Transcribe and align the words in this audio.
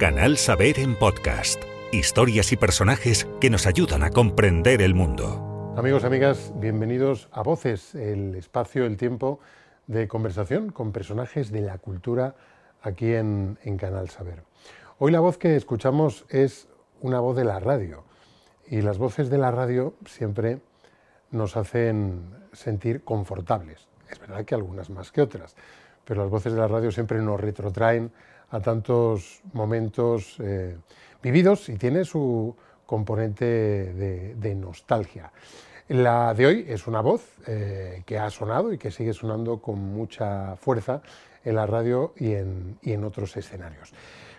Canal 0.00 0.38
Saber 0.38 0.78
en 0.78 0.96
podcast. 0.96 1.62
Historias 1.92 2.52
y 2.52 2.56
personajes 2.56 3.28
que 3.38 3.50
nos 3.50 3.66
ayudan 3.66 4.02
a 4.02 4.08
comprender 4.08 4.80
el 4.80 4.94
mundo. 4.94 5.74
Amigos, 5.76 6.04
amigas, 6.04 6.54
bienvenidos 6.56 7.28
a 7.32 7.42
Voces, 7.42 7.94
el 7.94 8.34
espacio, 8.34 8.86
el 8.86 8.96
tiempo 8.96 9.40
de 9.88 10.08
conversación 10.08 10.70
con 10.70 10.92
personajes 10.92 11.52
de 11.52 11.60
la 11.60 11.76
cultura 11.76 12.34
aquí 12.80 13.12
en, 13.12 13.58
Canal 13.78 14.08
Saber. 14.08 14.42
Hoy 14.98 15.12
la 15.12 15.20
voz 15.20 15.36
que 15.36 15.54
escuchamos 15.54 16.24
es 16.30 16.66
una 17.02 17.20
voz 17.20 17.36
de 17.36 17.44
la 17.44 17.60
radio 17.60 18.04
y 18.66 18.80
las 18.80 18.96
voces 18.96 19.28
de 19.28 19.36
la 19.36 19.50
radio 19.50 19.92
siempre 20.06 20.60
nos 21.30 21.58
hacen 21.58 22.22
sentir 22.54 23.04
confortables. 23.04 23.86
Es 24.08 24.18
verdad 24.18 24.46
que 24.46 24.54
algunas 24.54 24.88
más 24.88 25.12
que 25.12 25.20
otras, 25.20 25.56
pero 26.06 26.22
las 26.22 26.30
voces 26.30 26.54
de 26.54 26.58
la 26.58 26.68
radio 26.68 26.90
siempre 26.90 27.18
nos 27.18 27.38
retrotraen 27.38 28.10
a 28.50 28.60
tantos 28.60 29.42
momentos 29.52 30.36
eh, 30.40 30.76
vividos 31.22 31.68
y 31.68 31.76
tiene 31.76 32.04
su 32.04 32.54
componente 32.86 33.44
de, 33.44 34.54
nostalgia. 34.54 35.32
La 35.88 36.34
de 36.34 36.46
hoy 36.46 36.64
es 36.68 36.86
una 36.86 37.00
voz 37.00 37.22
eh, 37.46 38.02
que 38.04 38.18
ha 38.18 38.30
sonado 38.30 38.72
y 38.72 38.78
que 38.78 38.90
sigue 38.90 39.12
sonando 39.12 39.58
con 39.58 39.78
mucha 39.78 40.56
fuerza 40.56 41.00
en 41.44 41.54
la 41.54 41.66
radio 41.66 42.12
y 42.16 42.32
en, 42.32 42.78
y 42.82 42.92
en 42.92 43.04
otros 43.04 43.36
escenarios. 43.36 43.92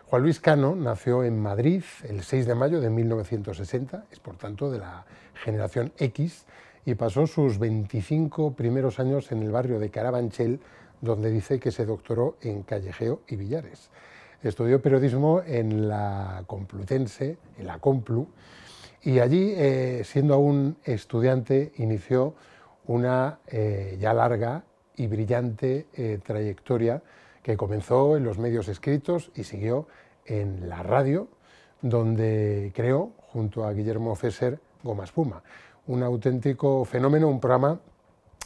Juan 0.07 0.23
Luis 0.23 0.41
Cano 0.41 0.75
nació 0.75 1.23
en 1.23 1.39
Madrid 1.39 1.83
el 2.03 2.23
6 2.23 2.45
de 2.45 2.55
mayo 2.55 2.81
de 2.81 2.89
1960, 2.89 4.05
es 4.11 4.19
por 4.19 4.35
tanto 4.35 4.69
de 4.69 4.79
la 4.79 5.05
generación 5.33 5.93
X, 5.97 6.45
y 6.85 6.95
pasó 6.95 7.27
sus 7.27 7.59
25 7.59 8.53
primeros 8.53 8.99
años 8.99 9.31
en 9.31 9.41
el 9.43 9.51
barrio 9.51 9.79
de 9.79 9.89
Carabanchel, 9.89 10.59
donde 11.01 11.31
dice 11.31 11.59
que 11.59 11.71
se 11.71 11.85
doctoró 11.85 12.37
en 12.41 12.63
Callejeo 12.63 13.21
y 13.27 13.35
Villares. 13.35 13.89
Estudió 14.43 14.81
periodismo 14.81 15.41
en 15.45 15.87
la 15.87 16.43
Complutense, 16.47 17.37
en 17.57 17.67
la 17.67 17.79
Complu, 17.79 18.27
y 19.03 19.19
allí, 19.19 19.53
eh, 19.55 20.03
siendo 20.05 20.35
aún 20.35 20.77
estudiante, 20.83 21.71
inició 21.77 22.35
una 22.85 23.39
eh, 23.47 23.97
ya 23.99 24.13
larga 24.13 24.63
y 24.95 25.07
brillante 25.07 25.87
eh, 25.93 26.19
trayectoria 26.23 27.01
que 27.41 27.57
comenzó 27.57 28.15
en 28.17 28.23
los 28.23 28.37
medios 28.37 28.67
escritos 28.67 29.31
y 29.35 29.43
siguió 29.43 29.87
en 30.25 30.69
la 30.69 30.83
radio, 30.83 31.27
donde 31.81 32.71
creó, 32.75 33.11
junto 33.31 33.65
a 33.65 33.73
Guillermo 33.73 34.13
Fesser, 34.15 34.59
Goma 34.83 35.05
Espuma, 35.05 35.41
un 35.87 36.03
auténtico 36.03 36.85
fenómeno, 36.85 37.27
un 37.27 37.39
programa 37.39 37.79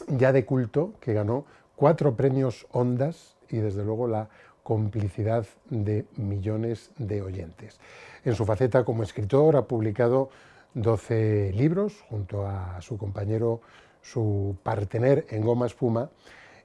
ya 0.08 0.32
de 0.32 0.46
culto 0.46 0.94
que 1.00 1.12
ganó 1.12 1.44
cuatro 1.76 2.16
premios 2.16 2.66
Ondas 2.72 3.36
y 3.48 3.58
desde 3.58 3.84
luego 3.84 4.08
la 4.08 4.28
complicidad 4.62 5.46
de 5.70 6.06
millones 6.16 6.90
de 6.98 7.22
oyentes. 7.22 7.78
En 8.24 8.34
su 8.34 8.44
faceta 8.44 8.84
como 8.84 9.04
escritor 9.04 9.54
ha 9.54 9.66
publicado 9.66 10.30
12 10.74 11.52
libros 11.54 12.02
junto 12.08 12.46
a 12.46 12.80
su 12.80 12.98
compañero, 12.98 13.60
su 14.02 14.56
partener 14.64 15.26
en 15.30 15.42
Goma 15.42 15.66
Espuma, 15.66 16.10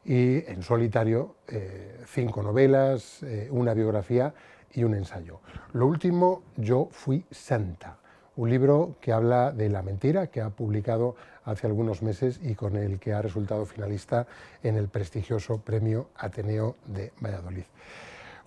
y 0.04 0.44
en 0.50 0.64
solitario 0.64 1.36
eh, 1.48 2.02
cinco 2.08 2.42
novelas, 2.42 3.22
eh, 3.24 3.48
una 3.52 3.74
biografía 3.74 4.34
y 4.74 4.84
un 4.84 4.96
ensayo. 4.96 5.42
Lo 5.74 5.86
último, 5.86 6.44
Yo 6.58 6.88
fui 6.92 7.26
santa, 7.30 8.00
un 8.36 8.50
libro 8.50 8.96
que 9.02 9.12
habla 9.12 9.52
de 9.52 9.70
la 9.70 9.82
mentira 9.82 10.28
que 10.28 10.42
ha 10.42 10.50
publicado 10.50 11.16
hace 11.44 11.68
algunos 11.68 12.02
meses 12.02 12.40
y 12.42 12.56
con 12.56 12.76
el 12.76 13.00
que 13.00 13.14
ha 13.14 13.22
resultado 13.22 13.66
finalista 13.66 14.28
en 14.64 14.78
el 14.78 14.88
prestigioso 14.88 15.60
Premio 15.60 16.10
Ateneo 16.16 16.76
de 16.86 17.12
Valladolid. 17.20 17.64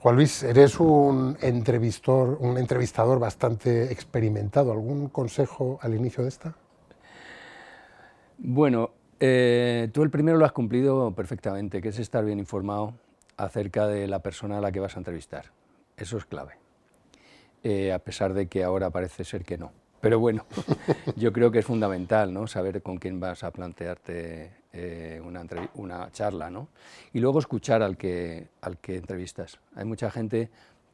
Juan 0.00 0.16
Luis, 0.16 0.42
eres 0.42 0.78
un 0.80 1.36
entrevistor, 1.40 2.36
un 2.40 2.58
entrevistador 2.58 3.18
bastante 3.18 3.90
experimentado. 3.90 4.70
¿Algún 4.70 5.08
consejo 5.08 5.78
al 5.80 5.94
inicio 5.94 6.22
de 6.22 6.28
esta? 6.28 6.54
Bueno, 8.36 8.90
eh, 9.18 9.88
tú 9.92 10.02
el 10.02 10.10
primero 10.10 10.36
lo 10.36 10.44
has 10.44 10.52
cumplido 10.52 11.14
perfectamente, 11.14 11.80
que 11.80 11.88
es 11.88 11.98
estar 11.98 12.22
bien 12.24 12.38
informado 12.38 12.92
acerca 13.38 13.86
de 13.86 14.06
la 14.06 14.18
persona 14.18 14.58
a 14.58 14.60
la 14.60 14.72
que 14.72 14.80
vas 14.80 14.94
a 14.96 14.98
entrevistar. 14.98 15.46
Eso 15.96 16.18
es 16.18 16.26
clave. 16.26 16.63
Eh, 17.66 17.94
a 17.94 17.98
pesar 17.98 18.34
de 18.34 18.46
que 18.46 18.62
ahora 18.62 18.90
parece 18.90 19.24
ser 19.24 19.42
que 19.42 19.56
no. 19.56 19.72
Pero 20.02 20.20
bueno, 20.20 20.44
yo 21.16 21.32
creo 21.32 21.50
que 21.50 21.60
es 21.60 21.64
fundamental 21.64 22.30
¿no? 22.30 22.46
saber 22.46 22.82
con 22.82 22.98
quién 22.98 23.20
vas 23.20 23.42
a 23.42 23.50
plantearte 23.50 24.50
eh, 24.74 25.22
una, 25.24 26.12
charla. 26.12 26.50
¿no? 26.50 26.68
Y 27.14 27.20
luego 27.20 27.38
escuchar 27.38 27.82
al 27.82 27.96
que, 27.96 28.48
al 28.60 28.76
que 28.76 28.98
entrevistas. 28.98 29.58
Hay 29.74 29.86
mucha 29.86 30.10
gente 30.10 30.50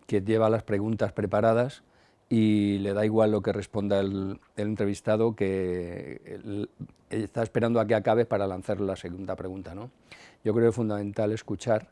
que 0.07 0.21
lleva 0.21 0.49
las 0.49 0.63
preguntas 0.63 1.13
preparadas 1.13 1.83
y 2.29 2.79
le 2.79 2.95
da 2.95 3.05
igual 3.05 3.33
lo 3.33 3.43
que 3.43 3.53
responda 3.53 3.99
el, 3.99 4.39
entrevistado, 4.57 5.35
que 5.35 6.69
está 7.11 7.43
esperando 7.43 7.81
a 7.81 7.87
que 7.89 7.97
acabe 7.97 8.27
para 8.27 8.47
lanzar 8.47 8.81
la 8.81 8.95
segunda 8.95 9.35
pregunta. 9.35 9.75
¿no? 9.75 9.91
Yo 10.45 10.53
creo 10.53 10.67
que 10.67 10.69
es 10.69 10.77
fundamental 10.77 11.33
escuchar 11.33 11.89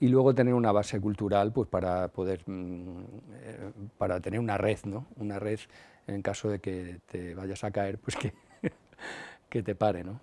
y 0.00 0.08
luego 0.08 0.34
tener 0.34 0.54
una 0.54 0.72
base 0.72 1.00
cultural 1.00 1.52
pues 1.52 1.68
para 1.68 2.08
poder 2.08 2.42
mm, 2.46 3.04
eh, 3.32 3.72
para 3.96 4.20
tener 4.20 4.40
una 4.40 4.56
red 4.58 4.78
no 4.84 5.06
una 5.16 5.38
red 5.38 5.60
en 6.06 6.22
caso 6.22 6.48
de 6.48 6.60
que 6.60 7.00
te 7.06 7.34
vayas 7.34 7.64
a 7.64 7.70
caer 7.70 7.98
pues 7.98 8.16
que 8.16 8.32
que 9.48 9.62
te 9.62 9.74
pare 9.74 10.04
no 10.04 10.20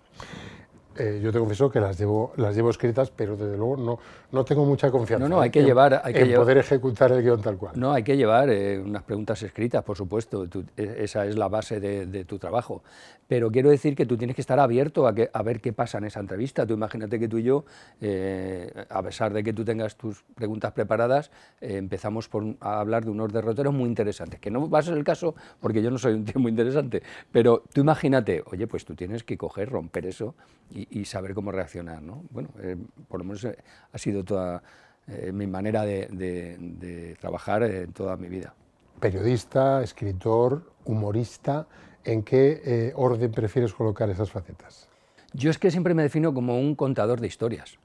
eh, 0.98 1.20
yo 1.22 1.32
te 1.32 1.38
confieso 1.38 1.70
que 1.70 1.80
las 1.80 1.98
llevo, 1.98 2.32
las 2.36 2.54
llevo 2.54 2.70
escritas, 2.70 3.10
pero 3.10 3.36
desde 3.36 3.56
luego 3.56 3.76
no, 3.76 3.98
no 4.32 4.44
tengo 4.44 4.64
mucha 4.64 4.90
confianza 4.90 5.28
no, 5.28 5.36
no, 5.36 5.40
hay 5.40 5.50
que 5.50 5.62
llevar, 5.62 6.00
hay 6.04 6.12
que 6.12 6.20
en 6.22 6.34
poder 6.34 6.58
ejecutar 6.58 7.12
el 7.12 7.22
guion 7.22 7.40
tal 7.42 7.56
cual. 7.56 7.72
No, 7.76 7.92
hay 7.92 8.02
que 8.02 8.16
llevar 8.16 8.50
eh, 8.50 8.78
unas 8.78 9.02
preguntas 9.02 9.42
escritas, 9.42 9.82
por 9.82 9.96
supuesto, 9.96 10.46
e, 10.76 10.96
esa 10.98 11.26
es 11.26 11.36
la 11.36 11.48
base 11.48 11.80
de, 11.80 12.24
tu 12.24 12.38
trabajo. 12.38 12.82
Pero 13.28 13.50
quiero 13.50 13.70
decir 13.70 13.96
que 13.96 14.06
tú 14.06 14.16
tienes 14.16 14.36
que 14.36 14.40
estar 14.40 14.58
abierto 14.60 15.06
a, 15.06 15.14
que, 15.14 15.28
a 15.32 15.42
ver 15.42 15.60
qué 15.60 15.72
pasa 15.72 15.98
en 15.98 16.04
esa 16.04 16.20
entrevista. 16.20 16.64
Tú 16.64 16.74
imagínate 16.74 17.18
que 17.18 17.28
tú 17.28 17.38
y 17.38 17.42
yo, 17.42 17.64
eh, 18.00 18.86
a 18.88 19.02
pesar 19.02 19.32
de 19.32 19.42
que 19.42 19.52
tú 19.52 19.64
tengas 19.64 19.96
tus 19.96 20.22
preguntas 20.34 20.72
preparadas, 20.72 21.30
empezamos 21.60 22.28
por, 22.28 22.44
a 22.60 22.80
hablar 22.80 23.04
de 23.04 23.10
unos 23.10 23.32
derroteros 23.32 23.74
muy 23.74 23.88
interesantes, 23.88 24.38
que 24.40 24.50
no 24.50 24.70
va 24.70 24.78
a 24.78 24.82
ser 24.82 24.96
el 24.96 25.04
caso 25.04 25.34
porque 25.60 25.82
yo 25.82 25.90
no 25.90 25.98
soy 25.98 26.14
un 26.14 26.24
tío 26.24 26.40
muy 26.40 26.50
interesante, 26.50 27.02
pero 27.32 27.64
tú 27.72 27.80
imagínate, 27.80 28.42
oye, 28.46 28.66
pues 28.66 28.84
tú 28.84 28.94
tienes 28.94 29.24
que 29.24 29.36
coger, 29.36 29.68
romper 29.70 30.06
eso 30.06 30.34
y, 30.70 30.85
y, 30.90 31.04
saber 31.04 31.34
cómo 31.34 31.52
reaccionar. 31.52 32.02
¿no? 32.02 32.24
Bueno, 32.30 32.50
eh, 32.60 32.76
por 33.08 33.20
lo 33.20 33.24
menos 33.24 33.44
eh, 33.44 33.56
ha 33.92 33.98
sido 33.98 34.24
toda 34.24 34.62
eh, 35.06 35.32
mi 35.32 35.46
manera 35.46 35.84
de, 35.84 37.16
trabajar 37.20 37.62
en 37.64 37.92
toda 37.92 38.16
mi 38.16 38.28
vida. 38.28 38.54
Periodista, 39.00 39.82
escritor, 39.82 40.72
humorista, 40.84 41.66
¿en 42.04 42.22
qué 42.22 42.92
orden 42.96 43.30
prefieres 43.30 43.74
colocar 43.74 44.08
esas 44.08 44.30
facetas? 44.30 44.88
Yo 45.32 45.50
es 45.50 45.58
que 45.58 45.70
siempre 45.70 45.92
me 45.92 46.02
defino 46.02 46.32
como 46.32 46.58
un 46.58 46.74
contador 46.74 47.20
de 47.20 47.26
historias. 47.26 47.78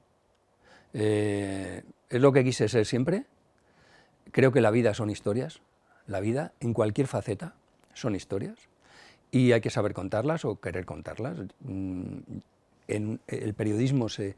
es 0.92 1.82
lo 2.10 2.32
que 2.32 2.44
quise 2.44 2.68
ser 2.68 2.86
siempre. 2.86 3.26
Creo 4.30 4.52
que 4.52 4.62
la 4.62 4.70
vida 4.70 4.94
son 4.94 5.10
historias. 5.10 5.60
La 6.06 6.20
vida, 6.20 6.52
en 6.60 6.72
cualquier 6.72 7.06
faceta, 7.06 7.54
son 7.92 8.14
historias 8.14 8.70
y 9.32 9.52
hay 9.52 9.60
que 9.60 9.70
saber 9.70 9.94
contarlas 9.94 10.44
o 10.44 10.60
querer 10.60 10.84
contarlas. 10.84 11.38
Mm, 13.00 13.14
el 13.26 13.54
periodismo 13.54 14.08
se, 14.08 14.34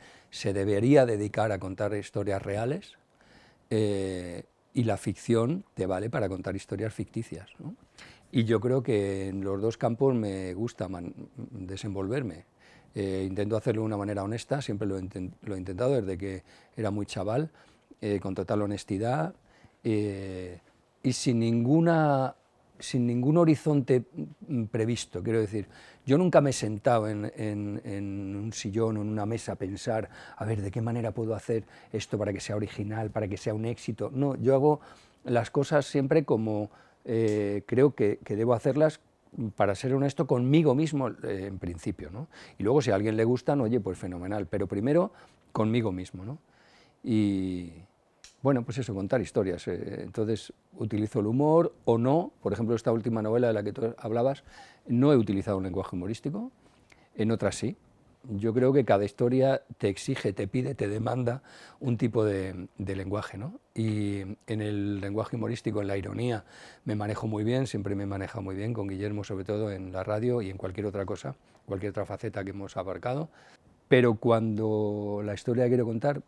debería 0.53 1.07
dedicar 1.07 1.53
a 1.53 1.59
contar 1.59 1.95
historias 1.95 2.43
reales 2.43 2.97
eh, 3.71 4.45
y 4.73 4.85
la 4.85 4.97
ficción 4.97 5.65
te 5.75 5.87
vale 5.87 6.11
para 6.11 6.29
contar 6.29 6.57
historias 6.57 6.93
ficticias. 6.93 7.49
Y 8.33 8.45
yo 8.45 8.61
creo 8.61 8.83
que 8.83 9.29
en 9.29 9.45
los 9.45 9.61
dos 9.63 9.77
campos 9.77 10.15
me 10.15 10.53
gusta 10.55 10.89
desenvolverme. 11.37 12.47
Eh, 12.95 13.25
intento 13.27 13.57
hacerlo 13.57 13.83
de 13.83 13.87
una 13.87 13.97
manera 13.97 14.23
honesta, 14.23 14.61
siempre 14.63 14.87
lo 14.87 14.97
he, 14.97 15.01
intentado 15.01 16.01
desde 16.01 16.19
que 16.19 16.43
era 16.77 16.91
muy 16.91 17.07
chaval, 17.07 17.51
eh, 18.01 18.21
con 18.21 18.35
total 18.35 18.63
honestidad 18.63 19.35
y 19.83 21.13
sin 21.13 21.39
ninguna 21.39 22.35
sin 22.79 23.07
ningún 23.07 23.37
horizonte 23.37 24.05
mm, 24.49 24.65
previsto. 24.65 25.23
Quiero 25.23 25.41
decir, 25.41 25.69
yo 26.07 26.19
nunca 26.19 26.41
me 26.41 26.51
he 26.51 26.53
sentado 26.53 27.09
en, 27.09 27.25
un 28.37 28.53
sillón 28.53 28.97
o 28.97 29.03
en 29.03 29.09
una 29.09 29.27
mesa 29.27 29.53
a 29.53 29.57
pensar, 29.57 30.11
a 30.37 30.45
ver, 30.45 30.61
¿de 30.61 30.71
qué 30.71 30.81
manera 30.81 31.13
puedo 31.13 31.35
hacer 31.35 31.65
esto 31.93 32.19
para 32.19 32.33
que 32.33 32.41
sea 32.41 32.57
original, 32.57 33.11
para 33.11 33.29
que 33.29 33.37
sea 33.37 33.55
un 33.55 33.65
éxito? 33.65 34.11
No, 34.13 34.37
yo 34.37 34.55
hago 34.55 34.81
las 35.25 35.51
cosas 35.51 35.87
siempre 35.87 36.25
como 36.25 36.71
eh, 37.05 37.63
creo 37.67 37.95
que, 37.95 38.19
debo 38.29 38.55
hacerlas 38.55 39.01
para 39.57 39.75
ser 39.75 39.95
honesto 39.95 40.27
conmigo 40.27 40.75
mismo 40.75 41.09
eh, 41.09 41.47
en 41.49 41.59
principio. 41.59 42.11
¿no? 42.11 42.29
Y 42.59 42.63
luego 42.63 42.83
si 42.83 42.91
a 42.91 42.95
alguien 42.95 43.17
le 43.17 43.25
gustan, 43.25 43.61
oye, 43.61 43.81
pues 43.81 43.99
fenomenal, 43.99 44.47
pero 44.47 44.67
primero 44.67 45.13
conmigo 45.53 45.93
mismo. 45.93 46.25
¿no? 46.25 46.39
Y, 47.03 47.73
bueno, 48.45 48.63
pues 48.63 48.77
eso, 48.77 48.95
contar 48.95 49.23
historias. 49.23 49.67
Eh, 49.69 50.03
entonces, 50.03 50.53
utilizo 50.77 51.21
el 51.21 51.27
humor 51.27 51.75
o 51.87 51.97
no. 51.97 52.31
Por 52.43 52.53
ejemplo, 52.53 52.77
esta 52.77 52.93
última 52.93 53.23
novela 53.23 53.47
de 53.47 53.55
la 53.55 53.63
que 53.63 53.73
tú 53.73 53.95
hablabas, 53.97 54.45
no 54.87 55.15
he 55.15 55.17
utilizado 55.17 55.57
un 55.57 55.65
lenguaje 55.65 55.97
humorístico, 55.97 56.53
en 57.15 57.31
otras 57.31 57.55
sí. 57.55 57.79
Yo 58.29 58.53
creo 58.53 58.75
que 58.75 58.85
cada 58.85 59.07
historia 59.07 59.63
te 59.79 59.89
exige, 59.89 60.35
te 60.35 60.47
pide, 60.47 60.75
te 60.75 60.89
demanda 60.89 61.43
un 61.81 61.97
tipo 61.97 62.23
de, 62.23 62.69
lenguaje. 62.77 63.39
¿no? 63.39 63.61
Y 63.75 64.21
en 64.47 64.61
el 64.61 65.01
lenguaje 65.01 65.37
humorístico, 65.37 65.81
en 65.81 65.89
la 65.89 65.97
ironía, 65.97 66.45
me 66.85 66.97
manejo 66.97 67.27
muy 67.27 67.45
bien, 67.45 67.67
siempre 67.67 67.95
me 67.95 68.03
he 68.03 68.07
manejado 68.07 68.43
muy 68.43 68.57
bien 68.57 68.75
con 68.75 68.89
Guillermo, 68.89 69.25
sobre 69.25 69.47
todo 69.47 69.73
en 69.73 69.91
la 69.91 70.05
radio 70.05 70.43
y 70.43 70.51
en 70.51 70.59
cualquier 70.59 70.85
otra 70.85 71.07
cosa, 71.07 71.35
cualquier 71.65 71.91
otra 71.91 72.05
faceta 72.05 72.45
que 72.45 72.51
hemos 72.51 72.77
abarcado. 72.77 73.31
Pero 73.89 74.17
cuando 74.17 75.23
la 75.25 75.33
historia 75.33 75.65
que 75.65 75.71
quiero 75.71 75.87
contar 75.87 76.23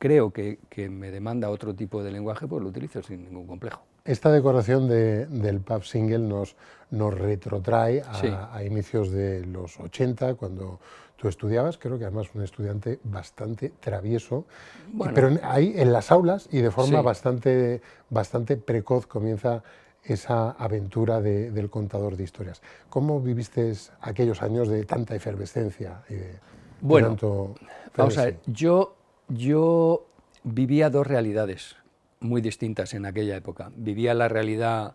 creo 0.00 0.32
que, 0.32 0.58
me 0.88 1.10
demanda 1.10 1.50
otro 1.50 1.74
tipo 1.74 2.02
de 2.02 2.10
lenguaje, 2.10 2.48
pues 2.48 2.62
lo 2.62 2.70
utilizo 2.70 3.02
sin 3.02 3.22
ningún 3.22 3.46
complejo. 3.46 3.82
Esta 4.04 4.32
decoración 4.32 4.88
del 4.88 5.60
pub 5.60 5.84
single 5.84 6.20
nos, 6.20 6.56
nos 6.90 7.14
retrotrae 7.14 8.02
a, 8.02 8.64
inicios 8.64 9.12
de 9.12 9.44
los 9.44 9.78
80, 9.78 10.34
cuando 10.36 10.80
tú 11.16 11.28
estudiabas, 11.28 11.76
creo 11.76 11.98
que 11.98 12.06
además 12.06 12.28
un 12.34 12.42
estudiante 12.42 12.98
bastante 13.04 13.74
travieso, 13.78 14.46
pero 15.14 15.38
ahí 15.42 15.74
en 15.76 15.92
las 15.92 16.10
aulas 16.10 16.48
y 16.50 16.62
de 16.62 16.70
forma 16.70 17.02
bastante, 17.02 17.82
bastante 18.08 18.56
precoz 18.56 19.06
comienza 19.06 19.62
esa 20.02 20.52
aventura 20.52 21.20
del 21.20 21.68
contador 21.68 22.16
de 22.16 22.24
historias. 22.24 22.62
¿Cómo 22.88 23.20
viviste 23.20 23.74
aquellos 24.00 24.40
años 24.40 24.68
de 24.68 24.86
tanta 24.86 25.14
efervescencia 25.14 26.02
y 26.08 26.14
de, 26.14 26.38
bueno, 26.80 27.08
tanto... 27.08 27.54
Vamos 27.94 28.16
a 28.16 28.24
ver, 28.24 28.38
yo 28.46 28.94
yo 29.30 30.06
vivía 30.42 30.90
dos 30.90 31.06
realidades 31.06 31.76
muy 32.20 32.40
distintas 32.40 32.94
en 32.94 33.06
aquella 33.06 33.36
época. 33.36 33.70
Vivía 33.74 34.12
la 34.14 34.28
realidad 34.28 34.94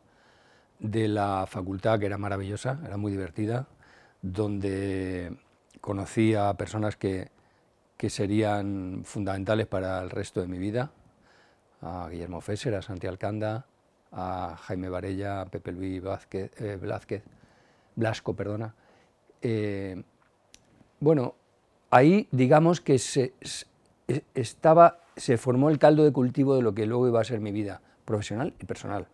de 0.80 1.08
la 1.08 1.46
facultad, 1.48 2.00
que 2.00 2.06
era 2.06 2.18
maravillosa, 2.18 2.80
era 2.86 2.98
muy 2.98 3.12
divertida, 3.12 3.68
donde 4.22 5.36
conocía 5.82 6.50
a 6.50 6.58
personas 6.58 6.96
que, 6.96 7.34
serían 8.08 9.02
fundamentales 9.04 9.66
para 9.66 10.00
el 10.04 10.12
resto 10.12 10.40
de 10.40 10.48
mi 10.48 10.60
vida, 10.60 10.92
a 11.82 12.08
Guillermo 12.08 12.40
Fesser, 12.40 12.76
a 12.76 12.84
Santi 12.84 13.08
Alcanda, 13.08 13.66
a 14.12 14.56
Jaime 14.62 14.90
Varella, 14.90 15.42
a 15.42 15.46
Pepe 15.46 15.72
Luis 15.72 16.04
Vázquez, 16.04 16.52
eh, 16.62 16.78
Blasco, 17.96 18.36
perdona. 18.36 18.76
Eh, 19.42 20.04
bueno, 21.00 21.34
ahí 21.90 22.28
digamos 22.32 22.80
que 22.80 23.00
se, 23.00 23.34
estaba, 24.34 25.00
se 25.16 25.38
formó 25.38 25.70
el 25.70 25.80
caldo 25.80 26.04
de 26.04 26.12
cultivo 26.12 26.56
de 26.56 26.62
lo 26.62 26.74
que 26.74 26.86
luego 26.86 27.08
iba 27.08 27.22
a 27.22 27.24
ser 27.24 27.40
mi 27.40 27.52
vida 27.52 27.82
profesional 28.06 28.54
y 28.60 28.66
personal. 28.66 29.08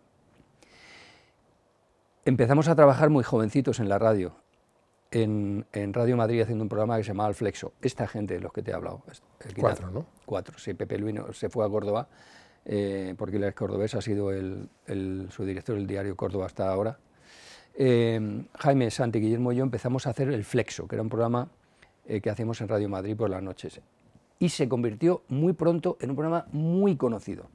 Empezamos 2.24 2.68
a 2.68 2.76
trabajar 2.76 3.10
muy 3.10 3.24
jovencitos 3.24 3.80
en 3.80 3.88
la 3.88 3.98
radio, 3.98 4.34
en, 5.10 5.64
Radio 5.72 6.16
Madrid 6.16 6.42
haciendo 6.42 6.62
un 6.62 6.68
programa 6.68 6.96
que 6.96 7.02
se 7.02 7.08
llamaba 7.08 7.28
El 7.30 7.34
Flexo. 7.34 7.72
Esta 7.82 8.06
gente 8.06 8.34
de 8.34 8.40
los 8.40 8.52
que 8.52 8.62
te 8.62 8.70
he 8.70 8.74
hablado. 8.74 9.02
Cuatro, 9.58 9.90
¿no? 9.90 10.06
Cuatro, 10.24 10.58
sí. 10.58 10.74
Pepe 10.74 10.98
Luino 10.98 11.32
se 11.32 11.48
fue 11.48 11.66
a 11.66 11.68
Córdoba, 11.68 12.06
eh, 12.64 13.14
porque 13.18 13.38
el 13.38 13.54
cordobés 13.54 13.94
ha 13.94 14.00
sido 14.00 14.30
el, 14.30 14.68
su 15.30 15.44
director 15.44 15.74
del 15.74 15.86
diario 15.86 16.16
Córdoba 16.16 16.46
hasta 16.46 16.70
ahora. 16.70 16.98
Eh, 17.74 18.44
Jaime, 18.58 18.90
Santi, 18.90 19.18
Guillermo 19.18 19.50
y 19.52 19.56
yo 19.56 19.64
empezamos 19.64 20.06
a 20.06 20.10
hacer 20.10 20.28
El 20.28 20.44
Flexo, 20.44 20.86
que 20.86 20.94
era 20.94 21.02
un 21.02 21.08
programa 21.08 21.48
eh, 22.06 22.20
que 22.20 22.30
hacíamos 22.30 22.60
en 22.60 22.68
Radio 22.68 22.88
Madrid 22.88 23.16
por 23.16 23.30
las 23.30 23.42
noches 23.42 23.80
y 24.42 24.48
se 24.48 24.68
convirtió 24.68 25.22
muy 25.28 25.52
pronto 25.52 25.96
en 26.00 26.10
un 26.10 26.16
programa 26.16 26.48
muy 26.50 26.96
conocido, 26.96 27.46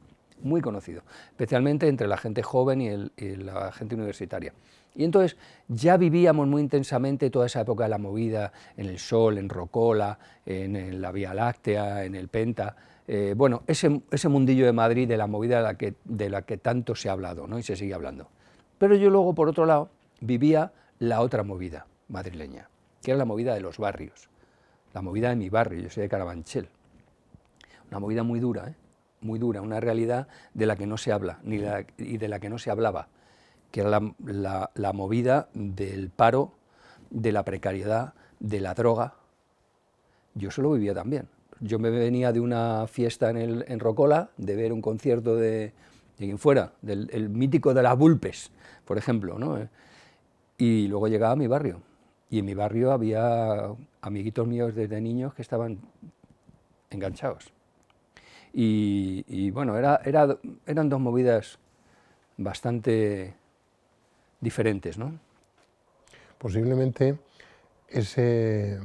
muy 0.42 0.62
conocido, 0.62 1.02
especialmente 1.32 1.90
entre 1.90 2.08
la 2.08 2.16
gente 2.16 2.42
joven 2.42 2.80
y, 2.80 3.36
la 3.36 3.74
gente 3.74 3.96
universitaria. 3.96 4.54
Y 4.96 5.04
entonces 5.04 5.36
ya 5.68 5.98
vivíamos 5.98 6.48
muy 6.48 6.62
intensamente 6.62 7.30
toda 7.30 7.48
esa 7.48 7.60
época 7.60 7.84
de 7.84 7.90
la 7.90 7.98
movida 7.98 8.54
en 8.78 8.86
el 8.86 9.00
Sol, 9.00 9.38
en 9.38 9.50
Rocola, 9.50 10.18
en, 10.46 11.02
la 11.02 11.12
Vía 11.12 11.34
Láctea, 11.34 12.06
en 12.06 12.16
el 12.16 12.30
Penta. 12.30 12.78
Eh, 13.06 13.34
bueno, 13.36 13.64
ese, 13.68 14.02
ese, 14.10 14.30
mundillo 14.30 14.66
de 14.66 14.72
Madrid, 14.72 15.10
de 15.10 15.18
la 15.18 15.28
movida 15.28 15.58
de 15.58 15.64
la 15.64 15.78
que, 15.78 15.96
de 16.06 16.30
la 16.30 16.44
que 16.44 16.56
tanto 16.56 16.96
se 16.96 17.10
ha 17.10 17.12
hablado 17.12 17.48
¿no? 17.48 17.60
y 17.60 17.64
se 17.64 17.76
sigue 17.76 17.96
hablando. 17.96 18.30
Pero 18.78 18.96
yo 18.96 19.10
luego, 19.10 19.36
por 19.36 19.50
otro 19.50 19.66
lado, 19.66 19.90
vivía 20.22 20.72
la 21.00 21.20
otra 21.20 21.44
movida 21.44 21.86
madrileña, 22.08 22.70
que 23.04 23.12
era 23.12 23.18
la 23.18 23.26
movida 23.26 23.54
de 23.54 23.60
los 23.60 23.78
barrios, 23.78 24.30
la 24.94 25.02
movida 25.02 25.30
de 25.30 25.36
mi 25.36 25.50
barrio, 25.50 25.82
yo 25.82 25.90
soy 25.90 26.04
de 26.04 26.10
Carabanchel 26.10 26.70
una 27.90 28.00
movida 28.00 28.24
muy 28.24 28.40
dura, 28.40 28.70
¿eh? 28.70 28.76
muy 29.22 29.40
dura, 29.40 29.62
una 29.62 29.80
realidad 29.80 30.28
de 30.54 30.66
la 30.66 30.76
que 30.76 30.86
no 30.86 30.98
se 30.98 31.12
habla 31.12 31.40
ni 31.44 31.60
y 31.98 32.18
de 32.18 32.28
la 32.28 32.40
que 32.40 32.50
no 32.50 32.58
se 32.58 32.70
hablaba, 32.70 33.08
que 33.72 33.82
era 33.82 34.00
la, 34.26 34.94
movida 34.94 35.50
del 35.54 36.10
paro, 36.10 36.54
de 37.10 37.32
la 37.32 37.44
precariedad, 37.44 38.14
de 38.40 38.60
la 38.60 38.74
droga. 38.74 39.16
Yo 40.36 40.52
se 40.52 40.62
lo 40.62 40.72
vivía 40.72 40.94
también. 40.94 41.28
Yo 41.60 41.80
me 41.80 41.90
venía 41.90 42.32
de 42.32 42.40
una 42.40 42.86
fiesta 42.88 43.32
en, 43.32 43.38
el, 43.38 43.80
Rocola, 43.80 44.30
de 44.38 44.56
ver 44.56 44.72
un 44.72 44.82
concierto 44.82 45.36
de, 45.36 45.74
de 46.18 46.26
quien 46.26 46.38
fuera, 46.38 46.74
del 46.82 47.10
el 47.12 47.30
mítico 47.30 47.74
de 47.74 47.82
las 47.82 47.98
Bulpes, 47.98 48.52
por 48.86 48.98
ejemplo, 48.98 49.40
¿no? 49.40 49.58
y 50.58 50.88
luego 50.88 51.08
llegaba 51.08 51.34
a 51.34 51.36
mi 51.36 51.48
barrio. 51.48 51.82
Y 52.30 52.40
en 52.40 52.46
mi 52.46 52.54
barrio 52.54 52.92
había 52.92 53.72
amiguitos 54.02 54.48
míos 54.48 54.76
desde 54.76 55.00
niños 55.00 55.34
que 55.34 55.42
estaban 55.42 55.80
enganchados. 56.90 57.54
Y, 58.60 59.52
bueno, 59.52 59.78
era, 59.78 60.02
eran 60.04 60.90
dos 60.90 61.00
movidas 61.00 61.60
bastante 62.38 63.36
diferentes, 64.42 64.98
¿no? 64.98 65.20
Posiblemente 66.40 67.20
ese, 67.88 68.80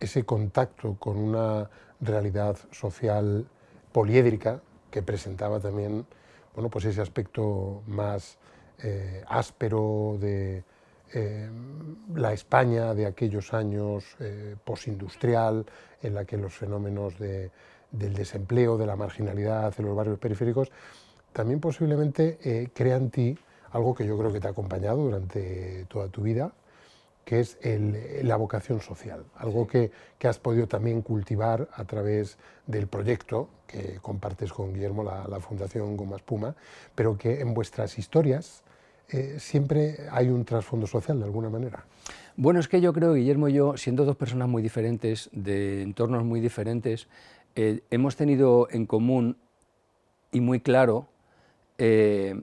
ese 0.00 0.24
contacto 0.24 0.96
con 0.98 1.18
una 1.18 1.68
realidad 2.00 2.56
social 2.70 3.46
poliédrica 3.92 4.62
que 4.90 5.02
presentaba 5.02 5.60
también 5.60 6.06
bueno, 6.54 6.70
pues 6.70 6.86
ese 6.86 7.02
aspecto 7.02 7.82
más 7.86 8.38
eh, 8.82 9.22
áspero 9.28 10.16
de 10.18 10.64
eh, 11.12 11.50
la 12.14 12.32
España 12.32 12.94
de 12.94 13.04
aquellos 13.04 13.52
años 13.52 14.16
eh, 14.20 14.56
posindustrial, 14.64 15.66
en 16.02 16.14
la 16.14 16.24
que 16.24 16.38
los 16.38 16.54
fenómenos 16.54 17.18
de 17.18 17.50
del 17.98 18.14
desempleo, 18.14 18.76
de 18.76 18.86
la 18.86 18.96
marginalidad 18.96 19.74
en 19.78 19.86
los 19.86 19.96
barrios 19.96 20.18
periféricos, 20.18 20.70
también 21.32 21.60
posiblemente 21.60 22.38
eh, 22.42 22.68
crea 22.72 22.96
en 22.96 23.10
ti 23.10 23.38
algo 23.72 23.94
que 23.94 24.06
yo 24.06 24.16
creo 24.18 24.32
que 24.32 24.40
te 24.40 24.48
ha 24.48 24.50
acompañado 24.50 24.98
durante 24.98 25.84
toda 25.88 26.08
tu 26.08 26.22
vida, 26.22 26.52
que 27.26 27.40
es 27.40 27.58
la 28.22 28.36
vocación 28.36 28.80
social, 28.80 29.24
algo 29.36 29.66
que, 29.66 29.90
has 30.22 30.38
podido 30.38 30.68
también 30.68 31.02
cultivar 31.02 31.68
a 31.74 31.84
través 31.84 32.38
del 32.68 32.86
proyecto 32.86 33.48
que 33.66 33.98
compartes 34.00 34.52
con 34.52 34.72
Guillermo, 34.72 35.02
la, 35.02 35.40
Fundación 35.40 35.96
Goma 35.96 36.16
Espuma, 36.16 36.54
pero 36.94 37.18
que 37.18 37.40
en 37.40 37.52
vuestras 37.52 37.98
historias 37.98 38.62
eh, 39.08 39.36
siempre 39.40 40.06
hay 40.12 40.28
un 40.28 40.44
trasfondo 40.44 40.86
social 40.86 41.18
de 41.18 41.24
alguna 41.24 41.50
manera. 41.50 41.84
Bueno, 42.36 42.60
es 42.60 42.68
que 42.68 42.80
yo 42.80 42.92
creo, 42.92 43.14
Guillermo 43.14 43.48
y 43.48 43.54
yo, 43.54 43.76
siendo 43.76 44.04
dos 44.04 44.16
personas 44.16 44.48
muy 44.48 44.62
diferentes, 44.62 45.28
de 45.32 45.82
entornos 45.82 46.22
muy 46.22 46.40
diferentes, 46.40 47.08
eh, 47.56 47.80
hemos 47.90 48.16
tenido 48.16 48.68
en 48.70 48.84
común 48.84 49.38
y 50.30 50.40
muy 50.40 50.60
claro 50.60 51.08
eh, 51.78 52.38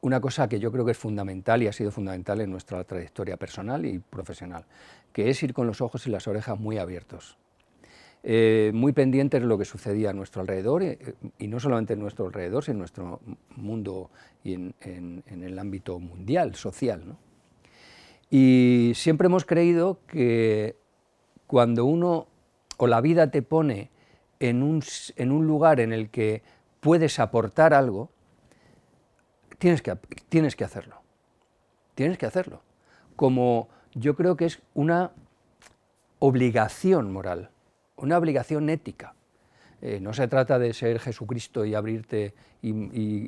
una 0.00 0.20
cosa 0.20 0.48
que 0.48 0.60
yo 0.60 0.70
creo 0.70 0.84
que 0.84 0.92
es 0.92 0.98
fundamental 0.98 1.60
y 1.62 1.66
ha 1.66 1.72
sido 1.72 1.90
fundamental 1.90 2.40
en 2.40 2.52
nuestra 2.52 2.84
trayectoria 2.84 3.36
personal 3.36 3.84
y 3.84 3.98
profesional, 3.98 4.64
que 5.12 5.28
es 5.28 5.42
ir 5.42 5.52
con 5.52 5.66
los 5.66 5.80
ojos 5.80 6.06
y 6.06 6.10
las 6.10 6.28
orejas 6.28 6.58
muy 6.58 6.78
abiertos. 6.78 7.36
Eh, 8.22 8.70
muy 8.74 8.92
pendientes 8.92 9.40
de 9.40 9.46
lo 9.46 9.58
que 9.58 9.64
sucedía 9.64 10.10
a 10.10 10.12
nuestro 10.12 10.42
alrededor, 10.42 10.84
y 11.38 11.48
no 11.48 11.58
solamente 11.58 11.94
en 11.94 12.00
nuestro 12.00 12.26
alrededor, 12.26 12.62
sino 12.62 12.74
en 12.74 12.78
nuestro 12.78 13.20
mundo 13.56 14.10
y 14.44 14.54
en, 14.54 14.74
el 15.26 15.58
ámbito 15.58 15.98
mundial, 15.98 16.54
social. 16.54 17.16
Y 18.30 18.92
siempre 18.94 19.26
hemos 19.26 19.44
creído 19.44 19.98
que 20.06 20.76
cuando 21.46 21.86
uno 21.86 22.28
o 22.80 22.86
la 22.86 23.02
vida 23.02 23.30
te 23.30 23.42
pone 23.42 23.90
en 24.38 24.62
un, 24.62 25.46
lugar 25.46 25.80
en 25.80 25.92
el 25.92 26.08
que 26.08 26.42
puedes 26.80 27.18
aportar 27.18 27.74
algo, 27.74 28.08
tienes 29.58 29.82
que, 29.82 29.96
tienes 30.30 30.56
que 30.56 30.64
hacerlo. 30.64 30.96
Tienes 31.94 32.16
que 32.16 32.24
hacerlo. 32.24 32.62
Como 33.16 33.68
yo 33.92 34.16
creo 34.16 34.34
que 34.38 34.46
es 34.46 34.62
una 34.72 35.10
obligación 36.20 37.12
moral, 37.12 37.50
una 37.96 38.16
obligación 38.16 38.70
ética. 38.70 39.14
Eh, 39.82 40.00
no 40.00 40.14
se 40.14 40.26
trata 40.26 40.58
de 40.58 40.72
ser 40.72 41.00
Jesucristo 41.00 41.66
y 41.66 41.74
abrirte 41.74 42.32
y, 42.62 42.70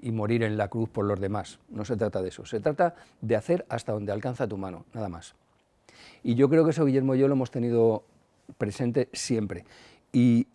y, 0.09 0.13
morir 0.13 0.45
en 0.45 0.57
la 0.57 0.69
cruz 0.69 0.89
por 0.89 1.05
los 1.05 1.21
demás. 1.21 1.59
No 1.69 1.85
se 1.85 1.97
trata 1.99 2.23
de 2.23 2.31
eso. 2.31 2.47
Se 2.47 2.61
trata 2.61 2.95
de 3.21 3.37
hacer 3.37 3.67
hasta 3.69 3.93
donde 3.93 4.13
alcanza 4.13 4.49
tu 4.49 4.57
mano, 4.57 4.87
nada 4.95 5.11
más. 5.11 5.35
Y 6.23 6.37
yo 6.37 6.49
creo 6.49 6.65
que 6.65 6.71
eso, 6.71 6.87
Guillermo 6.87 7.15
y 7.15 7.19
yo, 7.19 7.29
lo 7.29 7.35
hemos 7.35 7.51
tenido 7.51 8.05
presente 8.59 9.09
siempre. 9.13 9.65
Y 10.13 10.47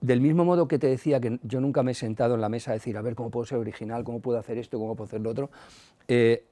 del 0.00 0.20
mismo 0.20 0.44
modo 0.44 0.68
que 0.68 0.78
te 0.78 0.86
decía 0.86 1.20
que 1.20 1.38
yo 1.42 1.60
nunca 1.60 1.82
me 1.82 1.92
he 1.92 1.94
sentado 1.94 2.34
en 2.34 2.40
la 2.40 2.48
mesa 2.48 2.70
a 2.70 2.74
decir, 2.74 2.96
a 2.96 3.02
ver, 3.02 3.14
¿cómo 3.14 3.30
puedo 3.30 3.46
ser 3.46 3.58
original? 3.58 4.04
¿Cómo 4.04 4.20
puedo 4.20 4.38
hacer 4.38 4.58
esto? 4.58 4.78
¿Cómo 4.78 4.94
puedo 4.96 5.08
hacer 5.08 5.20
lo 5.20 5.30
otro? 5.30 5.50
Eh, 6.06 6.44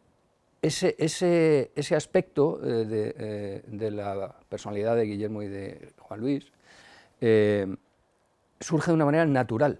ese, 0.63 0.97
ese, 0.99 1.71
ese 1.77 1.95
aspecto 1.95 2.57
de, 2.59 3.63
de, 3.67 3.91
la 3.91 4.35
personalidad 4.49 4.97
de 4.97 5.05
Guillermo 5.05 5.43
y 5.43 5.49
de 5.49 5.93
Juan 5.99 6.21
Luis 6.21 6.51
surge 8.61 8.91
de 8.91 8.95
una 8.95 9.05
manera 9.05 9.27
natural. 9.27 9.79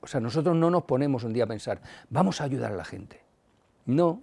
O 0.00 0.06
sea, 0.06 0.20
nosotros 0.20 0.56
no 0.56 0.70
nos 0.70 0.84
ponemos 0.84 1.24
un 1.24 1.32
día 1.32 1.44
a 1.44 1.46
pensar, 1.46 1.80
vamos 2.10 2.40
a 2.40 2.44
ayudar 2.44 2.72
a 2.72 2.76
la 2.76 2.84
gente. 2.84 3.20
No. 3.86 4.20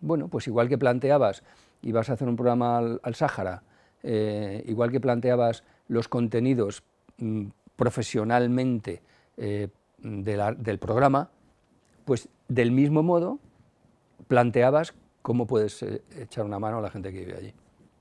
Bueno, 0.00 0.28
pues 0.28 0.46
igual 0.46 0.68
que 0.68 0.78
planteabas, 0.78 1.42
ibas 1.82 2.10
a 2.10 2.14
hacer 2.14 2.28
un 2.28 2.36
programa 2.36 2.78
al, 2.78 3.14
Sáhara, 3.14 3.62
eh, 4.02 4.64
igual 4.66 4.90
que 4.90 5.00
planteabas 5.00 5.64
los 5.88 6.08
contenidos 6.08 6.82
mm, 7.18 7.46
profesionalmente 7.76 9.02
eh, 9.36 9.68
del 9.98 10.78
programa, 10.78 11.30
pues 12.04 12.28
del 12.48 12.70
mismo 12.70 13.02
modo 13.02 13.38
planteabas 14.28 14.94
cómo 15.22 15.46
puedes 15.46 15.82
eh, 15.82 16.02
echar 16.18 16.44
una 16.44 16.58
mano 16.58 16.78
a 16.78 16.80
la 16.80 16.90
gente 16.90 17.12
que 17.12 17.20
vive 17.20 17.36
allí. 17.36 17.54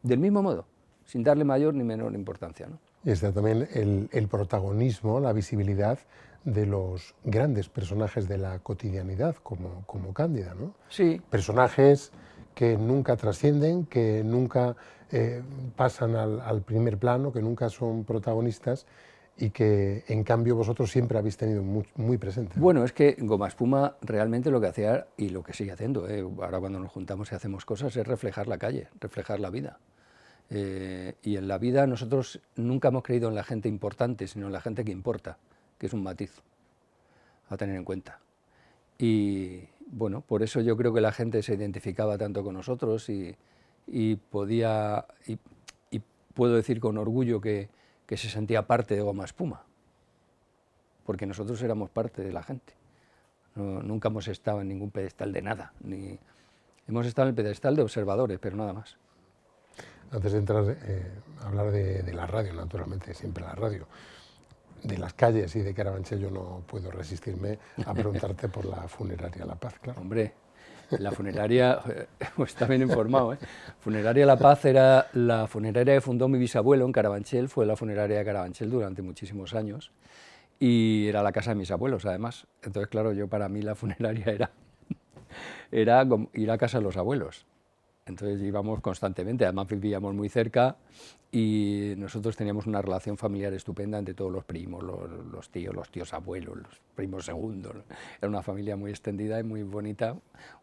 Del 0.04 0.20
mismo 0.20 0.42
modo, 0.44 0.66
sin 1.06 1.24
darle 1.24 1.44
mayor 1.44 1.74
ni 1.74 1.84
menor 1.84 2.14
importancia. 2.14 2.68
¿no? 2.68 2.80
Y 3.04 3.12
está 3.12 3.32
también 3.32 3.68
el, 3.74 4.10
el, 4.12 4.28
protagonismo, 4.28 5.20
la 5.20 5.34
visibilidad 5.34 6.00
de 6.44 6.66
los 6.66 7.16
grandes 7.24 7.68
personajes 7.70 8.28
de 8.28 8.38
la 8.38 8.60
cotidianidad, 8.60 9.36
como, 9.44 9.84
como 9.86 10.14
Cándida, 10.14 10.54
¿no? 10.54 10.74
Sí. 10.90 11.22
Personajes 11.30 12.12
que 12.56 12.78
nunca 12.78 13.18
trascienden, 13.18 13.86
que 13.86 14.24
nunca 14.24 14.76
eh, 15.12 15.42
pasan 15.76 16.16
al, 16.16 16.62
primer 16.62 16.98
plano, 16.98 17.32
que 17.32 17.42
nunca 17.42 17.70
son 17.70 18.04
protagonistas 18.04 18.86
y 19.38 19.52
que 19.52 20.04
en 20.08 20.24
cambio 20.24 20.56
vosotros 20.56 20.92
siempre 20.92 21.18
habéis 21.18 21.38
tenido 21.38 21.62
muy, 21.62 22.18
presente. 22.18 22.60
Bueno, 22.60 22.84
es 22.84 22.92
que 22.92 23.16
Goma 23.20 23.48
Espuma 23.48 23.96
realmente 24.02 24.50
lo 24.50 24.60
que 24.60 24.68
hacía 24.68 25.08
y 25.16 25.30
lo 25.30 25.44
que 25.44 25.54
sigue 25.54 25.72
haciendo, 25.72 26.10
¿eh? 26.10 26.22
ahora 26.22 26.60
cuando 26.60 26.80
nos 26.80 26.92
juntamos 26.92 27.32
y 27.32 27.36
hacemos 27.36 27.64
cosas, 27.64 27.96
es 27.96 28.06
reflejar 28.06 28.48
la 28.48 28.58
calle, 28.58 28.90
reflejar 29.00 29.40
la 29.40 29.50
vida. 29.50 29.80
Eh, 30.50 31.16
y 31.24 31.38
en 31.38 31.48
la 31.48 31.58
vida 31.58 31.86
nosotros 31.88 32.40
nunca 32.56 32.88
hemos 32.88 33.04
creído 33.04 33.30
en 33.30 33.36
la 33.36 33.44
gente 33.44 33.70
importante, 33.70 34.28
sino 34.28 34.48
en 34.48 34.54
la 34.54 34.62
gente 34.62 34.84
que 34.84 34.92
importa 34.92 35.38
que 35.78 35.88
es 35.88 35.94
un 35.94 36.04
matiz 36.04 36.42
a 37.50 37.58
tener 37.58 37.76
en 37.76 37.84
cuenta. 37.84 38.20
Y 38.98 39.66
bueno, 39.90 40.22
por 40.22 40.44
eso 40.44 40.62
yo 40.62 40.76
creo 40.76 40.94
que 40.94 41.02
la 41.02 41.12
gente 41.12 41.44
se 41.44 41.54
identificaba 41.54 42.18
tanto 42.18 42.44
con 42.44 42.56
nosotros 42.56 43.10
y, 43.10 43.36
podía, 44.16 45.06
y, 45.26 45.38
puedo 46.34 46.56
decir 46.56 46.80
con 46.80 46.98
orgullo 46.98 47.42
que, 47.42 47.70
se 48.10 48.30
sentía 48.30 48.68
parte 48.68 48.96
de 48.96 49.02
Goma 49.02 49.26
Espuma, 49.26 49.64
porque 51.06 51.26
nosotros 51.26 51.62
éramos 51.62 51.90
parte 51.90 52.22
de 52.22 52.32
la 52.32 52.44
gente. 52.44 52.74
nunca 53.56 54.10
hemos 54.10 54.28
estado 54.28 54.62
en 54.62 54.68
ningún 54.68 54.92
pedestal 54.92 55.34
de 55.34 55.42
nada, 55.42 55.74
ni 55.82 56.20
hemos 56.88 57.08
estado 57.08 57.28
en 57.28 57.30
el 57.30 57.36
pedestal 57.36 57.76
de 57.76 57.82
observadores, 57.82 58.40
pero 58.40 58.56
nada 58.56 58.74
más. 58.74 58.98
Antes 60.12 60.32
de 60.32 60.38
entrar 60.38 60.64
eh, 60.70 61.12
a 61.42 61.48
hablar 61.48 61.72
de, 61.72 62.04
de, 62.04 62.14
la 62.14 62.28
radio, 62.28 62.54
naturalmente, 62.54 63.14
siempre 63.14 63.44
la 63.44 63.56
radio 63.56 63.88
de 64.84 64.98
las 64.98 65.14
calles 65.14 65.56
y 65.56 65.62
de 65.62 65.74
Carabanchel 65.74 66.20
yo 66.20 66.32
no 66.32 66.64
puedo 66.68 66.92
resistirme 66.92 67.60
a 67.86 67.94
preguntarte 67.94 68.48
por 68.48 68.66
la 68.66 68.88
funeraria 68.88 69.46
La 69.46 69.56
Paz, 69.56 69.80
claro. 69.82 70.02
Hombre, 70.02 70.34
la 70.92 71.12
funeraria, 71.12 71.80
pues 72.36 72.56
bien 72.68 72.82
informado, 72.82 73.34
¿eh? 73.34 73.38
Funeraria 73.80 74.26
La 74.26 74.38
Paz 74.38 74.66
era 74.66 75.08
la 75.14 75.48
funeraria 75.48 75.96
que 75.96 76.02
fundó 76.02 76.28
mi 76.28 76.38
bisabuelo 76.38 76.86
en 76.86 76.92
Carabanchel, 76.92 77.50
fue 77.50 77.66
la 77.66 77.76
funeraria 77.76 78.20
de 78.20 78.26
Carabanchel 78.26 78.70
durante 78.70 79.02
muchísimos 79.02 79.54
años 79.54 79.92
y 80.60 81.08
era 81.08 81.22
la 81.24 81.32
casa 81.32 81.52
de 81.52 81.56
mis 81.56 81.72
abuelos 81.72 82.06
además. 82.06 82.48
Entonces, 82.64 82.90
claro, 82.90 83.14
yo 83.14 83.28
para 83.28 83.50
mí 83.50 83.62
la 83.62 83.76
funeraria 83.76 84.26
era, 84.26 84.52
era 85.72 86.06
ir 86.34 86.52
a 86.52 86.58
casa 86.58 86.78
de 86.80 86.84
los 86.84 86.98
abuelos. 86.98 87.46
Entonces 88.08 88.42
íbamos 88.42 88.82
constantemente, 88.82 89.46
además 89.46 89.68
vivíamos 89.68 90.14
muy 90.14 90.30
cerca 90.30 90.78
y 91.30 91.94
nosotros 91.98 92.38
teníamos 92.38 92.68
una 92.68 92.82
relación 92.82 93.18
familiar 93.18 93.54
estupenda 93.54 94.00
entre 94.00 94.14
todos 94.14 94.32
los 94.32 94.46
primos, 94.46 94.82
los, 94.82 95.50
tíos, 95.50 95.76
los 95.76 95.90
tíos 95.92 96.14
abuelos, 96.14 96.56
los 96.56 96.82
primos 96.96 97.26
segundos. 97.26 97.76
Era 98.20 98.30
una 98.30 98.42
familia 98.42 98.78
muy 98.78 98.92
extendida 98.92 99.38
y 99.40 99.44
muy 99.44 99.64
bonita, 99.64 100.16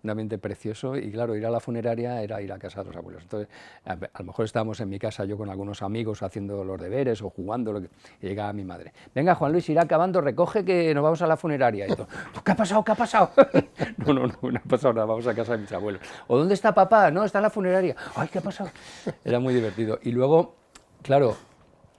un 0.02 0.10
ambiente 0.10 0.38
precioso 0.38 0.96
y 0.96 1.12
claro, 1.12 1.36
ir 1.36 1.44
a 1.44 1.50
la 1.50 1.60
funeraria 1.60 2.22
era 2.22 2.40
ir 2.40 2.50
a 2.50 2.58
casa 2.58 2.80
de 2.80 2.86
los 2.86 2.96
abuelos. 2.96 3.22
Entonces, 3.24 3.48
a, 3.84 3.96
lo 4.18 4.24
mejor 4.24 4.46
estábamos 4.46 4.80
en 4.80 4.88
mi 4.88 4.98
casa 4.98 5.26
yo 5.26 5.36
con 5.36 5.50
algunos 5.50 5.82
amigos 5.82 6.22
haciendo 6.22 6.64
los 6.64 6.80
deberes 6.80 7.20
o 7.20 7.28
jugando 7.28 7.82
y 8.22 8.26
llegaba 8.26 8.52
mi 8.54 8.64
madre. 8.64 8.94
Venga, 9.14 9.34
Juan 9.34 9.52
Luis, 9.52 9.68
irá 9.68 9.82
acabando, 9.82 10.22
recoge 10.22 10.64
que 10.64 10.94
nos 10.94 11.04
vamos 11.04 11.20
a 11.20 11.26
la 11.26 11.36
funeraria. 11.36 11.86
Y 11.86 11.94
todo, 11.94 12.08
¿qué 12.42 12.52
ha 12.52 12.56
pasado? 12.56 12.82
¿Qué 12.82 12.92
ha 12.92 12.94
pasado? 12.94 13.30
no, 13.98 14.14
no, 14.14 14.26
no, 14.26 14.50
no 14.50 14.58
ha 14.58 14.68
pasado 14.68 14.94
nada, 14.94 15.06
vamos 15.06 15.26
a 15.26 15.34
casa 15.34 15.52
de 15.52 15.58
mis 15.58 15.72
abuelos. 15.72 16.00
¿O 16.26 16.38
dónde 16.38 16.54
está 16.54 16.72
papá? 16.72 17.10
No, 17.10 17.24
está 17.34 17.40
en 17.40 17.42
la 17.42 17.50
funeraria. 17.50 17.96
Ay, 18.14 18.28
¿qué 18.28 18.38
ha 18.38 18.42
pasado? 18.42 18.70
Era 19.24 19.40
muy 19.40 19.52
divertido. 19.52 19.98
Y 20.02 20.12
luego 20.12 20.54
Claro, 21.02 21.36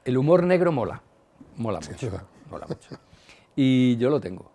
el 0.05 0.17
humor 0.17 0.43
negro 0.43 0.71
mola, 0.71 1.01
mola 1.57 1.79
mucho, 1.79 2.09
mola 2.49 2.65
mucho. 2.67 2.97
Y 3.55 3.97
yo 3.97 4.09
lo 4.09 4.19
tengo, 4.19 4.49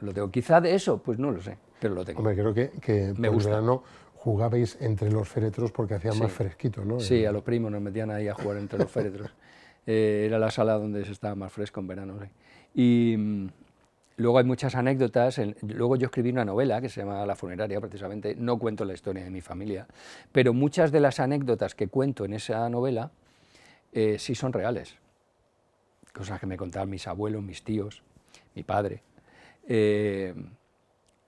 lo 0.00 0.12
tengo. 0.12 0.30
Quizá 0.30 0.60
de 0.60 0.74
eso, 0.74 0.98
pues 0.98 1.18
no 1.18 1.30
lo 1.30 1.40
sé, 1.40 1.58
pero 1.78 1.94
lo 1.94 2.04
tengo. 2.04 2.18
Hombre, 2.18 2.34
creo 2.34 2.52
que, 2.52 2.70
que 2.80 3.14
Me 3.16 3.30
por 3.30 3.44
verano 3.44 3.82
jugabais 4.14 4.78
entre 4.80 5.12
los 5.12 5.28
féretros 5.28 5.70
porque 5.70 5.94
hacía 5.94 6.12
más 6.14 6.32
fresquito, 6.32 6.84
¿no? 6.84 6.98
Sí, 6.98 7.24
a 7.24 7.30
los 7.30 7.42
primos 7.42 7.70
nos 7.70 7.82
metían 7.82 8.10
ahí 8.10 8.26
a 8.26 8.34
jugar 8.34 8.56
entre 8.58 8.78
los 8.78 8.90
féretros. 8.90 9.30
Eh, 9.86 10.24
era 10.24 10.38
la 10.38 10.50
sala 10.50 10.78
donde 10.78 11.04
se 11.04 11.12
estaba 11.12 11.34
más 11.34 11.52
fresco 11.52 11.78
en 11.78 11.86
verano. 11.86 12.14
Y 12.72 13.16
mm, 13.18 13.48
luego 14.16 14.38
hay 14.38 14.44
muchas 14.44 14.74
anécdotas. 14.74 15.40
luego 15.62 15.96
yo 15.96 16.06
escribí 16.06 16.30
una 16.30 16.44
novela 16.44 16.80
que 16.80 16.88
se 16.88 17.00
llama 17.00 17.24
La 17.26 17.36
funeraria, 17.36 17.80
precisamente. 17.80 18.34
No 18.36 18.58
cuento 18.58 18.84
la 18.84 18.94
historia 18.94 19.24
de 19.24 19.30
mi 19.30 19.40
familia, 19.40 19.86
pero 20.32 20.52
muchas 20.52 20.92
de 20.92 21.00
las 21.00 21.20
anécdotas 21.20 21.74
que 21.74 21.88
cuento 21.88 22.24
en 22.24 22.34
esa 22.34 22.68
novela 22.68 23.10
eh, 23.92 24.18
sí 24.18 24.34
son 24.34 24.52
reales. 24.52 24.96
Cosas 26.12 26.40
que 26.40 26.46
me 26.46 26.56
contaban 26.56 26.90
mis 26.90 27.06
abuelos, 27.08 27.42
mis 27.42 27.62
tíos, 27.62 28.02
mi 28.54 28.62
padre. 28.62 29.02
Eh, 29.66 30.34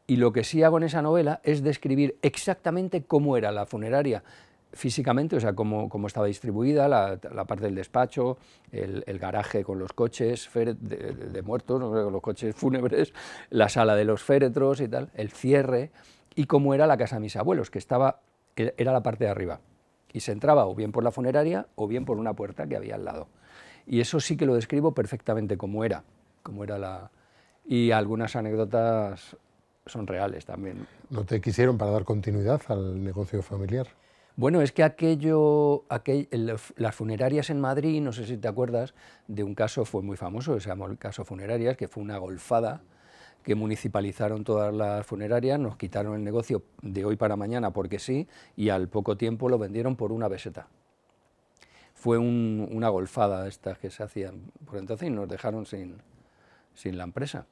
y 0.07 0.17
lo 0.17 0.33
que 0.33 0.45
sí 0.45 0.63
hago 0.63 0.77
en 0.79 0.85
esa 0.85 1.03
novela 1.03 1.41
es 1.43 1.63
describir 1.63 2.17
exactamente 2.23 3.03
cómo 3.03 3.37
era 3.37 3.51
la 3.51 3.67
funeraria 3.67 4.23
físicamente, 4.77 5.37
o 5.37 5.41
sea, 5.41 5.55
cómo, 5.55 5.91
estaba 6.07 6.27
distribuida, 6.27 6.89
la, 6.89 7.45
parte 7.47 7.65
del 7.65 7.75
despacho, 7.75 8.39
el, 8.71 9.19
garaje 9.19 9.65
con 9.65 9.79
los 9.79 9.93
coches 9.93 10.49
de, 10.55 11.43
muertos, 11.43 11.81
los 11.81 12.23
coches 12.23 12.55
fúnebres, 12.55 13.13
la 13.51 13.69
sala 13.69 13.97
de 13.97 14.05
los 14.05 14.23
féretros 14.23 14.81
y 14.81 14.89
tal, 14.89 15.11
el 15.15 15.31
cierre, 15.31 15.91
y 16.35 16.45
cómo 16.45 16.75
era 16.75 16.87
la 16.87 16.97
casa 16.97 17.17
de 17.17 17.21
mis 17.21 17.37
abuelos, 17.37 17.71
que 17.71 17.79
estaba, 17.79 18.21
era 18.55 18.93
la 18.93 19.03
parte 19.03 19.25
de 19.25 19.31
arriba 19.31 19.61
y 20.17 20.21
se 20.21 20.33
entraba 20.33 20.67
o 20.67 20.75
bien 20.75 20.93
por 20.93 21.05
la 21.05 21.11
funeraria 21.11 21.67
o 21.75 21.87
bien 21.87 22.07
por 22.07 22.17
una 22.17 22.33
puerta 22.33 22.67
que 22.67 22.75
había 22.75 22.95
al 22.95 23.05
lado. 23.05 23.29
Y 23.87 24.01
eso 24.01 24.19
sí 24.19 24.37
que 24.39 24.47
lo 24.47 24.55
describo 24.55 24.93
perfectamente 24.93 25.59
como 25.59 25.85
era, 25.85 26.05
como 26.43 26.65
era 26.65 26.79
la... 26.79 27.11
Y 27.67 27.91
algunas 27.91 28.35
anécdotas 28.35 29.37
son 29.85 30.07
reales 30.07 30.47
también. 30.47 30.87
¿No 31.11 31.25
te 31.25 31.43
quisieron 31.43 31.77
para 31.77 31.91
dar 31.91 32.05
continuidad 32.05 32.63
al 32.69 33.05
negocio 33.05 33.43
familiar? 33.43 33.89
Bueno, 34.37 34.61
es 34.61 34.71
que 34.71 34.83
aquello, 34.83 35.85
aquel, 35.89 36.29
las 36.77 36.95
funerarias 36.95 37.49
en 37.49 37.59
Madrid, 37.59 38.03
no 38.03 38.13
sé 38.13 38.27
si 38.27 38.37
te 38.37 38.49
acuerdas, 38.49 38.93
de 39.29 39.43
un 39.43 39.55
caso 39.55 39.87
fue 39.87 40.03
muy 40.03 40.19
famoso, 40.19 40.61
se 40.61 40.69
llamó 40.69 40.87
el 40.87 40.99
caso 40.99 41.25
funerarias, 41.25 41.79
que 41.79 41.89
fue 41.89 42.03
una 42.03 42.19
golfada 42.19 42.83
que 43.43 43.55
municipalizaron 43.55 44.45
todas 44.45 44.75
las 44.75 45.07
funerarias, 45.07 45.59
nos 45.59 45.77
quitaron 45.77 46.17
el 46.17 46.25
negocio 46.25 46.65
de 46.83 47.07
hoy 47.07 47.17
para 47.17 47.37
mañana 47.37 47.71
porque 47.71 47.99
sí, 47.99 48.29
y 48.57 48.69
al 48.69 48.89
poco 48.89 49.17
tiempo 49.17 49.49
lo 49.49 49.57
vendieron 49.57 49.97
por 49.97 50.13
una 50.13 50.29
beseta. 50.29 50.67
Fue 51.95 52.19
una 52.19 52.91
golfada 52.91 53.49
estas 53.49 53.79
que 53.79 53.89
se 53.89 54.03
hacían 54.03 54.53
por 54.67 54.77
entonces 54.77 55.09
y 55.09 55.11
nos 55.11 55.29
dejaron 55.29 55.65
sin, 55.65 55.97
sin 56.75 56.99
la 56.99 57.05
empresa. 57.05 57.47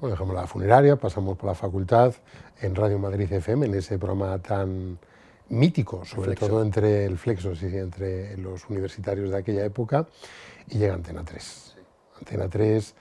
Bueno, 0.00 0.14
dejamos 0.14 0.34
la 0.34 0.46
funeraria, 0.46 0.96
pasamos 0.96 1.36
por 1.36 1.48
la 1.48 1.54
facultad, 1.54 2.14
en 2.62 2.74
Radio 2.74 2.98
Madrid 2.98 3.30
FM, 3.30 3.66
en 3.66 3.74
ese 3.74 3.98
programa 3.98 4.38
tan 4.38 4.98
mítico, 5.48 6.04
sobre 6.04 6.34
todo 6.34 6.62
entre 6.62 7.04
el 7.04 7.18
Flexo 7.18 7.52
y 7.60 7.76
entre 7.76 8.36
los 8.36 8.68
universitarios 8.68 9.30
de 9.30 9.38
aquella 9.38 9.64
época, 9.64 10.06
y 10.68 10.78
llega 10.78 10.94
Antena 10.94 11.24
3. 11.24 11.76
Antena 12.18 12.48
3 12.48 12.94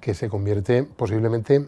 que 0.00 0.14
se 0.14 0.28
convierte 0.28 0.82
posiblemente 0.84 1.66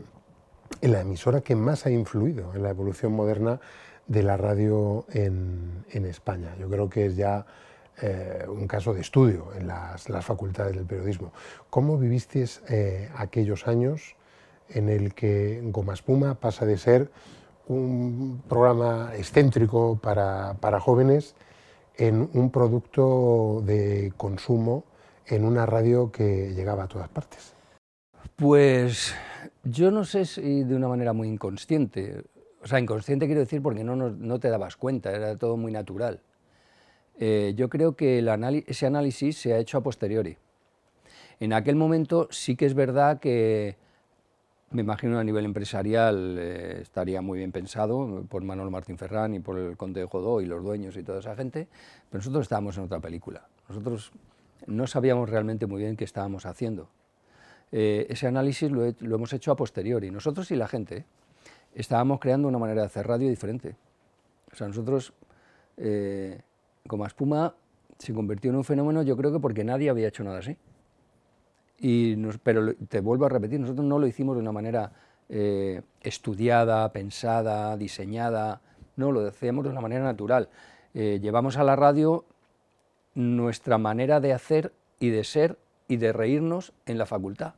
en 0.80 0.92
la 0.92 1.00
emisora 1.00 1.42
que 1.42 1.54
más 1.54 1.86
ha 1.86 1.90
influido 1.90 2.54
en 2.54 2.62
la 2.62 2.70
evolución 2.70 3.12
moderna 3.12 3.60
de 4.06 4.22
la 4.22 4.36
radio 4.36 5.06
en, 5.10 5.84
España. 5.92 6.56
Yo 6.58 6.68
creo 6.68 6.88
que 6.88 7.06
es 7.06 7.16
ya 7.16 7.46
eh, 8.00 8.44
un 8.48 8.66
caso 8.66 8.94
de 8.94 9.00
estudio 9.00 9.52
en 9.54 9.66
las, 9.66 10.06
facultades 10.22 10.74
del 10.74 10.86
periodismo. 10.86 11.32
¿Cómo 11.70 11.98
vivisteis 11.98 12.62
eh, 12.68 13.10
aquellos 13.16 13.68
años 13.68 14.16
en 14.68 14.88
el 14.88 15.14
que 15.14 15.60
Goma 15.64 15.94
Espuma 15.94 16.34
pasa 16.34 16.64
de 16.64 16.78
ser 16.78 17.10
un 17.68 18.42
programa 18.48 19.12
excéntrico 19.16 19.98
para, 20.00 20.54
para 20.60 20.80
jóvenes 20.80 21.34
en 21.96 22.28
un 22.32 22.50
producto 22.50 23.62
de 23.64 24.12
consumo 24.16 24.84
en 25.26 25.44
una 25.44 25.66
radio 25.66 26.10
que 26.10 26.52
llegaba 26.54 26.84
a 26.84 26.88
todas 26.88 27.08
partes? 27.08 27.54
Pues 28.36 29.14
yo 29.64 29.90
no 29.90 30.04
sé 30.04 30.24
si 30.24 30.64
de 30.64 30.74
una 30.74 30.88
manera 30.88 31.12
muy 31.12 31.28
inconsciente 31.28 32.24
O 32.62 32.66
sea, 32.66 32.80
inconsciente 32.80 33.26
quiero 33.26 33.40
decir 33.40 33.62
porque 33.62 33.84
no, 33.84 33.96
no, 33.96 34.40
te 34.40 34.48
dabas 34.48 34.76
cuenta, 34.76 35.12
era 35.12 35.36
todo 35.36 35.56
muy 35.56 35.72
natural. 35.72 36.20
Eh, 37.18 37.52
yo 37.56 37.68
creo 37.68 37.94
que 37.94 38.18
el 38.18 38.28
ese 38.66 38.86
análisis 38.86 39.38
se 39.38 39.52
ha 39.52 39.58
hecho 39.58 39.78
a 39.78 39.82
posteriori. 39.82 40.36
En 41.40 41.52
aquel 41.52 41.76
momento 41.76 42.28
sí 42.30 42.56
que 42.56 42.66
es 42.66 42.74
verdad 42.74 43.20
que 43.20 43.76
me 44.72 44.82
imagino 44.82 45.18
a 45.18 45.24
nivel 45.24 45.44
empresarial 45.44 46.36
eh, 46.38 46.78
estaría 46.82 47.20
muy 47.20 47.38
bien 47.38 47.52
pensado 47.52 48.24
por 48.28 48.42
Manuel 48.42 48.70
Martín 48.70 48.96
Ferrán 48.98 49.34
y 49.34 49.40
por 49.40 49.58
el 49.58 49.76
Conde 49.76 50.00
de 50.00 50.06
Jodó 50.06 50.40
y 50.40 50.46
los 50.46 50.62
dueños 50.62 50.96
y 50.96 51.02
toda 51.02 51.20
esa 51.20 51.36
gente, 51.36 51.68
pero 52.10 52.20
nosotros 52.20 52.42
estábamos 52.42 52.76
en 52.78 52.84
otra 52.84 53.00
película. 53.00 53.46
Nosotros 53.68 54.12
no 54.66 54.86
sabíamos 54.86 55.28
realmente 55.28 55.66
muy 55.66 55.82
bien 55.82 55.96
qué 55.96 56.04
estábamos 56.04 56.46
haciendo. 56.46 56.88
Eh, 57.70 58.06
ese 58.10 58.26
análisis 58.26 58.70
lo, 58.70 58.84
hemos 58.86 59.32
hecho 59.32 59.52
a 59.52 59.56
posteriori, 59.56 60.10
nosotros 60.10 60.50
y 60.50 60.56
la 60.56 60.68
gente. 60.68 61.04
Estábamos 61.74 62.20
creando 62.20 62.48
una 62.48 62.58
manera 62.58 62.82
de 62.82 62.86
hacer 62.86 63.06
radio 63.06 63.28
diferente. 63.28 63.76
O 64.52 64.56
sea, 64.56 64.68
nosotros, 64.68 65.14
eh, 65.78 66.40
como 66.86 67.06
espuma, 67.06 67.54
se 67.98 68.12
convirtió 68.12 68.50
en 68.50 68.56
un 68.56 68.64
fenómeno, 68.64 69.02
yo 69.02 69.16
creo 69.16 69.32
que 69.32 69.40
porque 69.40 69.64
nadie 69.64 69.88
había 69.88 70.08
hecho 70.08 70.22
nada 70.22 70.38
así. 70.38 70.56
Pero 72.42 72.74
te 72.88 73.00
vuelvo 73.00 73.26
a 73.26 73.28
repetir, 73.28 73.58
nosotros 73.60 73.84
no 73.84 73.98
lo 73.98 74.06
hicimos 74.06 74.36
de 74.36 74.42
una 74.42 74.52
manera 74.52 74.92
eh, 75.28 75.82
estudiada, 76.00 76.92
pensada, 76.92 77.76
diseñada, 77.76 78.60
no, 78.96 79.10
lo 79.10 79.26
hacíamos 79.26 79.64
de 79.64 79.70
una 79.70 79.80
manera 79.80 80.04
natural. 80.04 80.48
llevamos 80.94 81.56
a 81.56 81.64
la 81.64 81.74
radio 81.74 82.24
nuestra 83.14 83.78
manera 83.78 84.20
de 84.20 84.32
hacer 84.32 84.72
y 85.00 85.10
de 85.10 85.24
ser 85.24 85.58
y 85.88 85.96
de 85.96 86.12
reírnos 86.12 86.72
en 86.86 86.98
la 86.98 87.06
facultad. 87.06 87.54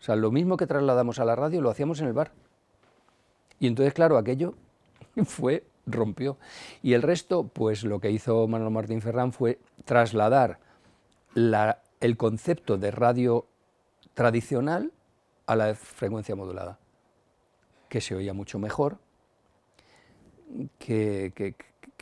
O 0.00 0.02
sea, 0.02 0.16
lo 0.16 0.30
mismo 0.30 0.56
que 0.56 0.66
trasladamos 0.66 1.18
a 1.18 1.24
la 1.24 1.36
radio 1.36 1.60
lo 1.60 1.70
hacíamos 1.70 2.00
en 2.00 2.06
el 2.06 2.12
bar. 2.14 2.32
Y 3.58 3.66
entonces, 3.66 3.92
claro, 3.92 4.16
aquello 4.16 4.54
fue, 5.24 5.64
rompió. 5.86 6.38
Y 6.82 6.94
el 6.94 7.02
resto, 7.02 7.44
pues 7.44 7.84
lo 7.84 8.00
que 8.00 8.10
hizo 8.10 8.48
Manuel 8.48 8.72
Martín 8.72 9.02
Ferrán 9.02 9.32
fue 9.32 9.58
trasladar 9.84 10.58
el 12.00 12.16
concepto 12.16 12.78
de 12.78 12.90
radio 12.90 13.46
tradicional 14.14 14.92
a 15.46 15.56
la 15.56 15.74
frecuencia 15.74 16.34
modulada, 16.34 16.78
que 17.88 18.00
se 18.00 18.14
oía 18.14 18.32
mucho 18.32 18.58
mejor, 18.58 18.98
que, 20.78 21.54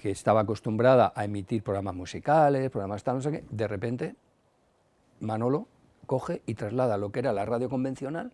estaba 0.03 0.41
acostumbrada 0.41 1.13
a 1.15 1.25
emitir 1.25 1.63
programas 1.63 1.95
musicales, 1.95 2.71
programas 2.71 3.03
tal, 3.03 3.17
no 3.17 3.23
sé 3.23 3.33
qué, 3.33 3.45
de 3.51 3.69
repente 3.69 4.15
Manolo 5.21 5.67
coge 6.07 6.43
y 6.47 6.55
traslada 6.55 6.97
lo 6.97 7.11
que 7.11 7.19
era 7.19 7.33
la 7.33 7.45
radio 7.45 7.69
convencional 7.69 8.33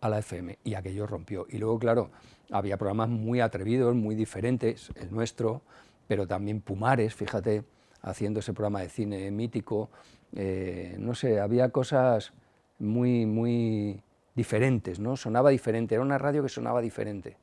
a 0.00 0.08
la 0.08 0.18
FM 0.18 0.58
y 0.64 0.74
aquello 0.74 1.06
rompió. 1.06 1.46
Y 1.48 1.58
luego, 1.58 1.78
claro, 1.78 2.10
había 2.50 2.76
programas 2.76 3.08
muy 3.08 3.40
atrevidos, 3.40 3.94
muy 3.94 4.14
diferentes, 4.14 4.90
el 4.96 5.10
nuestro, 5.12 5.62
pero 6.08 6.26
también 6.26 6.60
Pumares, 6.60 7.14
fíjate, 7.14 7.64
haciendo 8.02 8.40
ese 8.40 8.52
programa 8.52 8.80
de 8.80 8.88
cine 8.88 9.30
mítico, 9.30 9.90
eh, 10.34 10.96
no 10.98 11.14
sé, 11.14 11.40
había 11.40 11.70
cosas 11.70 12.32
muy, 12.78 13.26
muy 13.26 14.00
diferentes, 14.34 15.00
¿no? 15.00 15.16
Sonaba 15.16 15.50
diferente, 15.50 15.94
era 15.94 16.02
una 16.02 16.16
radio 16.16 16.42
que 16.42 16.48
sonaba 16.48 16.80
diferente. 16.80 17.36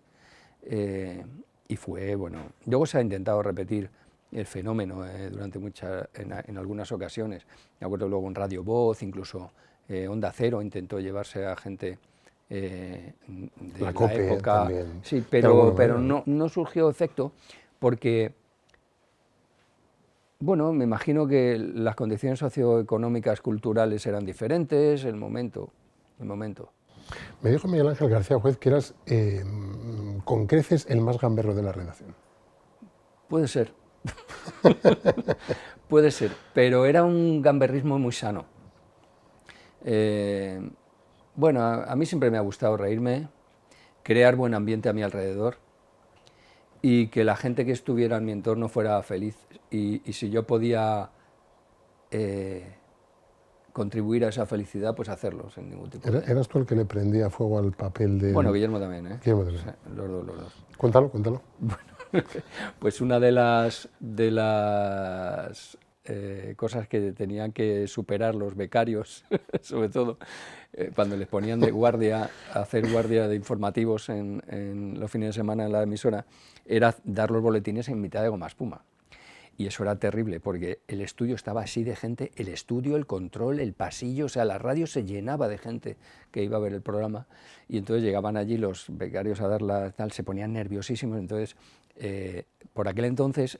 Eh, 0.63 1.23
y 1.67 1.75
fue, 1.75 2.15
bueno, 2.15 2.39
luego 2.65 2.85
se 2.85 2.97
ha 2.97 3.01
intentado 3.01 3.41
repetir 3.41 3.89
el 4.31 4.45
fenómeno 4.45 5.05
eh, 5.05 5.29
durante 5.29 5.59
muchas, 5.59 6.07
en, 6.13 6.57
algunas 6.57 6.91
ocasiones. 6.91 7.45
Me 7.79 7.85
acuerdo 7.85 8.07
luego 8.07 8.27
en 8.27 8.35
Radio 8.35 8.63
Voz, 8.63 9.03
incluso 9.03 9.51
eh, 9.89 10.07
Onda 10.07 10.31
Cero 10.31 10.61
intentó 10.61 10.99
llevarse 10.99 11.45
a 11.45 11.55
gente 11.55 11.99
de 12.49 13.13
la, 13.79 13.89
época. 13.89 14.69
Sí, 15.01 15.23
pero, 15.29 15.73
pero 15.75 15.99
no, 15.99 16.23
no 16.27 16.47
surgió 16.47 16.89
efecto 16.89 17.31
porque, 17.79 18.33
bueno, 20.39 20.73
me 20.73 20.83
imagino 20.83 21.27
que 21.27 21.57
las 21.57 21.95
condiciones 21.95 22.39
socioeconómicas, 22.39 23.41
culturales 23.41 24.05
eran 24.05 24.25
diferentes, 24.25 25.05
el 25.05 25.15
momento, 25.15 25.71
el 26.19 26.25
momento. 26.25 26.71
Me 27.41 27.51
dijo 27.51 27.67
Miguel 27.67 27.87
Ángel 27.87 28.09
García 28.09 28.39
Juez 28.39 28.57
que 28.57 28.69
eras 28.69 28.95
con 30.23 30.47
creces 30.47 30.85
el 30.89 31.01
más 31.01 31.19
gamberro 31.19 31.53
de 31.53 31.63
la 31.63 31.71
redacción. 31.71 32.15
Puede 33.27 33.47
ser. 33.47 33.73
Puede 35.87 36.11
ser, 36.11 36.31
pero 36.53 36.85
era 36.85 37.03
un 37.03 37.41
gamberrismo 37.41 37.99
muy 37.99 38.11
sano. 38.11 38.45
Eh, 39.83 40.59
bueno, 41.35 41.61
a, 41.61 41.95
mí 41.95 42.05
siempre 42.05 42.31
me 42.31 42.37
ha 42.37 42.41
gustado 42.41 42.77
reírme, 42.77 43.29
crear 44.03 44.35
buen 44.35 44.53
ambiente 44.53 44.89
a 44.89 44.93
mi 44.93 45.03
alrededor 45.03 45.57
y 46.87 47.07
que 47.07 47.23
la 47.23 47.35
gente 47.35 47.65
que 47.65 47.71
estuviera 47.71 48.17
en 48.17 48.25
mi 48.25 48.31
entorno 48.31 48.69
fuera 48.69 49.01
feliz. 49.01 49.35
Y, 49.71 50.01
si 50.13 50.29
yo 50.29 50.45
podía 50.45 51.09
eh, 52.11 52.75
contribuir 53.73 54.23
a 54.23 54.29
esa 54.29 54.45
felicidad, 54.45 54.93
pues 54.93 55.09
hacerlo 55.09 55.49
sin 55.49 55.67
ningún 55.67 55.89
tipo 55.89 56.11
de... 56.11 56.19
¿Eras 56.31 56.47
tú 56.47 56.59
el 56.59 56.67
que 56.67 56.75
le 56.75 56.85
prendía 56.85 57.31
fuego 57.31 57.57
al 57.57 57.71
papel 57.71 58.19
de...? 58.19 58.33
Bueno, 58.33 58.53
Guillermo 58.53 58.79
también, 58.79 59.07
¿eh? 59.07 59.19
Guillermo 59.19 59.45
también. 59.45 59.75
los 59.95 60.07
dos, 60.07 60.25
los 60.27 60.39
dos. 60.41 60.65
Cuéntalo, 60.77 61.09
cuéntalo. 61.09 61.41
Bueno, 61.57 61.83
pues 62.77 63.01
una 63.01 63.19
de 63.19 63.31
las, 63.31 63.89
de 63.99 64.29
las 64.29 65.79
eh, 66.03 66.53
cosas 66.55 66.87
que 66.87 67.13
tenían 67.13 67.51
que 67.51 67.87
superar 67.87 68.35
los 68.35 68.55
becarios, 68.55 69.25
sobre 69.61 69.89
todo 69.89 70.19
eh, 70.77 70.91
cuando 70.93 71.15
les 71.15 71.27
ponían 71.27 71.61
de 71.61 71.71
guardia, 71.71 72.29
hacer 72.53 72.91
guardia 72.91 73.29
de 73.29 73.35
informativos 73.35 74.09
en, 74.09 74.43
en, 74.47 74.99
los 74.99 75.09
fines 75.09 75.29
de 75.29 75.33
semana 75.33 75.65
en 75.65 75.71
la 75.71 75.83
emisora, 75.83 76.25
era 76.65 76.93
dar 77.05 77.31
los 77.31 77.41
boletines 77.41 77.87
en 77.87 78.01
mitad 78.01 78.21
de 78.21 78.27
goma 78.27 78.47
espuma. 78.47 78.83
Y 79.57 79.67
eso 79.67 79.83
era 79.83 79.95
terrible, 79.95 80.41
porque 80.41 80.79
el 80.89 80.99
estudio 80.99 81.35
estaba 81.35 81.61
así 81.61 81.85
de 81.85 81.95
gente, 81.95 82.33
el 82.35 82.49
estudio, 82.49 82.97
el 82.97 83.05
control, 83.05 83.61
el 83.61 83.71
pasillo, 83.71 84.25
o 84.25 84.29
sea, 84.29 84.43
la 84.43 84.57
radio 84.57 84.85
se 84.85 85.05
llenaba 85.05 85.47
de 85.47 85.57
gente 85.57 85.95
que 86.31 86.43
iba 86.43 86.57
a 86.57 86.59
ver 86.59 86.73
el 86.73 86.81
programa, 86.81 87.25
y 87.69 87.77
entonces 87.77 88.03
llegaban 88.03 88.35
allí 88.35 88.57
los 88.57 88.87
becarios 88.89 89.39
a 89.39 89.47
dar 89.47 89.61
la 89.61 89.91
tal, 89.91 90.11
se 90.11 90.23
ponían 90.23 90.51
nerviosísimos, 90.51 91.17
entonces, 91.17 91.55
eh, 91.95 92.43
por 92.73 92.89
aquel 92.89 93.05
entonces, 93.05 93.59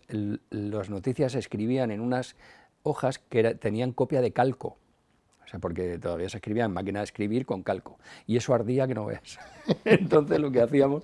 las 0.50 0.90
noticias 0.90 1.32
se 1.32 1.40
escribían 1.40 1.92
en 1.92 2.02
unas 2.02 2.36
hojas 2.84 3.20
que 3.20 3.56
tenían 3.56 3.94
copia 3.94 4.20
de 4.20 4.34
calco, 4.34 4.78
o 5.46 5.48
sea, 5.48 5.60
porque 5.60 5.98
todavía 6.00 6.30
se 6.30 6.38
escribía 6.38 6.66
en 6.66 6.72
máquina 6.72 7.00
de 7.00 7.06
escribir 7.06 7.46
con 7.46 7.64
calco, 7.64 7.98
y 8.26 8.38
eso 8.38 8.54
ardía 8.54 8.88
que 8.88 8.96
no 8.96 9.06
veas. 9.06 9.40
entonces 9.86 10.40
lo 10.40 10.52
que 10.52 10.62
hacíamos, 10.62 11.04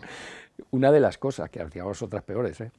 una 0.71 0.91
de 0.91 0.99
las 0.99 1.17
cosas, 1.17 1.49
que 1.49 1.62
hacíamos 1.62 2.01
otras 2.01 2.23
peores, 2.23 2.62
¿eh? 2.62 2.71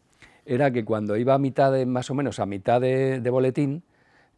era 0.44 0.70
que 0.70 0.84
cuando 0.84 1.16
iba 1.16 1.34
a 1.34 1.38
mitad 1.38 1.72
de, 1.72 1.86
más 1.86 2.10
o 2.10 2.14
menos 2.14 2.38
a 2.40 2.46
mitad 2.46 2.80
de, 2.80 3.20
boletín, 3.30 3.82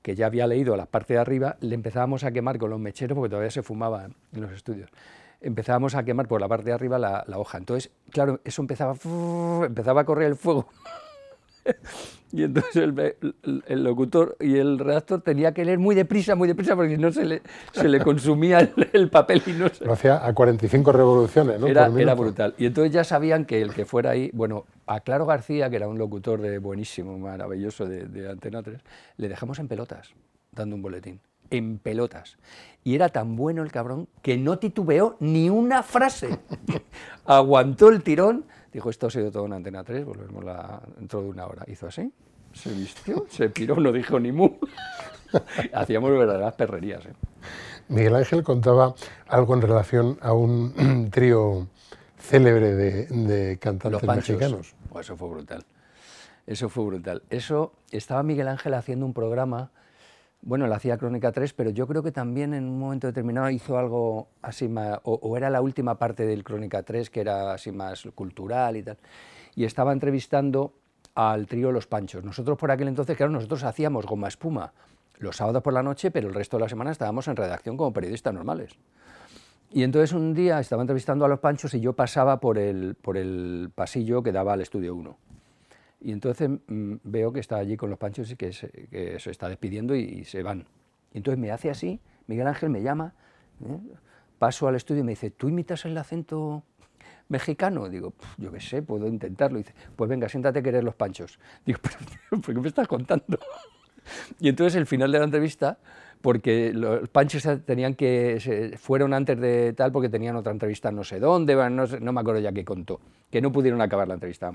que 0.02 0.14
ya 0.14 0.26
había 0.26 0.46
leído 0.46 0.76
la 0.76 0.86
parte 0.86 1.14
de 1.14 1.20
arriba, 1.20 1.56
le 1.60 1.74
empezábamos 1.74 2.24
a 2.24 2.32
quemar 2.32 2.58
con 2.58 2.70
los 2.70 2.78
mecheros, 2.78 3.16
porque 3.16 3.30
todavía 3.30 3.50
se 3.50 3.62
fumaba 3.62 4.04
en 4.04 4.40
los 4.40 4.52
estudios. 4.52 4.90
Empezábamos 5.40 5.94
a 5.94 6.04
quemar 6.04 6.28
por 6.28 6.40
la 6.40 6.48
parte 6.48 6.66
de 6.66 6.72
arriba 6.72 6.98
la, 6.98 7.24
la 7.26 7.38
hoja. 7.38 7.56
Entonces, 7.58 7.90
claro, 8.10 8.40
eso 8.44 8.60
empezaba, 8.60 8.94
empezaba 9.66 10.02
a 10.02 10.04
correr 10.04 10.28
el 10.28 10.36
fuego 10.36 10.68
y 12.32 12.42
entonces 12.42 12.76
el, 12.76 13.84
locutor 13.84 14.36
y 14.40 14.56
el 14.56 14.78
redactor 14.78 15.22
tenía 15.22 15.52
que 15.52 15.64
leer 15.64 15.78
muy 15.78 15.94
deprisa, 15.94 16.34
muy 16.34 16.48
deprisa, 16.48 16.74
porque 16.74 16.96
si 16.96 17.00
no 17.00 17.12
se 17.12 17.24
le, 17.24 17.42
se 17.72 17.88
le 17.88 18.00
consumía 18.00 18.72
el, 18.92 19.08
papel 19.08 19.42
y 19.46 19.52
no 19.52 19.68
se... 19.68 19.84
Lo 19.84 19.92
hacía 19.92 20.26
a 20.26 20.32
45 20.32 20.92
revoluciones, 20.92 21.60
¿no? 21.60 21.66
Era, 21.66 21.86
era, 21.86 22.14
brutal. 22.14 22.54
Y 22.58 22.66
entonces 22.66 22.92
ya 22.92 23.04
sabían 23.04 23.44
que 23.44 23.62
el 23.62 23.72
que 23.72 23.84
fuera 23.84 24.10
ahí, 24.10 24.30
bueno, 24.32 24.64
a 24.86 25.00
Claro 25.00 25.26
García, 25.26 25.70
que 25.70 25.76
era 25.76 25.88
un 25.88 25.98
locutor 25.98 26.40
de 26.40 26.58
buenísimo, 26.58 27.18
maravilloso 27.18 27.86
de, 27.86 28.06
de 28.06 28.30
Antena 28.30 28.62
3, 28.62 28.80
le 29.16 29.28
dejamos 29.28 29.58
en 29.58 29.68
pelotas, 29.68 30.12
dando 30.52 30.76
un 30.76 30.82
boletín. 30.82 31.20
En 31.50 31.78
pelotas. 31.78 32.36
Y 32.82 32.94
era 32.94 33.10
tan 33.10 33.36
bueno 33.36 33.62
el 33.62 33.70
cabrón 33.70 34.08
que 34.22 34.36
no 34.36 34.58
titubeó 34.58 35.16
ni 35.20 35.50
una 35.50 35.82
frase. 35.82 36.38
Aguantó 37.24 37.90
el 37.90 38.02
tirón 38.02 38.44
Dijo, 38.74 38.90
esto 38.90 39.06
ha 39.06 39.10
sido 39.10 39.30
todo 39.30 39.44
una 39.44 39.54
antena 39.54 39.84
3, 39.84 40.04
volvemos 40.04 40.44
la, 40.44 40.82
dentro 40.96 41.22
de 41.22 41.28
una 41.28 41.46
hora. 41.46 41.62
Hizo 41.68 41.86
así, 41.86 42.12
se 42.52 42.72
vistió, 42.72 43.24
se 43.30 43.48
piró, 43.48 43.76
no 43.76 43.92
dijo 43.92 44.18
ni 44.18 44.32
mu. 44.32 44.50
Hacíamos 45.72 46.10
verdaderas 46.10 46.54
perrerías. 46.54 47.06
¿eh? 47.06 47.12
Miguel 47.88 48.16
Ángel 48.16 48.42
contaba 48.42 48.96
algo 49.28 49.54
en 49.54 49.62
relación 49.62 50.18
a 50.20 50.32
un 50.32 51.08
trío 51.12 51.68
célebre 52.18 52.74
de, 52.74 53.58
cantantes 53.58 54.02
mexicanos. 54.02 54.74
Oh, 54.90 54.98
eso 54.98 55.16
fue 55.16 55.28
brutal. 55.28 55.64
Eso 56.44 56.68
fue 56.68 56.84
brutal. 56.84 57.22
Eso 57.30 57.74
estaba 57.92 58.24
Miguel 58.24 58.48
Ángel 58.48 58.74
haciendo 58.74 59.06
un 59.06 59.14
programa 59.14 59.70
bueno, 60.46 60.66
la 60.66 60.76
hacía 60.76 60.98
Crónica 60.98 61.32
3, 61.32 61.54
pero 61.54 61.70
yo 61.70 61.86
creo 61.86 62.02
que 62.02 62.12
también 62.12 62.52
en 62.52 62.64
un 62.64 62.78
momento 62.78 63.06
determinado 63.06 63.48
hizo 63.48 63.78
algo 63.78 64.28
así 64.42 64.70
o, 65.02 65.36
era 65.38 65.48
la 65.48 65.62
última 65.62 65.98
parte 65.98 66.26
del 66.26 66.44
Crónica 66.44 66.82
3, 66.82 67.08
que 67.08 67.22
era 67.22 67.54
así 67.54 67.72
más 67.72 68.06
cultural 68.14 68.76
y 68.76 68.82
tal, 68.82 68.98
y 69.56 69.64
estaba 69.64 69.92
entrevistando 69.92 70.74
al 71.14 71.46
trío 71.46 71.72
Los 71.72 71.86
Panchos. 71.86 72.24
Nosotros 72.24 72.58
por 72.58 72.70
aquel 72.70 72.88
entonces, 72.88 73.16
claro, 73.16 73.32
nosotros 73.32 73.64
hacíamos 73.64 74.04
goma 74.04 74.28
espuma 74.28 74.72
los 75.18 75.36
sábados 75.36 75.62
por 75.62 75.72
la 75.72 75.82
noche, 75.82 76.10
pero 76.10 76.28
el 76.28 76.34
resto 76.34 76.58
de 76.58 76.64
la 76.64 76.68
semana 76.68 76.90
estábamos 76.90 77.26
en 77.28 77.36
redacción 77.36 77.78
como 77.78 77.94
periodistas 77.94 78.34
normales. 78.34 78.76
Y 79.72 79.82
entonces 79.82 80.12
un 80.12 80.34
día 80.34 80.60
estaba 80.60 80.82
entrevistando 80.82 81.24
a 81.24 81.28
los 81.28 81.40
Panchos 81.40 81.72
y 81.72 81.80
yo 81.80 81.94
pasaba 81.94 82.38
por 82.38 82.58
el, 82.58 82.96
por 83.00 83.16
el 83.16 83.70
pasillo 83.74 84.22
que 84.22 84.30
daba 84.30 84.52
al 84.52 84.60
estudio 84.60 84.94
1. 84.94 85.16
Y 86.04 86.12
entonces 86.12 86.50
mm, 86.50 86.96
veo 87.02 87.32
que 87.32 87.40
está 87.40 87.56
allí 87.56 87.78
con 87.78 87.88
los 87.88 87.98
Panchos 87.98 88.30
y 88.30 88.36
que 88.36 88.52
se, 88.52 88.68
que 88.68 89.18
se 89.18 89.30
está 89.30 89.48
despidiendo 89.48 89.96
y, 89.96 90.24
se 90.26 90.42
van. 90.42 90.66
Y 91.14 91.16
entonces 91.16 91.38
me 91.38 91.50
hace 91.50 91.70
así, 91.70 91.98
Miguel 92.26 92.46
Ángel 92.46 92.68
me 92.68 92.82
llama, 92.82 93.14
¿eh? 93.64 93.78
paso 94.38 94.68
al 94.68 94.74
estudio 94.74 95.00
y 95.00 95.04
me 95.04 95.12
dice, 95.12 95.30
¿tú 95.30 95.48
imitas 95.48 95.86
el 95.86 95.96
acento 95.96 96.62
mexicano? 97.28 97.88
Digo, 97.88 98.12
yo 98.36 98.52
qué 98.52 98.60
sé, 98.60 98.82
puedo 98.82 99.08
intentarlo. 99.08 99.56
dice, 99.56 99.72
pues 99.96 100.10
venga, 100.10 100.28
siéntate 100.28 100.62
que 100.62 100.68
eres 100.68 100.84
los 100.84 100.94
Panchos. 100.94 101.40
Digo, 101.64 101.80
pero 101.82 102.42
¿por 102.42 102.54
qué 102.54 102.60
me 102.60 102.68
estás 102.68 102.86
contando? 102.86 103.38
Y 104.38 104.50
entonces 104.50 104.74
el 104.74 104.84
final 104.84 105.10
de 105.10 105.18
la 105.18 105.24
entrevista 105.24 105.78
porque 106.20 106.74
los 106.74 107.08
panchos 107.08 107.42
tenían 107.64 107.94
que, 107.94 108.38
se 108.38 108.76
fueron 108.76 109.14
antes 109.14 109.40
de 109.40 109.72
tal 109.72 109.92
porque 109.92 110.10
tenían 110.10 110.36
otra 110.36 110.52
entrevista 110.52 110.90
no 110.90 111.04
sé 111.04 111.18
dónde, 111.20 111.54
no, 111.70 111.86
no 111.86 112.12
me 112.12 112.20
acuerdo 112.20 112.42
ya 112.42 112.52
qué 112.52 112.66
contó, 112.66 113.00
que 113.30 113.40
no 113.40 113.50
pudieron 113.50 113.80
acabar 113.80 114.06
la 114.06 114.14
entrevista. 114.14 114.52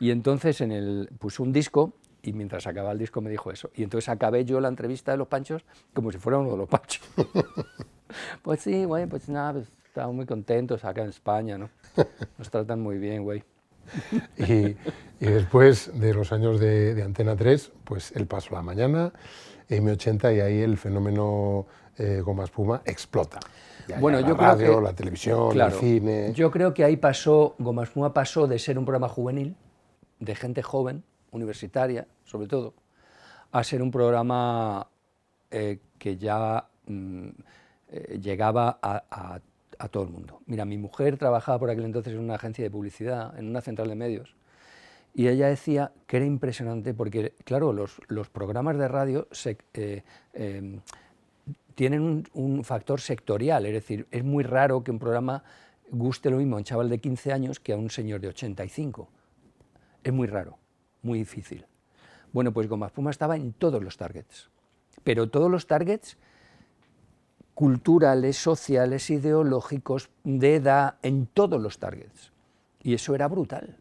Y 0.00 0.10
entonces 0.10 0.60
en 0.60 0.72
el, 0.72 1.10
puso 1.18 1.42
un 1.42 1.52
disco 1.52 1.92
y 2.22 2.32
mientras 2.32 2.66
acababa 2.66 2.92
el 2.92 2.98
disco 2.98 3.20
me 3.20 3.30
dijo 3.30 3.50
eso. 3.52 3.70
Y 3.74 3.82
entonces 3.82 4.08
acabé 4.08 4.44
yo 4.44 4.60
la 4.60 4.68
entrevista 4.68 5.12
de 5.12 5.18
los 5.18 5.28
panchos 5.28 5.64
como 5.94 6.10
si 6.10 6.18
fuera 6.18 6.38
uno 6.38 6.50
de 6.50 6.56
los 6.56 6.68
panchos. 6.68 7.02
pues 8.42 8.60
sí, 8.60 8.84
güey, 8.84 9.06
pues 9.06 9.28
nada, 9.28 9.54
pues, 9.54 9.68
estamos 9.84 10.14
muy 10.14 10.26
contentos 10.26 10.84
acá 10.84 11.02
en 11.02 11.10
España, 11.10 11.58
¿no? 11.58 11.70
Nos 12.38 12.50
tratan 12.50 12.80
muy 12.80 12.98
bien, 12.98 13.22
güey. 13.22 13.44
y, 14.38 14.76
y, 15.20 15.26
después 15.26 15.90
de 15.98 16.14
los 16.14 16.32
años 16.32 16.60
de, 16.60 16.94
de 16.94 17.02
Antena 17.02 17.34
3, 17.34 17.72
pues 17.84 18.12
el 18.12 18.26
paso 18.26 18.54
a 18.54 18.58
la 18.58 18.62
mañana, 18.62 19.12
M80 19.68 20.36
y 20.36 20.40
ahí 20.40 20.60
el 20.60 20.78
fenómeno 20.78 21.66
eh, 21.98 22.22
goma 22.24 22.44
espuma 22.44 22.82
explota. 22.84 23.40
bueno, 24.00 24.20
la 24.20 24.28
yo 24.28 24.34
radio, 24.34 24.56
creo 24.56 24.78
que, 24.78 24.84
la 24.84 24.92
televisión, 24.94 25.60
el 25.60 25.72
cine. 25.72 26.32
Yo 26.32 26.50
creo 26.50 26.72
que 26.72 26.84
ahí 26.84 26.96
pasó, 26.96 27.56
goma 27.58 27.82
espuma 27.82 28.14
pasó 28.14 28.46
de 28.46 28.58
ser 28.58 28.78
un 28.78 28.84
programa 28.84 29.08
juvenil, 29.08 29.56
de 30.20 30.34
gente 30.34 30.62
joven, 30.62 31.02
universitaria, 31.32 32.06
sobre 32.24 32.46
todo, 32.46 32.74
a 33.52 33.64
ser 33.64 33.82
un 33.82 33.90
programa 33.90 34.86
eh, 35.50 35.78
que 35.98 36.16
ya 36.16 36.68
mm, 36.86 37.28
eh, 37.88 38.18
llegaba 38.22 38.78
a, 38.82 39.40
todo 39.90 40.02
el 40.02 40.10
mundo. 40.10 40.42
Mira, 40.44 40.66
mi 40.66 40.76
mujer 40.76 41.16
trabajaba 41.16 41.58
por 41.58 41.70
aquel 41.70 41.86
entonces 41.86 42.12
en 42.12 42.20
una 42.20 42.34
agencia 42.34 42.62
de 42.62 42.70
publicidad, 42.70 43.36
en 43.38 43.48
una 43.48 43.62
central 43.62 43.88
de 43.88 43.94
medios, 43.94 44.36
y 45.14 45.26
ella 45.26 45.48
decía 45.48 45.90
que 46.06 46.18
era 46.18 46.26
impresionante 46.26 46.92
porque, 46.92 47.32
claro, 47.44 47.72
los, 47.72 47.98
los 48.08 48.28
programas 48.28 48.76
de 48.76 48.88
radio 48.88 49.26
eh, 49.72 50.02
em, 50.34 50.80
tienen 51.74 52.02
un, 52.02 52.28
un, 52.34 52.62
factor 52.62 53.00
sectorial, 53.00 53.64
es 53.64 53.72
decir, 53.72 54.06
es 54.10 54.22
muy 54.22 54.44
raro 54.44 54.84
que 54.84 54.90
un 54.90 54.98
programa 54.98 55.42
guste 55.90 56.30
lo 56.30 56.36
mismo 56.36 56.56
a 56.56 56.58
un 56.58 56.64
chaval 56.64 56.90
de 56.90 56.98
15 56.98 57.32
años 57.32 57.58
que 57.58 57.72
a 57.72 57.76
un 57.78 57.88
señor 57.88 58.20
de 58.20 58.28
85. 58.28 59.08
Es 60.02 60.12
muy 60.12 60.26
raro, 60.26 60.58
muy 61.02 61.18
difícil. 61.18 61.66
Bueno, 62.32 62.52
pues 62.52 62.68
Goma 62.68 62.86
Espuma 62.86 63.10
estaba 63.10 63.36
en 63.36 63.52
todos 63.52 63.82
los 63.82 63.96
targets, 63.96 64.50
pero 65.02 65.28
todos 65.28 65.50
los 65.50 65.66
targets 65.66 66.16
culturales, 67.54 68.38
sociales, 68.38 69.10
ideológicos, 69.10 70.10
de 70.24 70.56
edad, 70.56 70.94
en 71.02 71.26
todos 71.26 71.60
los 71.60 71.78
targets. 71.78 72.32
Y 72.82 72.94
eso 72.94 73.14
era 73.14 73.28
brutal. 73.28 73.76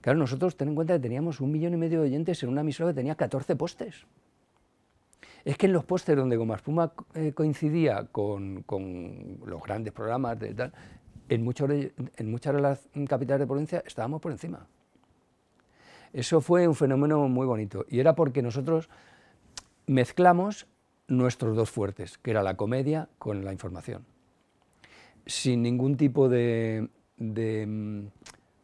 Claro, 0.00 0.18
nosotros 0.18 0.56
ten 0.56 0.68
en 0.68 0.74
cuenta 0.74 0.94
que 0.94 1.00
teníamos 1.00 1.40
un 1.40 1.50
millón 1.50 1.74
y 1.74 1.76
medio 1.76 2.00
de 2.00 2.06
oyentes 2.06 2.42
en 2.42 2.48
una 2.48 2.62
emisora 2.62 2.90
que 2.90 2.94
tenía 2.94 3.14
14 3.14 3.56
postes. 3.56 4.06
Es 5.44 5.58
que 5.58 5.66
en 5.66 5.74
los 5.74 5.84
postes 5.84 6.16
donde 6.16 6.36
Goma 6.36 6.56
Espuma 6.56 6.92
eh, 7.14 7.32
coincidía 7.34 8.06
con, 8.10 8.64
los 9.44 9.62
grandes 9.62 9.92
programas 9.92 10.38
de 10.38 10.54
tal, 10.54 10.72
en, 11.28 11.40
en 12.16 12.30
muchas 12.30 12.54
de 12.54 12.60
las 12.62 12.88
capitales 13.06 13.40
de 13.40 13.46
provincia 13.46 13.82
estábamos 13.86 14.22
por 14.22 14.32
encima. 14.32 14.66
Eso 16.14 16.40
fue 16.40 16.66
un 16.66 16.74
fenómeno 16.74 17.28
muy 17.28 17.46
bonito 17.46 17.84
y 17.90 18.00
era 18.00 18.14
porque 18.14 18.40
nosotros 18.40 18.88
mezclamos 19.86 20.66
nuestros 21.08 21.54
dos 21.54 21.70
fuertes, 21.70 22.16
que 22.16 22.30
era 22.30 22.42
la 22.42 22.56
comedia 22.56 23.10
con 23.18 23.44
la 23.44 23.52
información, 23.52 24.06
sin 25.26 25.62
ningún 25.62 25.98
tipo 25.98 26.30
de 26.30 26.88
mm, 27.18 28.06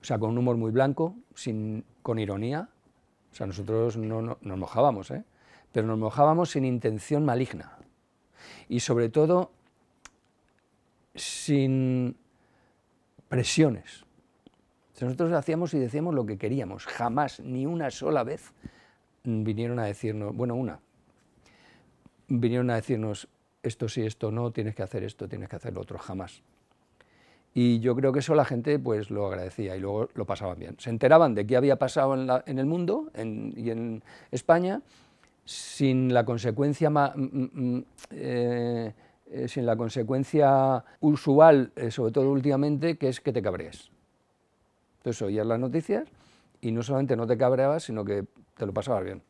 o 0.00 0.04
sea, 0.04 0.18
con 0.18 0.30
un 0.30 0.38
humor 0.38 0.56
muy 0.56 0.70
blanco, 0.70 1.14
sin, 1.34 1.84
con 2.02 2.18
ironía. 2.18 2.68
O 3.32 3.34
sea, 3.34 3.46
nosotros 3.46 3.96
no, 3.96 4.38
nos 4.40 4.58
mojábamos, 4.58 5.10
¿eh? 5.10 5.24
pero 5.72 5.86
nos 5.86 5.98
mojábamos 5.98 6.50
sin 6.50 6.64
intención 6.64 7.24
maligna. 7.24 7.78
Y 8.68 8.80
sobre 8.80 9.08
todo, 9.10 9.52
sin 11.14 12.16
presiones. 13.28 14.04
Nosotros 15.04 15.32
hacíamos 15.32 15.74
y 15.74 15.78
decíamos 15.78 16.14
lo 16.14 16.26
que 16.26 16.38
queríamos. 16.38 16.86
Jamás, 16.86 17.40
ni 17.40 17.66
una 17.66 17.90
sola 17.90 18.24
vez, 18.24 18.52
vinieron 19.24 19.78
a 19.78 19.84
decirnos, 19.84 20.34
bueno, 20.34 20.54
una, 20.54 20.80
vinieron 22.28 22.70
a 22.70 22.76
decirnos 22.76 23.28
esto 23.62 23.88
sí, 23.88 24.02
esto 24.02 24.30
no, 24.30 24.50
tienes 24.50 24.74
que 24.74 24.82
hacer 24.82 25.04
esto, 25.04 25.28
tienes 25.28 25.48
que 25.48 25.56
hacer 25.56 25.74
lo 25.74 25.82
otro, 25.82 25.98
jamás. 25.98 26.42
Y 27.52 27.80
yo 27.80 27.96
creo 27.96 28.12
que 28.12 28.20
eso 28.20 28.34
la 28.34 28.44
gente 28.44 28.78
pues 28.78 29.10
lo 29.10 29.26
agradecía 29.26 29.76
y 29.76 29.80
luego 29.80 30.08
lo 30.14 30.24
pasaban 30.24 30.58
bien. 30.58 30.76
Se 30.78 30.88
enteraban 30.88 31.34
de 31.34 31.46
qué 31.46 31.56
había 31.56 31.76
pasado 31.76 32.14
en, 32.14 32.58
el 32.58 32.66
mundo 32.66 33.10
y 33.14 33.70
en 33.70 34.04
España 34.30 34.82
sin 35.44 36.14
la 36.14 36.24
consecuencia 36.24 36.92
eh, 38.12 38.92
eh, 39.32 39.46
sin 39.46 39.64
la 39.64 39.76
consecuencia 39.76 40.84
usual, 40.98 41.70
eh, 41.76 41.92
sobre 41.92 42.10
todo 42.10 42.32
últimamente, 42.32 42.98
que 42.98 43.08
es 43.08 43.20
que 43.20 43.32
te 43.32 43.40
cabrees. 43.40 43.88
Entonces 45.00 45.22
oías 45.22 45.46
las 45.46 45.58
noticias 45.58 46.08
y 46.60 46.72
no 46.72 46.82
solamente 46.82 47.16
no 47.16 47.26
te 47.26 47.36
cabreabas, 47.36 47.84
sino 47.84 48.04
que 48.04 48.24
te 48.56 48.66
lo 48.66 48.72
pasabas 48.72 49.04
bien. 49.04 49.22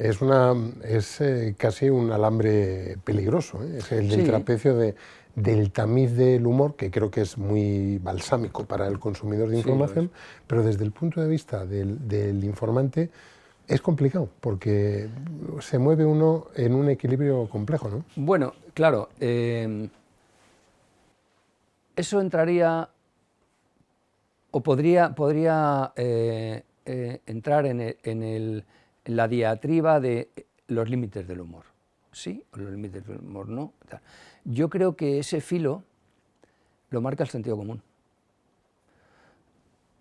Es, 0.00 0.20
una, 0.20 0.54
es 0.84 1.20
casi 1.56 1.90
un 1.90 2.12
alambre 2.12 2.98
peligroso, 3.02 3.62
es 3.64 3.90
el 3.90 4.08
del 4.08 4.24
trapecio 4.24 4.76
de 4.76 4.94
del 5.36 5.70
tamiz 5.70 6.16
del 6.16 6.46
humor, 6.46 6.76
que 6.76 6.90
creo 6.90 7.10
que 7.10 7.20
es 7.20 7.36
muy 7.36 7.98
balsámico 7.98 8.64
para 8.64 8.88
el 8.88 8.98
consumidor 8.98 9.50
de 9.50 9.58
información, 9.58 10.10
pero 10.46 10.62
desde 10.62 10.82
el 10.82 10.92
punto 10.92 11.20
de 11.20 11.28
vista 11.28 11.66
del, 11.66 12.42
informante 12.42 13.10
es 13.68 13.82
complicado, 13.82 14.30
porque 14.40 15.08
se 15.60 15.78
mueve 15.78 16.06
uno 16.06 16.46
en 16.54 16.74
un 16.74 16.88
equilibrio 16.88 17.48
complejo, 17.50 17.90
¿no? 17.90 18.04
Bueno, 18.16 18.54
claro, 18.72 19.10
eh, 19.20 19.88
eso 21.94 22.20
entraría 22.20 22.88
o 24.56 24.62
podría, 24.62 25.92
eh, 25.96 26.62
eh, 26.86 27.20
entrar 27.26 27.66
en, 27.66 27.94
en, 28.02 28.64
la 29.04 29.28
diatriba 29.28 30.00
de 30.00 30.30
los 30.68 30.88
límites 30.88 31.28
del 31.28 31.42
humor. 31.42 31.64
¿Sí? 32.10 32.42
O 32.54 32.56
los 32.56 32.70
límites 32.70 33.06
del 33.06 33.18
humor 33.18 33.50
no. 33.50 33.74
Yo 34.44 34.70
creo 34.70 34.96
que 34.96 35.18
ese 35.18 35.42
filo 35.42 35.82
lo 36.88 37.02
marca 37.02 37.22
el 37.22 37.28
sentido 37.28 37.58
común. 37.58 37.82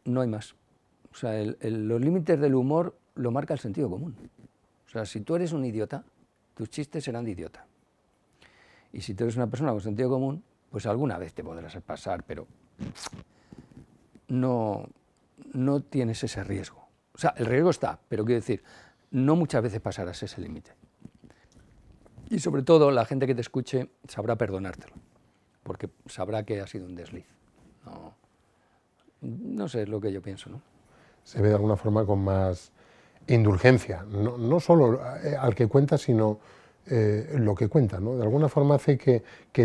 No 0.05 0.21
hay 0.21 0.29
más. 0.29 0.55
O 1.11 1.15
sea, 1.15 1.33
los 1.43 1.99
límites 1.99 2.39
del 2.39 2.55
humor 2.55 2.95
lo 3.15 3.31
marca 3.31 3.53
el 3.53 3.59
sentido 3.59 3.89
común. 3.89 4.15
O 4.87 4.89
sea, 4.89 5.05
si 5.05 5.19
tú 5.19 5.35
eres 5.35 5.51
un 5.51 5.65
idiota, 5.65 6.05
tus 6.53 6.69
chistes 6.69 7.03
serán 7.03 7.25
de 7.25 7.31
idiota. 7.31 7.65
Y 8.93 9.01
si 9.01 9.15
tú 9.15 9.25
eres 9.25 9.35
una 9.35 9.47
persona 9.47 9.71
con 9.71 9.81
sentido 9.81 10.09
común, 10.09 10.41
pues 10.71 10.85
alguna 10.85 11.17
vez 11.17 11.33
te 11.33 11.43
podrás 11.43 11.75
pasar, 11.81 12.23
pero 12.23 12.47
no, 14.27 14.87
no 15.53 15.81
tienes 15.81 16.23
ese 16.23 16.43
riesgo. 16.43 16.87
O 17.13 17.17
sea, 17.17 17.33
el 17.37 17.45
riesgo 17.45 17.69
está, 17.69 17.99
pero 18.07 18.25
quiero 18.25 18.41
decir, 18.41 18.63
no 19.11 19.35
muchas 19.35 19.63
veces 19.63 19.79
pasarás 19.79 20.21
ese 20.23 20.41
límite. 20.41 20.71
Y 22.29 22.39
sobre 22.39 22.63
todo 22.63 22.91
la 22.91 23.05
gente 23.05 23.27
que 23.27 23.35
te 23.35 23.41
escuche 23.41 23.89
sabrá 24.07 24.35
perdonártelo, 24.35 24.95
porque 25.63 25.89
sabrá 26.07 26.43
que 26.43 26.59
ha 26.61 26.67
sido 26.67 26.85
un 26.85 26.95
desliz. 26.95 27.25
No, 29.21 29.67
sé, 29.67 29.83
es 29.83 29.89
lo 29.89 30.01
que 30.01 30.11
yo 30.11 30.21
pienso. 30.21 30.49
¿no? 30.49 30.61
Se 31.23 31.41
ve 31.41 31.49
de 31.49 31.55
alguna 31.55 31.75
forma 31.75 32.05
con 32.05 32.23
más 32.23 32.71
indulgencia, 33.27 34.03
no, 34.03 34.37
no 34.37 34.59
solo 34.59 35.01
eh, 35.23 35.35
al 35.39 35.55
que 35.55 35.67
cuenta, 35.67 35.97
sino 35.97 36.39
eh, 36.87 37.35
lo 37.39 37.55
que 37.55 37.67
cuenta. 37.67 37.99
¿no? 37.99 38.15
De 38.15 38.23
alguna 38.23 38.47
forma 38.49 38.75
hace 38.75 38.97
que, 38.97 39.23
que, 39.51 39.63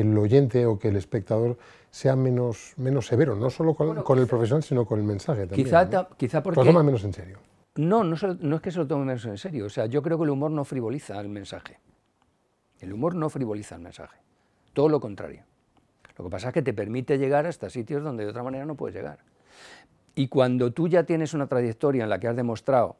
el, 0.00 0.16
oyente 0.16 0.66
o 0.66 0.78
que 0.78 0.88
el 0.88 0.96
espectador 0.96 1.58
sea 1.94 2.16
menos, 2.16 2.74
menos 2.76 3.06
severo, 3.06 3.36
no 3.36 3.50
solo 3.50 3.72
con, 3.72 4.02
con 4.02 4.18
el 4.18 4.26
profesional, 4.26 4.64
sino 4.64 4.84
con 4.84 4.98
el 4.98 5.04
mensaje 5.04 5.46
también. 5.46 5.64
Quizá, 5.64 6.08
quizá 6.16 6.42
porque... 6.42 6.58
Lo 6.58 6.66
toma 6.66 6.82
menos 6.82 7.04
en 7.04 7.12
serio. 7.12 7.38
No, 7.76 8.02
no, 8.02 8.16
no, 8.40 8.56
es 8.56 8.62
que 8.62 8.72
se 8.72 8.78
lo 8.78 8.86
tome 8.88 9.04
menos 9.04 9.24
en 9.26 9.38
serio. 9.38 9.66
O 9.66 9.68
sea, 9.68 9.86
yo 9.86 10.02
creo 10.02 10.18
que 10.18 10.24
el 10.24 10.30
humor 10.30 10.50
no 10.50 10.64
frivoliza 10.64 11.20
el 11.20 11.28
mensaje. 11.28 11.78
El 12.80 12.92
humor 12.92 13.14
no 13.14 13.30
frivoliza 13.30 13.76
el 13.76 13.82
mensaje. 13.82 14.18
Todo 14.72 14.88
lo 14.88 14.98
contrario. 14.98 15.44
Lo 16.18 16.24
que 16.24 16.30
pasa 16.30 16.48
es 16.48 16.54
que 16.54 16.62
te 16.62 16.74
permite 16.74 17.16
llegar 17.16 17.46
hasta 17.46 17.70
sitios 17.70 18.02
donde 18.02 18.24
de 18.24 18.30
otra 18.30 18.42
manera 18.42 18.64
no 18.64 18.74
puedes 18.74 18.96
llegar. 18.96 19.20
Y 20.16 20.26
cuando 20.26 20.72
tú 20.72 20.88
ya 20.88 21.04
tienes 21.04 21.32
una 21.32 21.46
trayectoria 21.46 22.02
en 22.02 22.10
la 22.10 22.18
que 22.18 22.26
has 22.26 22.34
demostrado 22.34 22.96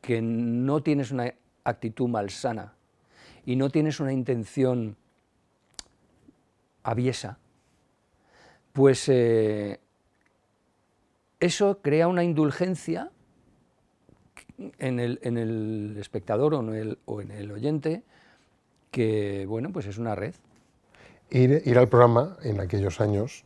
que 0.00 0.22
no 0.22 0.80
tienes 0.80 1.10
una 1.10 1.34
actitud 1.64 2.06
malsana 2.06 2.74
y 3.44 3.56
no 3.56 3.68
tienes 3.68 3.98
una 3.98 4.12
intención 4.12 4.96
aviesa, 6.84 7.40
Pues 8.78 9.08
eh, 9.08 9.80
eso 11.40 11.80
crea 11.82 12.06
una 12.06 12.22
indulgencia 12.22 13.10
en 14.78 15.00
el, 15.00 15.96
espectador 15.98 16.54
o 16.54 17.20
en 17.20 17.30
el, 17.32 17.50
oyente 17.50 18.04
que, 18.92 19.46
bueno, 19.48 19.72
pues 19.72 19.86
es 19.86 19.98
una 19.98 20.14
red. 20.14 20.36
Ir, 21.28 21.76
al 21.76 21.88
programa 21.88 22.36
en 22.44 22.60
aquellos 22.60 23.00
años 23.00 23.42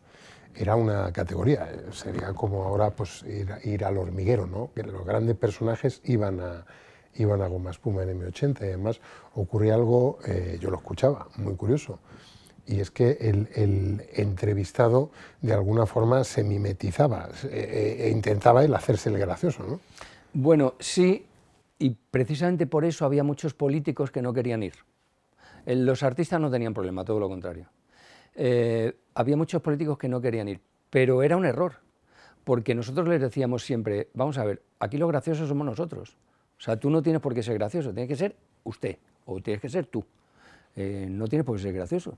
era 0.54 0.76
una 0.76 1.10
categoría, 1.14 1.66
sería 1.92 2.34
como 2.34 2.64
ahora 2.64 2.90
pues 2.90 3.22
ir, 3.22 3.48
ir 3.64 3.86
al 3.86 3.96
hormiguero, 3.96 4.46
¿no? 4.46 4.70
que 4.74 4.82
los 4.82 5.02
grandes 5.06 5.36
personajes 5.36 6.02
iban 6.04 6.40
a, 6.40 6.66
iban 7.14 7.40
a 7.40 7.46
Goma 7.46 7.70
Espuma 7.70 8.02
en 8.02 8.20
M80 8.20 8.60
y 8.60 8.64
además 8.64 9.00
ocurría 9.34 9.76
algo, 9.76 10.18
eh, 10.26 10.58
yo 10.60 10.68
lo 10.68 10.76
escuchaba, 10.76 11.28
muy 11.36 11.56
curioso, 11.56 12.00
y 12.66 12.80
es 12.80 12.90
que 12.90 13.18
el, 13.20 13.48
el 13.54 14.06
entrevistado 14.14 15.10
de 15.40 15.52
alguna 15.52 15.86
forma 15.86 16.24
se 16.24 16.44
mimetizaba 16.44 17.28
e, 17.44 18.10
intentaba 18.12 18.64
él 18.64 18.74
hacerse 18.74 19.08
el 19.08 19.18
gracioso. 19.18 19.64
¿no? 19.64 19.80
Bueno, 20.32 20.74
sí, 20.78 21.26
y 21.78 21.90
precisamente 21.90 22.66
por 22.66 22.84
eso 22.84 23.04
había 23.04 23.24
muchos 23.24 23.54
políticos 23.54 24.10
que 24.10 24.22
no 24.22 24.32
querían 24.32 24.62
ir. 24.62 24.74
Los 25.66 26.02
artistas 26.02 26.40
no 26.40 26.50
tenían 26.50 26.74
problema, 26.74 27.04
todo 27.04 27.20
lo 27.20 27.28
contrario. 27.28 27.68
Eh, 28.34 28.96
había 29.14 29.36
muchos 29.36 29.60
políticos 29.60 29.98
que 29.98 30.08
no 30.08 30.20
querían 30.20 30.48
ir, 30.48 30.60
pero 30.90 31.22
era 31.22 31.36
un 31.36 31.44
error, 31.44 31.74
porque 32.44 32.74
nosotros 32.74 33.08
les 33.08 33.20
decíamos 33.20 33.64
siempre, 33.64 34.08
vamos 34.14 34.38
a 34.38 34.44
ver, 34.44 34.62
aquí 34.80 34.96
los 34.96 35.08
graciosos 35.08 35.48
somos 35.48 35.66
nosotros. 35.66 36.16
O 36.58 36.60
sea, 36.60 36.78
tú 36.78 36.90
no 36.90 37.02
tienes 37.02 37.20
por 37.20 37.34
qué 37.34 37.42
ser 37.42 37.54
gracioso, 37.54 37.92
tienes 37.92 38.08
que 38.08 38.16
ser 38.16 38.36
usted, 38.64 38.98
o 39.26 39.40
tienes 39.40 39.60
que 39.60 39.68
ser 39.68 39.86
tú. 39.86 40.04
Eh, 40.76 41.06
no 41.10 41.26
tienes 41.26 41.44
por 41.44 41.56
qué 41.56 41.62
ser 41.62 41.72
gracioso. 41.72 42.16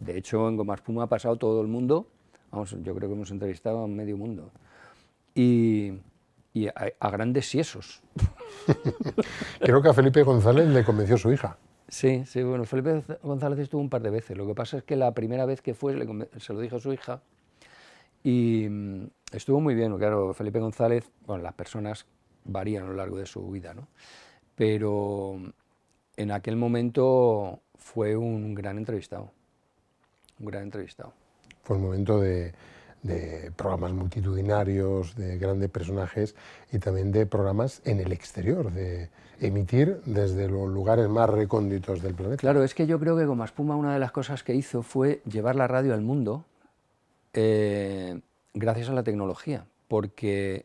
De 0.00 0.16
hecho, 0.16 0.48
en 0.48 0.56
Goma 0.56 0.74
Espuma 0.74 1.04
ha 1.04 1.06
pasado 1.08 1.36
todo 1.36 1.60
el 1.60 1.68
mundo, 1.68 2.06
vamos, 2.50 2.70
yo 2.70 2.94
creo 2.94 3.08
que 3.08 3.14
hemos 3.14 3.30
entrevistado 3.30 3.84
a 3.84 3.86
medio 3.86 4.16
mundo. 4.16 4.50
Y, 5.34 5.92
a, 6.74 7.10
grandes 7.10 7.48
siesos. 7.48 8.02
creo 9.60 9.82
que 9.82 9.88
a 9.88 9.94
Felipe 9.94 10.22
González 10.22 10.68
le 10.68 10.84
convenció 10.84 11.16
su 11.16 11.32
hija. 11.32 11.56
Sí, 11.88 12.24
sí, 12.24 12.42
bueno, 12.42 12.64
Felipe 12.64 13.02
González 13.22 13.58
estuvo 13.58 13.80
un 13.80 13.90
par 13.90 14.02
de 14.02 14.10
veces. 14.10 14.36
Lo 14.36 14.46
que 14.46 14.54
pasa 14.54 14.78
es 14.78 14.84
que 14.84 14.96
la 14.96 15.12
primera 15.12 15.44
vez 15.44 15.60
que 15.60 15.74
fue 15.74 15.94
se 16.38 16.52
lo 16.52 16.60
dijo 16.60 16.76
a 16.76 16.80
su 16.80 16.92
hija 16.92 17.20
y 18.22 18.66
mm, 18.68 19.06
estuvo 19.32 19.60
muy 19.60 19.74
bien. 19.74 19.96
Claro, 19.98 20.32
Felipe 20.34 20.60
González, 20.60 21.10
bueno, 21.26 21.42
las 21.42 21.54
personas 21.54 22.06
varían 22.44 22.84
a 22.84 22.88
lo 22.88 22.94
largo 22.94 23.18
de 23.18 23.26
su 23.26 23.48
vida, 23.50 23.74
¿no? 23.74 23.88
Pero 24.54 25.40
en 26.16 26.30
aquel 26.30 26.56
momento 26.56 27.60
fue 27.80 28.16
un 28.16 28.54
gran 28.54 28.78
entrevistado, 28.78 29.32
un 30.38 30.46
gran 30.46 30.62
entrevistado. 30.62 31.12
Fue 31.64 31.76
un 31.76 31.82
momento 31.82 32.20
de, 32.20 32.52
de 33.02 33.50
programas 33.56 33.92
multitudinarios, 33.92 35.14
de 35.16 35.38
grandes 35.38 35.70
personajes 35.70 36.34
y 36.70 36.78
también 36.78 37.12
de 37.12 37.26
programas 37.26 37.80
en 37.84 38.00
el 38.00 38.12
exterior, 38.12 38.72
de 38.72 39.08
emitir 39.40 40.00
desde 40.04 40.48
los 40.48 40.68
lugares 40.68 41.08
más 41.08 41.30
recónditos 41.30 42.02
del 42.02 42.14
planeta. 42.14 42.40
Claro, 42.40 42.62
es 42.62 42.74
que 42.74 42.86
yo 42.86 43.00
creo 43.00 43.16
que 43.16 43.24
Goma 43.24 43.46
Espuma 43.46 43.76
una 43.76 43.94
de 43.94 43.98
las 43.98 44.12
cosas 44.12 44.42
que 44.42 44.54
hizo 44.54 44.82
fue 44.82 45.22
llevar 45.24 45.56
la 45.56 45.66
radio 45.66 45.94
al 45.94 46.02
mundo 46.02 46.44
eh, 47.32 48.20
gracias 48.52 48.90
a 48.90 48.92
la 48.92 49.02
tecnología, 49.02 49.64
porque 49.88 50.64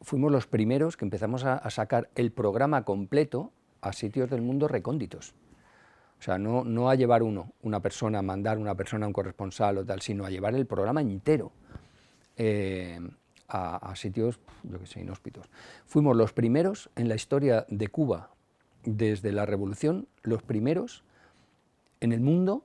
fuimos 0.00 0.32
los 0.32 0.46
primeros 0.46 0.96
que 0.96 1.04
empezamos 1.04 1.44
a, 1.44 1.54
a 1.54 1.70
sacar 1.70 2.08
el 2.16 2.32
programa 2.32 2.84
completo 2.84 3.52
a 3.80 3.92
sitios 3.92 4.30
del 4.30 4.42
mundo 4.42 4.66
recónditos. 4.66 5.34
O 6.22 6.24
sea, 6.24 6.38
no, 6.38 6.62
no 6.62 6.88
a 6.88 6.94
llevar 6.94 7.24
uno, 7.24 7.52
una 7.62 7.80
persona, 7.80 8.20
a 8.20 8.22
mandar 8.22 8.56
una 8.56 8.76
persona, 8.76 9.08
un 9.08 9.12
corresponsal 9.12 9.78
o 9.78 9.84
tal, 9.84 10.02
sino 10.02 10.24
a 10.24 10.30
llevar 10.30 10.54
el 10.54 10.66
programa 10.66 11.00
entero 11.00 11.50
eh, 12.36 13.00
a, 13.48 13.92
sitios, 13.96 14.38
yo 14.62 14.78
que 14.78 14.86
sé, 14.86 15.00
inhóspitos. 15.00 15.50
Fuimos 15.84 16.16
los 16.16 16.32
primeros 16.32 16.90
en 16.94 17.08
la 17.08 17.16
historia 17.16 17.66
de 17.68 17.88
Cuba, 17.88 18.30
desde 18.84 19.32
la 19.32 19.46
Revolución, 19.46 20.06
los 20.22 20.44
primeros 20.44 21.02
en 21.98 22.12
el 22.12 22.20
mundo 22.20 22.64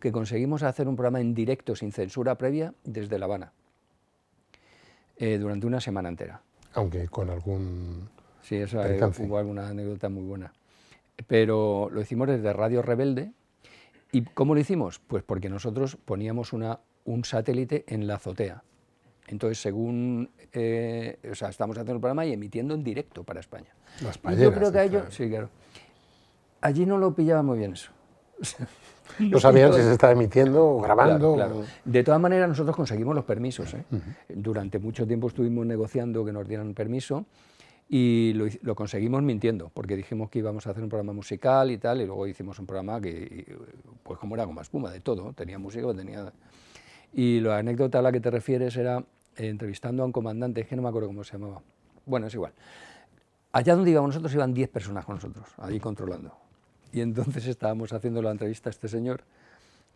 que 0.00 0.10
conseguimos 0.10 0.64
hacer 0.64 0.88
un 0.88 0.96
programa 0.96 1.20
en 1.20 1.32
directo, 1.32 1.76
sin 1.76 1.92
censura 1.92 2.34
previa, 2.34 2.74
desde 2.82 3.20
La 3.20 3.26
Habana, 3.26 3.52
eh, 5.16 5.38
durante 5.38 5.64
una 5.64 5.80
semana 5.80 6.08
entera. 6.08 6.42
Aunque 6.74 7.06
con 7.06 7.30
algún... 7.30 8.08
Sí, 8.42 8.56
eso 8.56 8.80
hubo 8.80 9.38
alguna 9.38 9.68
anécdota 9.68 10.08
muy 10.08 10.24
buena 10.24 10.52
pero 11.26 11.88
lo 11.90 12.00
hicimos 12.00 12.28
desde 12.28 12.52
Radio 12.52 12.82
Rebelde. 12.82 13.32
¿Y 14.12 14.22
cómo 14.22 14.54
lo 14.54 14.60
hicimos? 14.60 15.00
Pues 15.06 15.22
porque 15.22 15.48
nosotros 15.48 15.96
poníamos 16.04 16.52
una, 16.52 16.80
un 17.04 17.24
satélite 17.24 17.84
en 17.88 18.06
la 18.06 18.16
azotea. 18.16 18.62
Entonces, 19.28 19.58
según, 19.60 20.30
eh, 20.52 21.18
o 21.30 21.34
sea, 21.34 21.48
estamos 21.48 21.76
haciendo 21.76 21.94
el 21.94 22.00
programa 22.00 22.24
y 22.24 22.32
emitiendo 22.32 22.74
en 22.74 22.84
directo 22.84 23.24
para 23.24 23.40
España. 23.40 23.74
Las 24.00 24.20
yo 24.38 24.52
creo 24.52 24.70
que 24.70 24.78
a 24.78 24.84
ellos, 24.84 25.04
sí, 25.10 25.28
claro. 25.28 25.48
Allí 26.60 26.86
no 26.86 26.96
lo 26.98 27.12
pillaba 27.14 27.42
muy 27.42 27.58
bien 27.58 27.72
eso. 27.72 27.90
no 29.18 29.40
sabían 29.40 29.72
si 29.72 29.80
se 29.80 29.92
estaba 29.92 30.12
emitiendo 30.12 30.64
o 30.64 30.80
grabando. 30.80 31.34
Claro, 31.34 31.64
De 31.84 32.04
todas 32.04 32.20
maneras, 32.20 32.48
nosotros 32.48 32.76
conseguimos 32.76 33.14
los 33.14 33.24
permisos. 33.24 33.74
¿eh? 33.74 33.84
Durante 34.28 34.78
mucho 34.78 35.06
tiempo 35.06 35.28
estuvimos 35.28 35.66
negociando 35.66 36.24
que 36.24 36.32
nos 36.32 36.46
dieran 36.46 36.72
permiso 36.74 37.26
y 37.88 38.32
lo, 38.62 38.74
conseguimos 38.74 39.22
mintiendo, 39.22 39.70
porque 39.72 39.96
dijimos 39.96 40.28
que 40.28 40.40
íbamos 40.40 40.66
a 40.66 40.70
hacer 40.70 40.82
un 40.82 40.88
programa 40.88 41.12
musical 41.12 41.70
y 41.70 41.78
tal, 41.78 42.00
y 42.00 42.06
luego 42.06 42.26
hicimos 42.26 42.58
un 42.58 42.66
programa 42.66 43.00
que, 43.00 43.56
pues 44.02 44.18
como 44.18 44.34
era 44.34 44.46
más 44.46 44.66
espuma, 44.66 44.90
de 44.90 45.00
todo, 45.00 45.32
tenía 45.32 45.58
música, 45.58 45.86
tenía... 45.94 46.32
Y 47.12 47.40
la 47.40 47.58
anécdota 47.58 48.00
a 48.00 48.02
la 48.02 48.10
que 48.10 48.20
te 48.20 48.30
refieres 48.30 48.76
era 48.76 48.98
eh, 49.36 49.48
entrevistando 49.48 50.02
a 50.02 50.06
un 50.06 50.12
comandante, 50.12 50.62
es 50.62 50.66
que 50.66 50.74
no 50.74 50.82
me 50.82 50.88
acuerdo 50.88 51.08
cómo 51.08 51.22
se 51.22 51.34
llamaba. 51.34 51.62
Bueno, 52.04 52.26
es 52.26 52.34
igual. 52.34 52.52
Allá 53.52 53.76
donde 53.76 53.92
íbamos 53.92 54.08
nosotros 54.08 54.34
iban 54.34 54.52
10 54.52 54.68
personas 54.68 55.04
con 55.04 55.14
nosotros, 55.14 55.46
allí 55.58 55.78
controlando. 55.78 56.32
Y 56.92 57.00
entonces 57.00 57.46
estábamos 57.46 57.92
haciendo 57.92 58.20
la 58.20 58.32
entrevista 58.32 58.68
a 58.68 58.72
este 58.72 58.88
señor, 58.88 59.22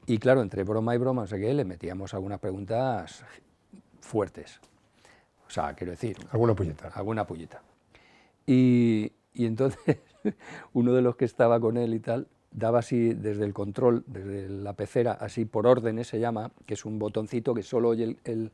y 0.06 0.18
claro, 0.18 0.42
entre 0.42 0.62
broma 0.62 0.94
y 0.94 0.98
broma, 0.98 1.22
o 1.22 1.26
sea 1.26 1.38
que 1.38 1.52
le 1.52 1.64
metíamos 1.64 2.14
algunas 2.14 2.38
preguntas 2.38 3.24
fuertes. 4.00 4.60
O 5.46 5.50
sea, 5.50 5.74
quiero 5.74 5.90
decir... 5.90 6.16
Alguna 6.30 6.54
puñeta. 6.54 6.88
Alguna 6.94 7.26
puñeta. 7.26 7.60
Y, 8.46 9.12
entonces 9.34 9.98
uno 10.72 10.92
de 10.92 11.02
los 11.02 11.16
que 11.16 11.24
estaba 11.24 11.60
con 11.60 11.76
él 11.76 11.94
y 11.94 12.00
tal, 12.00 12.26
daba 12.50 12.80
así 12.80 13.14
desde 13.14 13.44
el 13.44 13.52
control, 13.52 14.02
desde 14.06 14.48
la 14.48 14.72
pecera, 14.72 15.12
así 15.12 15.44
por 15.44 15.66
órdenes 15.66 16.08
se 16.08 16.18
llama, 16.18 16.50
que 16.66 16.74
es 16.74 16.84
un 16.84 16.98
botoncito 16.98 17.54
que 17.54 17.62
solo 17.62 17.90
oye 17.90 18.16
el, 18.24 18.50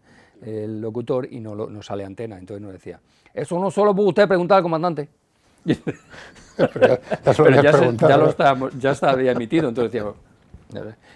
locutor 0.80 1.32
y 1.32 1.40
no, 1.40 1.54
no, 1.54 1.82
sale 1.82 2.04
antena. 2.04 2.38
Entonces 2.38 2.62
nos 2.62 2.72
decía, 2.72 3.00
eso 3.32 3.58
no 3.58 3.70
solo 3.70 3.94
puede 3.94 4.10
usted 4.10 4.28
preguntar 4.28 4.58
al 4.58 4.62
comandante. 4.62 5.08
Pero 6.56 7.62
ya, 7.62 8.16
lo 8.16 8.28
estábamos, 8.28 8.78
ya 8.78 8.92
estaba 8.92 9.20
emitido, 9.22 9.68
entonces 9.68 9.92
decíamos, 9.92 10.16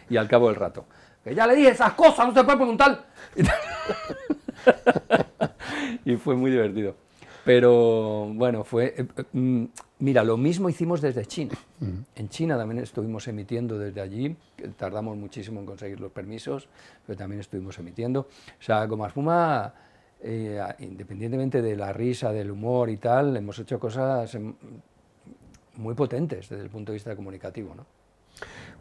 y 0.09 0.17
al 0.17 0.29
cabo 0.29 0.49
del 0.49 0.57
rato, 0.57 0.87
que 1.23 1.35
ya 1.35 1.47
le 1.47 1.55
dije 1.55 1.71
esas 1.71 1.93
cosas, 1.93 2.29
no 2.29 2.35
se 2.35 2.45
puede 2.45 2.57
preguntar. 2.57 3.05
y 6.05 6.17
fue 6.17 6.35
muy 6.35 6.51
divertido. 6.51 6.95
Pero 7.45 8.27
bueno, 8.35 8.65
fue. 8.65 8.95
Eh, 8.97 9.07
mm, 9.33 9.65
mira, 10.01 10.25
lo 10.25 10.37
mismo 10.37 10.69
hicimos 10.69 11.01
desde 11.01 11.25
China. 11.27 11.55
En 12.15 12.29
China 12.29 12.59
también 12.59 12.83
estuvimos 12.83 13.27
emitiendo 13.29 13.79
desde 13.79 14.01
allí, 14.01 14.37
tardamos 14.77 15.17
muchísimo 15.17 15.61
en 15.61 15.67
conseguir 15.67 16.01
los 16.01 16.13
permisos, 16.13 16.69
pero 17.07 17.19
también 17.19 17.41
estuvimos 17.41 17.79
emitiendo. 17.79 18.21
O 18.21 18.63
sea, 18.63 18.87
como 18.87 19.07
Espuma, 19.07 19.73
eh, 20.21 20.63
independientemente 20.81 21.63
de 21.63 21.77
la 21.77 21.93
risa, 21.93 22.33
del 22.33 22.51
humor 22.51 22.91
y 22.91 22.99
tal, 22.99 23.37
hemos 23.37 23.59
hecho 23.59 23.79
cosas 23.79 24.37
muy 25.77 25.95
potentes 25.95 26.49
desde 26.49 26.63
el 26.63 26.71
punto 26.71 26.93
de 26.93 26.97
vista 26.97 27.17
comunicativo. 27.17 27.75
¿no? 27.75 27.87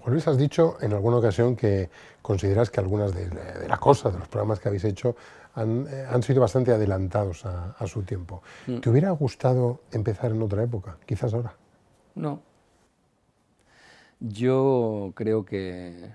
Juan 0.01 0.13
Luis, 0.13 0.27
has 0.27 0.37
dicho 0.37 0.77
en 0.81 0.93
alguna 0.93 1.17
ocasión 1.17 1.55
que 1.55 1.89
consideras 2.21 2.69
que 2.69 2.79
algunas 2.79 3.13
de, 3.13 3.29
las 3.67 3.79
cosas, 3.79 4.13
de 4.13 4.19
los 4.19 4.27
programas 4.27 4.59
que 4.59 4.69
habéis 4.69 4.85
hecho, 4.85 5.15
han, 5.59 5.87
eh, 5.87 6.21
sido 6.21 6.41
bastante 6.41 6.71
adelantados 6.71 7.45
a, 7.45 7.85
su 7.87 8.03
tiempo. 8.03 8.41
Mm. 8.67 8.79
¿Te 8.79 8.89
hubiera 8.89 9.11
gustado 9.11 9.81
empezar 9.91 10.31
en 10.31 10.41
otra 10.41 10.63
época, 10.63 10.97
quizás 11.05 11.33
ahora? 11.33 11.55
No. 12.15 12.41
Yo 14.19 15.13
creo 15.15 15.45
que 15.45 16.13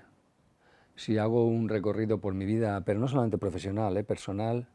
si 0.95 1.17
hago 1.17 1.45
un 1.45 1.69
recorrido 1.69 2.19
por 2.19 2.33
mi 2.33 2.45
vida, 2.45 2.81
pero 2.85 2.99
no 2.99 3.07
solamente 3.07 3.37
profesional, 3.37 3.97
eh, 3.97 4.03
personal, 4.03 4.67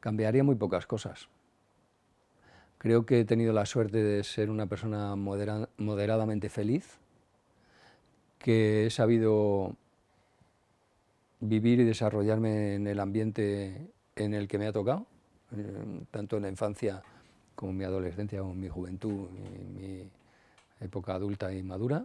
cambiaría 0.00 0.44
muy 0.44 0.56
pocas 0.56 0.86
cosas. 0.86 1.28
Creo 2.78 3.06
que 3.06 3.20
he 3.20 3.24
tenido 3.24 3.52
la 3.52 3.64
suerte 3.64 4.02
de 4.02 4.22
ser 4.24 4.50
una 4.50 4.66
persona 4.66 5.16
moderadamente 5.16 6.50
feliz 6.50 6.98
que 8.38 8.86
he 8.86 8.90
sabido 8.90 9.74
vivir 11.48 11.80
y 11.80 11.84
desarrollarme 11.84 12.74
en 12.74 12.86
el 12.86 13.00
ambiente 13.00 13.90
en 14.16 14.34
el 14.34 14.48
que 14.48 14.58
me 14.58 14.66
ha 14.66 14.72
tocado, 14.72 15.06
eh, 15.56 16.02
tanto 16.10 16.36
en 16.36 16.42
la 16.42 16.48
infancia 16.48 17.02
como 17.54 17.72
en 17.72 17.78
mi 17.78 17.84
adolescencia, 17.84 18.40
como 18.40 18.52
en 18.52 18.60
mi 18.60 18.68
juventud, 18.68 19.28
en 19.36 19.74
mi 19.74 20.10
época 20.80 21.14
adulta 21.14 21.52
y 21.52 21.62
madura. 21.62 22.04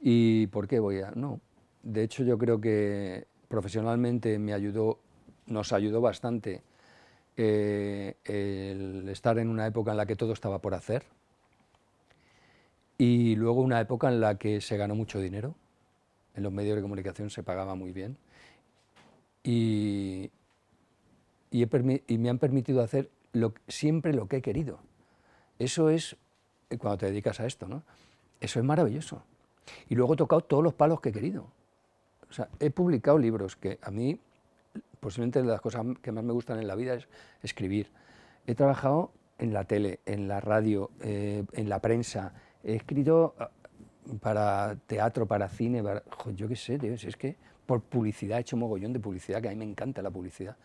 ¿Y 0.00 0.46
por 0.48 0.66
qué 0.66 0.78
voy 0.78 1.00
a...? 1.00 1.12
No, 1.12 1.40
de 1.82 2.02
hecho 2.02 2.24
yo 2.24 2.38
creo 2.38 2.60
que 2.60 3.26
profesionalmente 3.48 4.38
me 4.38 4.54
ayudó, 4.54 4.98
nos 5.46 5.72
ayudó 5.72 6.00
bastante 6.00 6.62
eh, 7.36 8.16
el 8.24 9.08
estar 9.08 9.38
en 9.38 9.48
una 9.48 9.66
época 9.66 9.90
en 9.90 9.96
la 9.98 10.06
que 10.06 10.16
todo 10.16 10.32
estaba 10.32 10.60
por 10.60 10.74
hacer 10.74 11.04
y 12.98 13.34
luego 13.36 13.62
una 13.62 13.80
época 13.80 14.08
en 14.08 14.20
la 14.20 14.36
que 14.36 14.60
se 14.60 14.76
ganó 14.76 14.94
mucho 14.94 15.20
dinero, 15.20 15.54
en 16.34 16.42
los 16.42 16.52
medios 16.52 16.76
de 16.76 16.82
comunicación 16.82 17.30
se 17.30 17.42
pagaba 17.42 17.74
muy 17.74 17.92
bien 17.92 18.16
y, 19.42 20.30
y, 21.50 21.66
me 22.18 22.30
han 22.30 22.38
permitido 22.38 22.82
hacer 22.82 23.10
siempre 23.68 24.12
lo 24.12 24.28
que 24.28 24.36
he 24.36 24.42
querido. 24.42 24.80
Eso 25.58 25.90
es, 25.90 26.16
cuando 26.78 26.98
te 26.98 27.06
dedicas 27.06 27.40
a 27.40 27.46
esto, 27.46 27.66
¿no? 27.68 27.82
Eso 28.40 28.58
es 28.58 28.64
maravilloso. 28.64 29.22
Y 29.88 29.94
luego 29.94 30.14
he 30.14 30.16
tocado 30.16 30.42
todos 30.42 30.62
los 30.62 30.74
palos 30.74 31.00
que 31.00 31.10
he 31.10 31.12
querido. 31.12 31.46
O 32.28 32.32
sea, 32.32 32.48
he 32.60 32.70
publicado 32.70 33.18
libros 33.18 33.56
que 33.56 33.78
a 33.82 33.90
mí, 33.90 34.18
posiblemente 35.00 35.40
de 35.42 35.48
las 35.48 35.60
cosas 35.60 35.84
que 36.02 36.12
más 36.12 36.24
me 36.24 36.32
gustan 36.32 36.58
en 36.58 36.66
la 36.66 36.74
vida 36.74 36.94
es 36.94 37.08
escribir. 37.42 37.90
He 38.46 38.54
trabajado 38.54 39.12
en 39.38 39.52
la 39.52 39.64
tele, 39.64 40.00
en 40.06 40.28
la 40.28 40.40
radio, 40.40 40.90
eh, 41.00 41.44
en 41.52 41.68
la 41.68 41.80
prensa, 41.80 42.34
he 42.62 42.74
escrito 42.74 43.34
para 44.18 44.76
teatro, 44.86 45.26
para 45.26 45.48
cine, 45.48 45.82
yo 46.34 46.48
qué 46.48 46.56
sé, 46.56 46.78
es 46.82 47.16
que 47.16 47.36
por 47.66 47.82
publicidad 47.82 48.38
he 48.38 48.40
hecho 48.40 48.56
mogollón 48.56 48.92
de 48.92 49.00
publicidad, 49.00 49.40
que 49.40 49.48
a 49.48 49.50
mí 49.52 49.56
me 49.56 49.64
encanta 49.64 50.02
la 50.02 50.10
publicidad. 50.10 50.56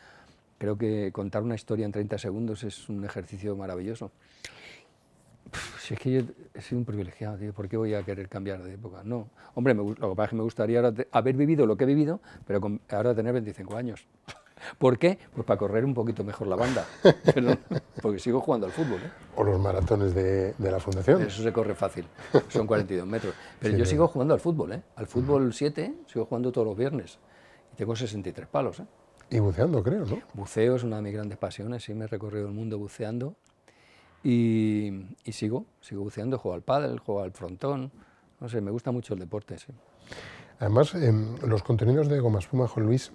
Creo 0.58 0.78
que 0.78 1.12
contar 1.12 1.44
una 1.44 1.56
historia 1.56 1.86
en 1.86 1.92
30 1.92 2.18
segundos 2.18 2.64
es 2.64 2.90
un 2.90 3.04
ejercicio 3.04 3.56
maravilloso. 3.56 4.12
Si 5.80 5.94
es 5.94 6.00
que 6.00 6.12
yo 6.12 6.22
he 6.54 6.62
sido 6.62 6.80
un 6.80 6.86
privilegiado, 6.86 7.38
tío, 7.38 7.54
¿por 7.54 7.70
qué 7.70 7.78
voy 7.78 7.94
a 7.94 8.02
querer 8.04 8.28
cambiar 8.28 8.64
de 8.64 8.74
época? 8.74 9.04
No. 9.04 9.30
Hombre, 9.54 9.76
lo 9.76 9.94
que 9.94 10.16
pasa 10.16 10.24
es 10.24 10.30
que 10.30 10.36
me 10.36 10.44
gustaría 10.44 10.94
haber 11.12 11.36
vivido 11.36 11.68
lo 11.68 11.78
que 11.78 11.84
he 11.84 11.88
vivido, 11.88 12.20
pero 12.48 12.60
ahora 12.90 13.14
tener 13.14 13.34
25 13.34 13.76
años. 13.76 14.08
¿Por 14.78 14.97
qué? 14.97 15.17
Pues 15.34 15.45
para 15.45 15.58
correr 15.58 15.86
un 15.86 15.93
poquito 15.93 16.23
mejor 16.23 16.47
la 16.47 16.56
banda. 16.56 16.86
porque 18.01 18.19
sigo 18.19 18.41
jugando 18.41 18.67
al 18.67 18.71
fútbol. 18.71 18.99
¿eh? 19.01 19.12
O 19.36 19.43
los 19.43 19.60
maratones 19.60 20.13
de, 20.13 20.54
la 20.60 20.80
fundación. 20.80 21.21
Eso 21.21 21.43
se 21.43 21.51
corre 21.51 21.75
fácil, 21.75 22.06
son 22.49 22.67
42 22.67 23.08
metros. 23.08 23.34
Pero 23.60 23.78
yo 23.78 23.86
sigo 23.86 24.08
jugando 24.08 24.34
al 24.34 24.39
fútbol, 24.39 24.73
¿eh? 24.73 24.82
Al 24.95 25.08
fútbol 25.08 25.54
7 25.54 25.93
sigo 26.08 26.25
jugando 26.25 26.51
todos 26.51 26.67
los 26.67 26.78
viernes. 26.78 27.19
Y 27.73 27.75
tengo 27.75 27.95
63 27.95 28.47
palos, 28.47 28.80
¿eh? 28.80 28.86
Y 29.30 29.39
buceando, 29.39 29.82
creo, 29.82 30.06
¿no? 30.06 30.19
Buceo 30.34 30.75
es 30.75 30.84
una 30.84 30.97
de 30.97 31.01
mis 31.01 31.13
grandes 31.13 31.38
pasiones, 31.38 31.84
sí, 31.84 31.93
me 31.93 32.06
he 32.06 32.08
recorrido 32.08 32.47
el 32.47 32.54
mundo 32.54 32.78
buceando. 32.78 33.36
Y, 34.23 35.06
sigo, 35.32 35.65
sigo 35.82 36.04
buceando, 36.04 36.39
juego 36.39 36.56
al 36.56 36.63
pádel, 36.63 36.99
juego 36.99 37.21
al 37.21 37.32
frontón. 37.32 37.91
No 38.39 38.49
sé, 38.49 38.60
me 38.60 38.71
gusta 38.71 38.91
mucho 38.91 39.13
el 39.13 39.19
deporte, 39.19 39.58
sí. 39.58 39.67
Además, 40.60 40.95
los 41.43 41.63
contenidos 41.63 42.08
de 42.08 42.19
Goma 42.19 42.39
Espuma, 42.39 42.67
Juan 42.67 42.86
Luis, 42.86 43.12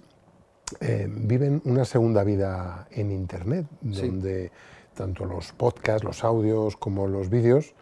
eh, 0.79 1.07
viven 1.09 1.61
una 1.65 1.85
segunda 1.85 2.23
vida 2.23 2.87
en 2.91 3.11
Internet, 3.11 3.65
donde 3.81 4.51
tanto 4.95 5.25
los 5.25 5.51
podcasts, 5.51 6.03
los 6.03 6.23
audios 6.23 6.77
como 6.77 7.07
los 7.07 7.29
vídeos 7.29 7.73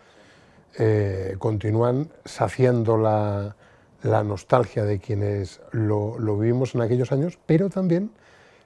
eh, 0.78 1.36
continúan 1.39 2.10
saciando 2.25 2.97
la, 2.97 3.56
nostalgia 4.23 4.86
de 4.86 4.99
quienes 4.99 5.60
lo, 5.71 6.15
vivimos 6.38 6.75
en 6.75 6.82
aquellos 6.82 7.12
años, 7.12 7.38
pero 7.45 7.69
también 7.69 8.12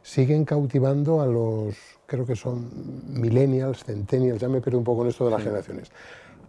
siguen 0.01 0.45
cautivando 0.45 1.21
a 1.21 1.25
los, 1.25 1.75
creo 2.05 2.25
que 2.25 2.35
son 2.35 2.69
millennials, 3.07 3.83
centennials, 3.83 4.41
ya 4.41 4.49
me 4.49 4.61
pierdo 4.61 4.77
un 4.77 4.83
poco 4.83 5.03
en 5.03 5.09
esto 5.09 5.25
de 5.25 5.31
las 5.31 5.41
generaciones, 5.41 5.91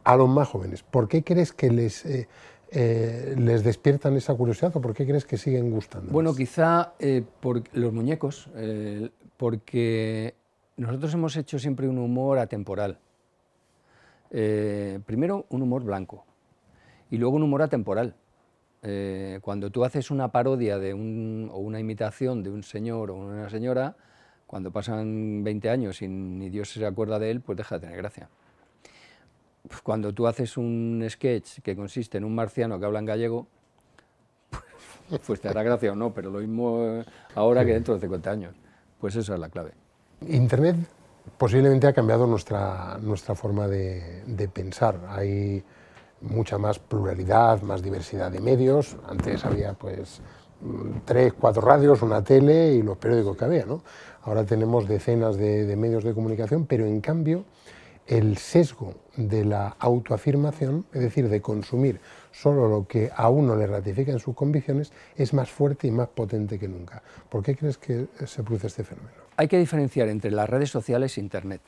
a 0.02 0.16
los 0.16 0.28
más 0.28 0.48
jóvenes. 0.48 0.82
¿Por 0.82 1.08
qué 1.08 1.22
crees 1.22 1.52
que 1.52 1.70
les... 1.70 2.04
Eh, 2.04 2.28
eh, 2.76 3.36
les 3.38 3.62
despiertan 3.62 4.16
esa 4.16 4.34
curiosidad 4.34 4.76
o 4.76 4.80
por 4.80 4.94
qué 4.94 5.06
crees 5.06 5.24
que 5.24 5.38
siguen 5.38 5.70
gustando? 5.70 6.12
Bueno, 6.12 6.34
quizá 6.34 6.94
eh, 6.98 7.22
por 7.40 7.62
los 7.72 7.92
muñecos, 7.92 8.50
eh, 8.56 9.10
porque 9.36 10.34
nosotros 10.76 11.14
hemos 11.14 11.36
hecho 11.36 11.60
siempre 11.60 11.88
un 11.88 11.98
humor 11.98 12.38
atemporal. 12.38 12.98
primero 14.30 15.46
un 15.50 15.62
humor 15.62 15.84
blanco 15.84 16.24
y 17.08 17.18
luego 17.18 17.36
un 17.36 17.44
humor 17.44 17.62
atemporal. 17.62 18.16
cuando 19.40 19.70
tú 19.70 19.84
haces 19.84 20.10
una 20.10 20.32
parodia 20.32 20.78
de 20.78 20.92
un, 20.92 21.48
o 21.52 21.58
una 21.58 21.78
imitación 21.78 22.42
de 22.42 22.50
un 22.50 22.64
señor 22.64 23.12
o 23.12 23.14
una 23.14 23.48
señora, 23.48 23.96
cuando 24.48 24.72
pasan 24.72 25.44
20 25.44 25.70
años 25.70 26.02
y 26.02 26.08
ni 26.08 26.50
Dios 26.50 26.70
se 26.70 26.84
acuerda 26.84 27.20
de 27.20 27.30
él, 27.30 27.40
pues 27.40 27.56
deja 27.56 27.76
de 27.76 27.82
tener 27.82 27.96
gracia. 27.96 28.28
Pues 29.68 29.80
cuando 29.80 30.12
tú 30.12 30.26
haces 30.26 30.56
un 30.56 31.04
sketch 31.08 31.60
que 31.60 31.74
consiste 31.74 32.18
en 32.18 32.24
un 32.24 32.34
marciano 32.34 32.78
que 32.78 32.84
habla 32.84 32.98
en 32.98 33.06
gallego, 33.06 33.46
pues 35.26 35.40
te 35.40 35.48
hará 35.48 35.62
gracia 35.62 35.92
o 35.92 35.94
no, 35.94 36.12
pero 36.12 36.30
lo 36.30 36.40
mismo 36.40 36.82
eh, 36.82 37.04
ahora 37.34 37.64
que 37.64 37.72
dentro 37.72 37.94
de 37.94 38.00
50 38.00 38.30
años. 38.30 38.54
Pues 39.00 39.16
esa 39.16 39.34
es 39.34 39.40
la 39.40 39.48
clave. 39.48 39.72
Internet 40.28 40.76
posiblemente 41.36 41.86
ha 41.86 41.92
cambiado 41.92 42.26
nuestra, 42.26 42.98
nuestra 43.00 43.34
forma 43.34 43.68
de, 43.68 44.48
pensar. 44.52 45.00
Hay 45.08 45.62
mucha 46.20 46.58
más 46.58 46.78
pluralidad, 46.78 47.62
más 47.62 47.82
diversidad 47.82 48.30
de 48.30 48.40
medios. 48.40 48.96
Antes 49.08 49.44
había 49.44 49.72
pues 49.74 50.20
tres, 51.04 51.32
cuatro 51.34 51.62
radios, 51.62 52.02
una 52.02 52.22
tele 52.22 52.72
y 52.72 52.82
los 52.82 52.96
periódicos 52.96 53.36
que 53.36 53.44
había. 53.44 53.66
¿no? 53.66 53.82
Ahora 54.22 54.44
tenemos 54.44 54.88
decenas 54.88 55.36
de, 55.36 55.64
de 55.64 55.76
medios 55.76 56.04
de 56.04 56.14
comunicación, 56.14 56.66
pero 56.66 56.86
en 56.86 57.00
cambio 57.00 57.44
el 58.06 58.36
sesgo 58.36 58.94
de 59.16 59.44
la 59.44 59.76
autoafirmación, 59.78 60.86
es 60.92 61.00
decir, 61.00 61.28
de 61.28 61.40
consumir 61.40 62.00
solo 62.32 62.68
lo 62.68 62.86
que 62.86 63.10
a 63.14 63.28
uno 63.28 63.56
le 63.56 63.66
ratifica 63.66 64.12
en 64.12 64.18
sus 64.18 64.34
convicciones, 64.34 64.92
es 65.16 65.32
más 65.32 65.50
fuerte 65.50 65.86
y 65.86 65.90
más 65.90 66.08
potente 66.08 66.58
que 66.58 66.68
nunca. 66.68 67.02
¿Por 67.28 67.42
qué 67.42 67.56
crees 67.56 67.78
que 67.78 68.06
se 68.26 68.42
produce 68.42 68.66
este 68.66 68.84
fenómeno? 68.84 69.14
Hay 69.36 69.48
que 69.48 69.58
diferenciar 69.58 70.08
entre 70.08 70.30
las 70.30 70.48
redes 70.48 70.70
sociales 70.70 71.16
e 71.16 71.20
Internet. 71.20 71.62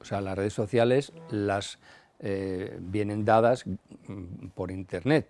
O 0.00 0.04
sea, 0.04 0.20
las 0.20 0.36
redes 0.36 0.52
sociales 0.52 1.12
las 1.30 1.78
eh, 2.20 2.78
vienen 2.80 3.24
dadas 3.24 3.64
mm, 3.66 4.48
por 4.54 4.70
Internet, 4.70 5.28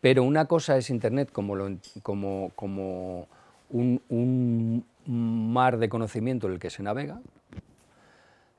pero 0.00 0.22
una 0.22 0.44
cosa 0.44 0.76
es 0.76 0.88
Internet 0.90 1.32
como, 1.32 1.56
como, 2.02 2.52
como 2.54 3.28
un, 3.70 4.00
un 4.08 5.52
mar 5.52 5.78
de 5.78 5.88
conocimiento 5.88 6.46
en 6.46 6.54
el 6.54 6.58
que 6.60 6.70
se 6.70 6.82
navega, 6.84 7.20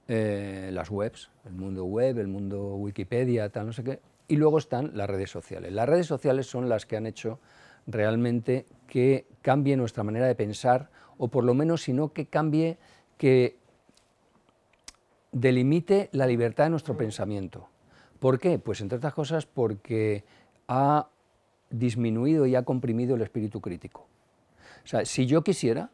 eh, 0.07 0.69
las 0.71 0.89
webs, 0.89 1.29
el 1.45 1.53
mundo 1.53 1.85
web, 1.85 2.17
el 2.19 2.27
mundo 2.27 2.75
Wikipedia, 2.75 3.49
tal, 3.49 3.67
no 3.67 3.73
sé 3.73 3.83
qué, 3.83 3.99
y 4.27 4.35
luego 4.35 4.57
están 4.57 4.91
las 4.95 5.09
redes 5.09 5.29
sociales. 5.29 5.71
Las 5.71 5.87
redes 5.87 6.07
sociales 6.07 6.47
son 6.47 6.69
las 6.69 6.85
que 6.85 6.97
han 6.97 7.05
hecho 7.05 7.39
realmente 7.87 8.65
que 8.87 9.25
cambie 9.41 9.75
nuestra 9.77 10.03
manera 10.03 10.27
de 10.27 10.35
pensar, 10.35 10.89
o 11.17 11.29
por 11.29 11.43
lo 11.43 11.53
menos, 11.53 11.83
si 11.83 11.93
no, 11.93 12.13
que 12.13 12.27
cambie, 12.27 12.77
que 13.17 13.57
delimite 15.31 16.09
la 16.11 16.27
libertad 16.27 16.65
de 16.65 16.69
nuestro 16.71 16.97
pensamiento. 16.97 17.69
¿Por 18.19 18.39
qué? 18.39 18.59
Pues 18.59 18.81
entre 18.81 18.97
otras 18.97 19.13
cosas 19.13 19.45
porque 19.45 20.23
ha 20.67 21.09
disminuido 21.69 22.45
y 22.45 22.55
ha 22.55 22.63
comprimido 22.63 23.15
el 23.15 23.21
espíritu 23.21 23.61
crítico. 23.61 24.07
O 24.83 24.87
sea, 24.87 25.05
si 25.05 25.25
yo 25.25 25.43
quisiera, 25.43 25.91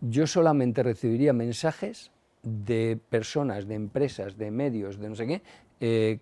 yo 0.00 0.26
solamente 0.26 0.82
recibiría 0.82 1.32
mensajes 1.32 2.10
de 2.42 2.98
personas, 3.08 3.66
de 3.66 3.74
empresas, 3.74 4.36
de 4.36 4.50
medios, 4.50 4.98
de 4.98 5.08
no 5.08 5.14
sé 5.14 5.26
qué, 5.26 5.42
eh, 5.80 6.18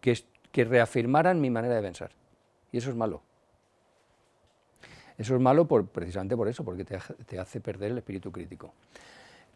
que, 0.00 0.18
que 0.52 0.64
reafirmaran 0.64 1.40
mi 1.40 1.50
manera 1.50 1.74
de 1.74 1.82
pensar. 1.82 2.10
Y 2.72 2.78
eso 2.78 2.90
es 2.90 2.96
malo. 2.96 3.22
Eso 5.16 5.34
es 5.34 5.40
malo 5.40 5.66
precisamente 5.66 6.36
por 6.36 6.48
eso, 6.48 6.64
porque 6.64 6.84
te, 6.84 7.38
hace 7.38 7.60
perder 7.60 7.90
el 7.90 7.98
espíritu 7.98 8.30
crítico. 8.30 8.72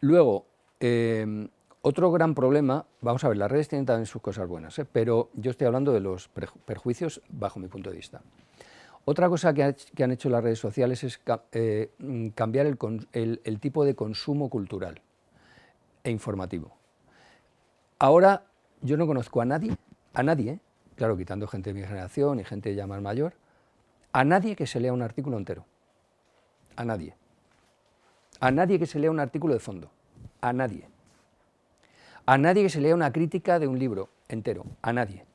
Luego, 0.01 0.45
eh, 0.79 1.47
otro 1.81 2.11
gran 2.11 2.35
problema, 2.35 2.85
vamos 2.99 3.23
a 3.23 3.29
ver, 3.29 3.37
las 3.37 3.49
redes 3.49 3.69
tienen 3.69 3.85
también 3.85 4.05
sus 4.05 4.21
cosas 4.21 4.47
buenas, 4.47 4.77
¿eh? 4.79 4.85
pero 4.91 5.29
yo 5.33 5.51
estoy 5.51 5.67
hablando 5.67 5.93
de 5.93 6.01
los 6.01 6.27
perjuicios 6.65 7.21
bajo 7.29 7.59
mi 7.59 7.69
punto 7.69 7.89
de 7.89 7.95
vista. 7.95 8.21
Otra 9.05 9.29
cosa 9.29 9.53
que, 9.53 9.63
han 10.03 10.11
hecho 10.11 10.29
las 10.29 10.43
redes 10.43 10.59
sociales 10.59 11.03
es 11.03 11.19
cambiar 12.35 12.65
el 12.65 13.59
tipo 13.59 13.85
de 13.85 13.95
consumo 13.95 14.49
cultural 14.49 15.01
e 16.03 16.11
informativo. 16.11 16.75
Ahora 17.99 18.43
yo 18.81 18.97
no 18.97 19.07
conozco 19.07 19.41
a 19.41 19.45
nadie, 19.45 19.75
a 20.13 20.23
nadie, 20.23 20.51
¿eh? 20.51 20.59
claro, 20.95 21.17
quitando 21.17 21.47
gente 21.47 21.73
de 21.73 21.79
mi 21.79 21.87
generación 21.87 22.39
y 22.39 22.43
gente 22.43 22.75
ya 22.75 22.85
más 22.87 23.01
mayor, 23.01 23.33
a 24.11 24.23
nadie 24.23 24.55
que 24.55 24.67
se 24.67 24.79
lea 24.79 24.93
un 24.93 25.01
artículo 25.01 25.37
entero. 25.37 25.65
A 26.75 26.85
nadie. 26.85 27.15
A 28.39 28.51
nadie 28.51 28.77
que 28.77 28.85
se 28.85 28.99
lea 28.99 29.09
un 29.09 29.19
artículo 29.19 29.53
de 29.53 29.59
fondo. 29.59 29.91
A 30.41 30.53
nadie. 30.53 30.87
A 32.25 32.37
nadie 32.37 32.63
que 32.63 32.69
se 32.69 32.81
lea 32.81 32.93
una 32.93 33.11
crítica 33.11 33.59
de 33.59 33.67
un 33.67 33.79
libro 33.79 34.09
entero. 34.27 34.65
A 34.81 34.91
nadie. 34.93 35.25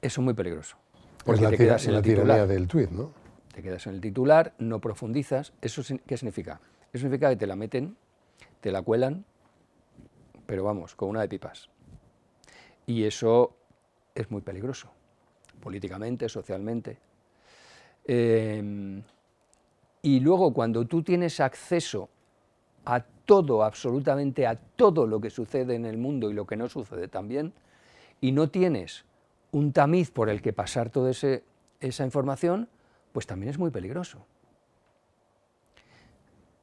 Eso 0.00 0.20
es 0.20 0.24
muy 0.24 0.34
peligroso. 0.34 0.76
Porque 1.24 1.42
la 1.42 1.50
te 1.50 1.56
quedas 1.56 1.86
en 1.86 1.94
el 1.94 2.02
titular. 2.02 2.46
del 2.46 2.68
tuit, 2.68 2.90
¿no? 2.90 3.12
Te 3.52 3.62
quedas 3.62 3.86
en 3.86 3.94
el 3.94 4.00
titular, 4.00 4.52
no 4.58 4.80
profundizas. 4.80 5.52
¿Eso 5.62 5.82
qué 6.06 6.16
significa? 6.16 6.60
Eso 6.92 7.02
significa 7.02 7.30
que 7.30 7.36
te 7.36 7.46
la 7.46 7.56
meten 7.56 7.96
te 8.64 8.72
la 8.72 8.80
cuelan, 8.80 9.26
pero 10.46 10.64
vamos, 10.64 10.94
con 10.94 11.10
una 11.10 11.20
de 11.20 11.28
pipas. 11.28 11.68
Y 12.86 13.04
eso 13.04 13.54
es 14.14 14.30
muy 14.30 14.42
peligroso, 14.42 14.88
políticamente, 15.60 16.28
socialmente. 16.28 16.98
Em, 18.04 19.02
y 20.02 20.20
luego 20.20 20.52
cuando 20.52 20.86
tú 20.86 21.02
tienes 21.02 21.40
acceso 21.40 22.08
a 22.84 23.00
todo, 23.00 23.64
absolutamente 23.64 24.46
a 24.46 24.56
todo 24.56 25.06
lo 25.06 25.20
que 25.20 25.30
sucede 25.30 25.74
en 25.74 25.86
el 25.86 25.96
mundo 25.96 26.30
y 26.30 26.34
lo 26.34 26.46
que 26.46 26.56
no 26.56 26.68
sucede 26.68 27.08
también, 27.08 27.54
y 28.20 28.32
no 28.32 28.50
tienes 28.50 29.04
un 29.52 29.72
tamiz 29.72 30.10
por 30.10 30.28
el 30.28 30.42
que 30.42 30.52
pasar 30.52 30.90
toda 30.90 31.10
esa 31.10 32.04
información, 32.04 32.68
pues 33.12 33.26
también 33.26 33.50
es 33.50 33.58
muy 33.58 33.70
peligroso. 33.70 34.26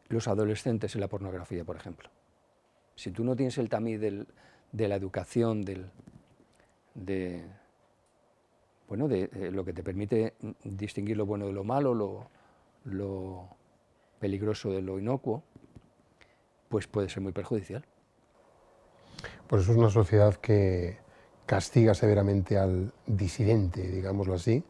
Los 0.09 0.27
adolescentes 0.27 0.93
en 0.95 1.01
la 1.01 1.07
pornografía, 1.07 1.63
por 1.63 1.77
ejemplo. 1.77 2.09
Si 2.95 3.11
tú 3.11 3.23
no 3.23 3.35
tienes 3.35 3.57
el 3.57 3.69
tamiz 3.69 3.99
de 3.99 4.87
la 4.87 4.95
educación, 4.95 5.63
de, 5.63 7.45
bueno, 8.87 9.07
de, 9.07 9.29
eh, 9.33 9.51
lo 9.51 9.65
que 9.65 9.73
te 9.73 9.83
permite 9.83 10.35
distinguir 10.63 11.17
lo 11.17 11.25
bueno 11.25 11.47
de 11.47 11.53
lo 11.53 11.63
malo, 11.63 11.93
lo, 11.93 12.29
lo 12.85 13.47
peligroso 14.19 14.71
de 14.71 14.81
lo 14.81 14.99
inocuo, 14.99 15.43
pues 16.69 16.87
puede 16.87 17.09
ser 17.09 17.21
muy 17.21 17.31
perjudicial. 17.31 17.85
Por 19.47 19.59
eso 19.59 19.71
es 19.71 19.77
una 19.77 19.89
sociedad 19.89 20.35
que 20.35 20.97
castiga 21.45 21.93
severamente 21.93 22.57
al 22.57 22.93
disidente, 23.05 23.81
digámoslo 23.87 24.35
así, 24.35 24.63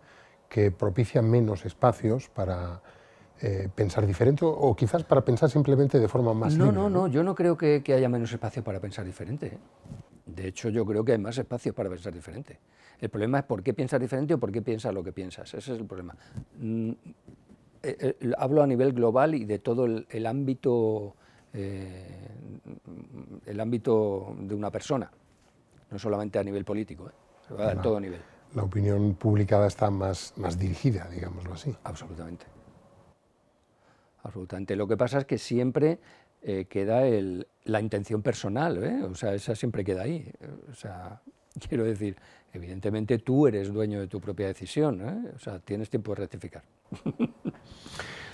que 0.50 0.72
propicia 0.72 1.22
menos 1.22 1.66
espacios 1.66 2.30
para 2.30 2.82
eh, 3.44 3.70
pensar 3.74 4.06
diferente 4.06 4.46
o 4.46 4.76
quizás 4.76 5.04
para 5.04 5.26
pensar 5.26 5.50
simplemente 5.50 6.00
de 6.00 6.08
forma 6.08 6.32
más 6.32 6.56
no, 6.56 6.66
libre. 6.66 6.80
No, 6.80 6.90
no, 6.92 7.08
yo 7.08 7.24
no 7.24 7.34
creo 7.34 7.58
que, 7.58 7.82
haya 7.88 8.08
menos 8.08 8.32
espacio 8.32 8.64
para 8.64 8.80
pensar 8.80 9.04
diferente. 9.04 9.48
¿eh? 9.48 9.58
De 10.28 10.48
hecho, 10.48 10.70
yo 10.70 10.86
creo 10.86 11.04
que 11.04 11.14
hay 11.14 11.18
más 11.18 11.40
espacio 11.40 11.74
para 11.74 11.90
pensar 11.90 12.14
diferente. 12.14 12.60
El 13.00 13.10
problema 13.10 13.40
es 13.40 13.46
por 13.46 13.64
qué 13.64 13.74
piensas 13.74 14.00
diferente 14.00 14.36
o 14.36 14.38
por 14.38 14.52
qué 14.52 14.62
piensas 14.62 14.94
lo 14.94 15.04
que 15.04 15.12
piensas. 15.12 15.52
Ese 15.56 15.74
es 15.74 15.80
el 15.80 15.88
problema. 15.88 16.16
Mm, 16.60 16.92
eh, 17.82 18.16
hablo 18.38 18.62
a 18.62 18.68
nivel 18.68 18.94
global 18.94 19.34
y 19.34 19.46
de 19.46 19.58
todo 19.58 19.86
el, 19.86 20.26
ámbito, 20.28 21.16
el 21.52 23.60
ámbito 23.60 24.36
de 24.40 24.54
una 24.54 24.70
persona, 24.70 25.10
no 25.90 25.98
solamente 25.98 26.38
a 26.38 26.44
nivel 26.44 26.64
político, 26.64 27.10
se 27.48 27.56
va 27.56 27.72
a 27.72 27.82
todo 27.82 28.00
nivel. 28.00 28.22
La 28.54 28.62
opinión 28.62 29.16
publicada 29.16 29.66
está 29.66 29.90
más, 29.90 30.36
más 30.38 30.60
dirigida, 30.60 31.10
digámoslo 31.10 31.56
así. 31.56 31.76
Absolutamente 31.84 32.61
absolutamente. 34.24 34.76
Lo 34.76 34.88
que 34.88 34.98
pasa 34.98 35.20
es 35.20 35.26
que 35.26 35.38
siempre 35.38 36.00
eh, 36.44 36.66
queda 36.68 37.04
la 37.66 37.82
intención 37.82 38.24
personal, 38.24 38.84
¿eh? 38.84 39.04
o 39.04 39.14
sea, 39.14 39.34
esa 39.36 39.56
siempre 39.56 39.84
queda 39.84 40.04
ahí. 40.04 40.32
O 40.72 40.74
sea, 40.74 41.22
quiero 41.70 41.84
decir, 41.84 42.16
evidentemente 42.52 43.20
tú 43.20 43.48
eres 43.48 43.72
dueño 43.72 44.00
de 44.00 44.08
tu 44.08 44.20
propia 44.20 44.48
decisión, 44.48 45.02
¿eh? 45.02 45.32
o 45.36 45.40
sea, 45.40 45.60
tienes 45.60 45.90
tiempo 45.90 46.16
de 46.16 46.22
rectificar. 46.22 46.64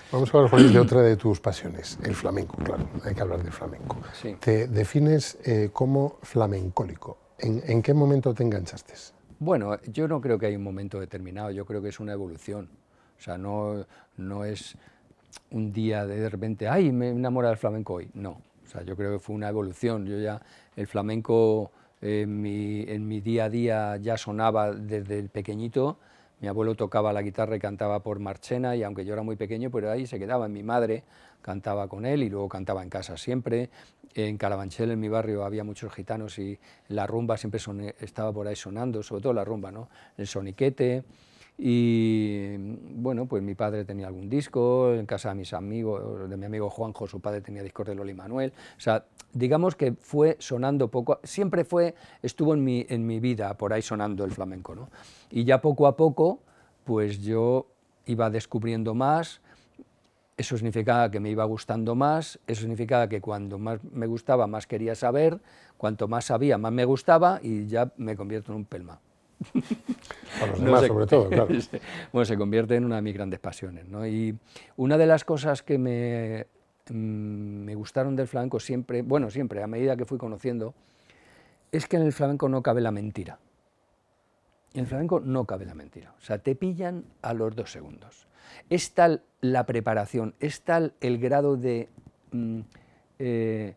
Vamos 0.10 0.34
a 0.34 0.38
hablar, 0.38 0.62
de 0.62 0.80
otra 0.80 1.02
de 1.02 1.18
tus 1.18 1.42
pasiones, 1.42 2.00
el 2.02 2.16
flamenco, 2.16 2.56
claro, 2.64 2.90
hay 3.04 3.14
que 3.14 3.20
hablar 3.20 3.44
del 3.44 3.52
flamenco. 3.52 3.98
Te 4.40 4.70
defines 4.70 5.38
como 5.74 6.20
flamencólico. 6.22 7.18
¿En, 7.38 7.62
¿En, 7.66 7.82
qué 7.82 7.94
momento 7.94 8.34
te 8.34 8.42
enganchaste? 8.42 8.94
Bueno, 9.40 9.78
yo 9.84 10.08
no 10.08 10.22
creo 10.22 10.40
que 10.40 10.46
haya 10.46 10.58
un 10.58 10.64
momento 10.64 10.98
determinado, 10.98 11.52
yo 11.52 11.66
creo 11.66 11.82
que 11.82 11.90
es 11.90 12.00
una 12.00 12.14
evolución. 12.14 12.70
O 13.18 13.22
sea, 13.22 13.38
no, 13.38 13.86
no 14.16 14.46
es 14.46 14.78
un 15.52 15.72
día 15.72 16.06
de 16.06 16.30
repente, 16.30 16.68
ay, 16.68 16.92
me 16.92 17.10
enamora 17.10 17.50
del 17.50 17.58
flamenco 17.58 17.96
hoy. 17.96 18.10
No, 18.14 18.42
o 18.66 18.70
sea, 18.70 18.84
yo 18.84 18.96
creo 18.96 19.14
que 19.14 19.20
fue 19.20 19.36
una 19.36 19.50
evolución. 19.50 20.06
Yo 20.06 20.20
ya, 20.20 20.42
el 20.76 20.88
flamenco 20.88 21.72
en 22.02 22.42
mi, 22.42 22.82
en 22.82 23.08
mi 23.08 23.22
día 23.22 23.46
a 23.46 23.50
día 23.50 23.98
ya 23.98 24.18
sonaba 24.18 24.72
desde 24.74 25.20
el 25.20 25.30
pequeñito. 25.30 25.98
Mi 26.40 26.48
abuelo 26.48 26.76
tocaba 26.76 27.14
la 27.14 27.24
guitarra 27.24 27.56
y 27.56 27.60
cantaba 27.60 28.04
por 28.04 28.20
Marchena, 28.20 28.76
y 28.76 28.84
aunque 28.84 29.06
yo 29.06 29.14
era 29.14 29.24
muy 29.24 29.36
pequeño, 29.36 29.72
pero 29.72 29.90
ahí 29.90 30.06
se 30.06 30.20
quedaba. 30.20 30.48
Mi 30.48 30.62
madre 30.62 31.04
cantaba 31.42 31.88
con 31.88 32.06
él 32.06 32.22
y 32.22 32.30
luego 32.30 32.48
cantaba 32.48 32.84
en 32.84 32.90
casa 32.90 33.18
siempre. 33.18 33.70
En 34.14 34.38
Carabanchel, 34.38 34.92
en 34.92 35.00
mi 35.00 35.10
barrio, 35.10 35.44
había 35.44 35.64
muchos 35.64 35.94
gitanos 35.94 36.38
y 36.38 36.60
la 36.90 37.08
rumba 37.08 37.38
siempre 37.38 37.60
estaba 38.00 38.32
por 38.32 38.48
ahí 38.48 38.56
sonando, 38.56 39.02
sobre 39.02 39.24
todo 39.24 39.34
la 39.34 39.46
rumba, 39.46 39.72
¿no? 39.72 39.90
El 40.18 40.28
soniquete. 40.28 41.04
Y 41.58 42.56
bueno, 42.58 43.26
pues 43.26 43.42
mi 43.42 43.56
padre 43.56 43.84
tenía 43.84 44.08
algún 44.08 44.30
disco, 44.30 44.94
en 44.94 45.08
casa 45.08 45.30
de 45.30 45.36
mis 45.36 45.54
amigos, 45.54 46.30
de 46.30 46.38
mi 46.38 46.46
amigo 46.46 46.70
Juanjo, 46.70 47.08
su 47.08 47.20
padre 47.20 47.42
tenía 47.42 47.64
discos 47.64 47.88
de 47.88 47.96
Loli 47.96 48.14
Manuel. 48.14 48.54
O 48.78 48.80
sea, 48.80 49.06
digamos 49.34 49.76
que 49.76 49.94
fue 49.94 50.38
sonando 50.40 50.90
poco, 50.90 51.20
siempre 51.24 51.66
fue, 51.66 51.96
estuvo 52.22 52.54
en 52.54 52.64
mi, 52.64 52.86
en 52.90 53.08
mi 53.08 53.20
vida 53.20 53.58
por 53.58 53.74
ahí 53.74 53.82
sonando 53.82 54.24
el 54.24 54.32
flamenco, 54.32 54.76
¿no? 54.76 54.90
Y 55.32 55.46
ya 55.46 55.60
poco 55.60 55.88
a 55.88 55.98
poco, 55.98 56.40
pues 56.84 57.22
yo 57.22 57.68
iba 58.06 58.30
descubriendo 58.30 58.94
más, 58.94 59.42
eso 60.38 60.56
significaba 60.56 61.10
que 61.10 61.20
me 61.20 61.32
iba 61.32 61.44
gustando 61.46 61.96
más, 61.96 62.40
eso 62.46 62.62
significaba 62.62 63.10
que 63.10 63.20
cuando 63.20 63.58
más 63.58 63.84
me 63.84 64.06
gustaba, 64.06 64.46
más 64.46 64.68
quería 64.68 64.94
saber, 64.94 65.40
cuanto 65.78 66.08
más 66.08 66.26
sabía, 66.26 66.60
más 66.60 66.72
me 66.72 66.86
gustaba 66.86 67.40
y 67.42 67.66
ya 67.66 67.92
me 67.98 68.16
convierto 68.16 68.52
en 68.52 68.60
un 68.60 68.66
pelma. 68.66 69.00
Para 70.40 70.52
los 70.52 70.62
demás, 70.62 70.86
sobre 70.88 71.06
todo, 71.06 71.30
claro. 71.30 71.48
bueno, 72.12 72.26
se 72.26 72.38
convierte 72.38 72.76
en 72.76 72.86
una 72.86 72.98
de 72.98 73.02
mis 73.02 73.14
grandes 73.14 73.40
pasiones. 73.40 73.88
¿no? 73.88 74.06
Y 74.08 74.38
una 74.76 74.98
de 74.98 75.06
las 75.06 75.24
cosas 75.24 75.64
que 75.64 75.78
me, 75.78 76.48
mm, 76.90 76.96
me 77.66 77.76
gustaron 77.76 78.16
del 78.16 78.28
flamenco 78.28 78.60
siempre, 78.60 79.02
bueno, 79.02 79.30
siempre, 79.30 79.64
a 79.64 79.68
medida 79.68 79.96
que 79.96 80.06
fui 80.06 80.18
conociendo, 80.18 80.74
es 81.72 81.88
que 81.88 81.98
en 81.98 82.04
el 82.04 82.14
flamenco 82.14 82.50
no 82.50 82.62
cabe 82.62 82.82
la 82.82 82.92
mentira. 82.92 83.40
En 84.74 84.82
el 84.82 84.88
flamenco 84.88 85.20
no 85.20 85.46
cabe 85.46 85.66
la 85.66 85.76
mentira. 85.76 86.14
O 86.18 86.22
sea, 86.22 86.40
te 86.40 86.56
pillan 86.56 87.06
a 87.22 87.34
los 87.34 87.56
dos 87.56 87.72
segundos. 87.72 88.28
Es 88.70 88.94
tal 88.94 89.24
la 89.42 89.66
preparación, 89.66 90.34
es 90.40 90.62
tal 90.62 90.94
el 91.02 91.18
grado 91.20 91.58
de... 91.58 91.90
Mm, 92.32 92.60
eh, 93.20 93.76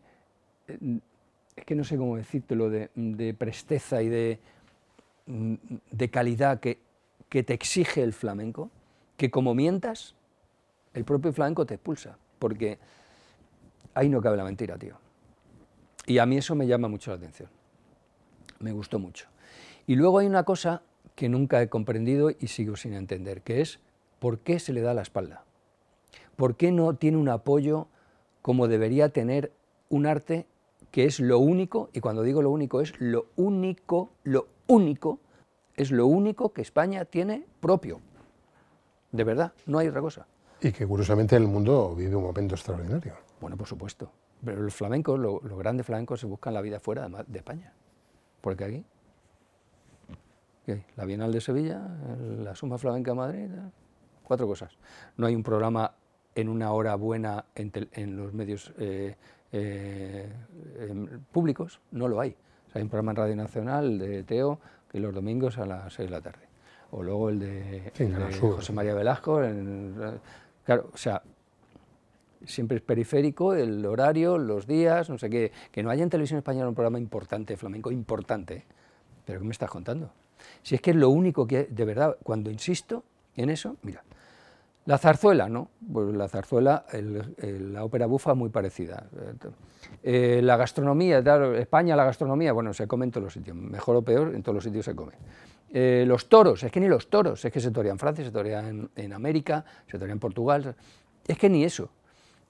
es 1.55 1.65
que 1.65 1.75
no 1.75 1.83
sé 1.83 1.97
cómo 1.97 2.15
decírtelo, 2.15 2.69
de, 2.69 2.89
de 2.95 3.33
presteza 3.33 4.01
y 4.01 4.09
de 4.09 4.39
de 5.25 6.09
calidad 6.09 6.59
que, 6.59 6.79
que 7.29 7.43
te 7.43 7.53
exige 7.53 8.03
el 8.03 8.13
flamenco, 8.13 8.69
que 9.17 9.31
como 9.31 9.53
mientas, 9.53 10.15
el 10.93 11.05
propio 11.05 11.31
flamenco 11.31 11.65
te 11.65 11.75
expulsa, 11.75 12.17
porque 12.39 12.79
ahí 13.93 14.09
no 14.09 14.21
cabe 14.21 14.37
la 14.37 14.43
mentira, 14.43 14.77
tío. 14.77 14.95
Y 16.05 16.17
a 16.17 16.25
mí 16.25 16.37
eso 16.37 16.55
me 16.55 16.67
llama 16.67 16.87
mucho 16.87 17.11
la 17.11 17.17
atención. 17.17 17.49
Me 18.59 18.71
gustó 18.71 18.99
mucho. 18.99 19.27
Y 19.87 19.95
luego 19.95 20.19
hay 20.19 20.27
una 20.27 20.43
cosa 20.43 20.81
que 21.15 21.29
nunca 21.29 21.61
he 21.61 21.69
comprendido 21.69 22.31
y 22.31 22.47
sigo 22.47 22.75
sin 22.75 22.93
entender, 22.93 23.41
que 23.41 23.61
es 23.61 23.79
por 24.19 24.39
qué 24.39 24.59
se 24.59 24.73
le 24.73 24.81
da 24.81 24.93
la 24.93 25.01
espalda. 25.01 25.43
¿Por 26.35 26.55
qué 26.55 26.71
no 26.71 26.95
tiene 26.95 27.17
un 27.17 27.29
apoyo 27.29 27.87
como 28.41 28.67
debería 28.67 29.09
tener 29.09 29.51
un 29.89 30.05
arte 30.05 30.45
que 30.91 31.05
es 31.05 31.19
lo 31.19 31.39
único, 31.39 31.89
y 31.93 32.01
cuando 32.01 32.23
digo 32.23 32.41
lo 32.41 32.49
único 32.49 32.81
es 32.81 32.93
lo 32.99 33.27
único, 33.35 34.09
lo 34.23 34.47
único, 34.67 35.19
es 35.75 35.91
lo 35.91 36.07
único 36.07 36.53
que 36.53 36.61
España 36.61 37.05
tiene 37.05 37.45
propio. 37.59 37.99
De 39.11 39.23
verdad, 39.23 39.53
no 39.65 39.79
hay 39.79 39.87
otra 39.87 40.01
cosa. 40.01 40.27
Y 40.61 40.71
que 40.71 40.85
curiosamente 40.85 41.35
el 41.35 41.47
mundo 41.47 41.95
vive 41.95 42.15
un 42.15 42.23
momento 42.23 42.55
extraordinario. 42.55 43.15
Bueno, 43.39 43.57
por 43.57 43.67
supuesto. 43.67 44.11
Pero 44.43 44.61
los 44.61 44.73
flamencos, 44.73 45.19
los, 45.19 45.41
grandes 45.57 45.85
flamencos 45.85 46.19
se 46.19 46.27
buscan 46.27 46.53
la 46.53 46.61
vida 46.61 46.79
fuera 46.79 47.07
de 47.27 47.37
España. 47.37 47.73
Porque 48.41 48.63
aquí, 48.63 48.85
la 50.95 51.05
Bienal 51.05 51.31
de 51.31 51.41
Sevilla, 51.41 51.81
la 52.39 52.55
Suma 52.55 52.77
Flamenca 52.77 53.11
de 53.11 53.17
Madrid, 53.17 53.49
cuatro 54.23 54.47
cosas. 54.47 54.77
No 55.17 55.27
hay 55.27 55.35
un 55.35 55.43
programa 55.43 55.93
en 56.33 56.47
una 56.47 56.71
hora 56.71 56.95
buena 56.95 57.45
en, 57.55 58.15
los 58.15 58.33
medios 58.33 58.73
eh, 58.77 59.15
eh, 59.51 60.29
públicos, 61.31 61.81
no 61.91 62.07
lo 62.07 62.19
hay 62.19 62.35
hay 62.73 62.81
un 62.81 62.89
programa 62.89 63.11
en 63.11 63.17
Radio 63.17 63.35
Nacional 63.35 63.99
de 63.99 64.23
Teo 64.23 64.59
que 64.91 64.99
los 64.99 65.13
domingos 65.13 65.57
a 65.57 65.65
las 65.65 65.93
6 65.93 66.09
de 66.09 66.15
la 66.15 66.21
tarde. 66.21 66.45
O 66.91 67.03
luego 67.03 67.29
el 67.29 67.39
de, 67.39 68.37
José 68.39 68.73
María 68.73 68.93
Velasco. 68.93 69.41
claro, 70.65 70.89
o 70.93 70.97
sea, 70.97 71.21
siempre 72.45 72.77
es 72.77 72.83
periférico, 72.83 73.53
el 73.53 73.85
horario, 73.85 74.37
los 74.37 74.67
días, 74.67 75.09
no 75.09 75.17
sé 75.17 75.29
qué. 75.29 75.51
Que 75.71 75.83
no 75.83 75.89
haya 75.89 76.03
en 76.03 76.09
televisión 76.09 76.37
española 76.37 76.67
un 76.67 76.75
programa 76.75 76.99
importante, 76.99 77.55
flamenco, 77.55 77.91
importante. 77.91 78.65
¿Pero 79.25 79.39
qué 79.39 79.45
me 79.45 79.51
estás 79.51 79.69
contando? 79.69 80.11
Si 80.63 80.75
es 80.75 80.81
que 80.81 80.91
es 80.91 80.97
lo 80.97 81.09
único 81.09 81.47
que, 81.47 81.65
de 81.65 81.85
verdad, 81.85 82.17
cuando 82.23 82.49
insisto 82.49 83.03
en 83.35 83.49
eso, 83.49 83.77
mira, 83.83 84.03
la 84.85 84.97
zarzuela, 84.97 85.47
¿no? 85.47 85.69
Pues 85.91 86.13
la 86.15 86.27
zarzuela, 86.27 86.85
la 86.91 87.83
ópera 87.83 88.07
bufa 88.07 88.33
muy 88.33 88.49
parecida. 88.49 89.07
Eh, 90.01 90.41
la 90.43 90.57
gastronomía, 90.57 91.19
España, 91.57 91.95
la 91.95 92.05
gastronomía, 92.05 92.51
bueno, 92.51 92.73
se 92.73 92.87
come 92.87 93.05
en 93.05 93.11
todos 93.11 93.25
los 93.25 93.33
sitios, 93.33 93.55
mejor 93.55 93.97
o 93.97 94.01
peor, 94.01 94.33
en 94.33 94.41
todos 94.41 94.55
los 94.55 94.63
sitios 94.63 94.85
se 94.85 94.95
come. 94.95 95.13
Eh, 95.73 96.03
los 96.07 96.27
toros, 96.27 96.63
es 96.63 96.71
que 96.71 96.79
ni 96.79 96.87
los 96.87 97.09
toros, 97.09 97.45
es 97.45 97.51
que 97.51 97.59
se 97.59 97.71
torean 97.71 97.95
en 97.95 97.99
Francia, 97.99 98.25
se 98.25 98.31
torean 98.31 98.89
en, 98.95 99.13
América, 99.13 99.63
se 99.87 99.97
torean 99.97 100.15
en 100.15 100.19
Portugal, 100.19 100.75
es 101.27 101.37
que 101.37 101.49
ni 101.49 101.63
eso. 101.63 101.89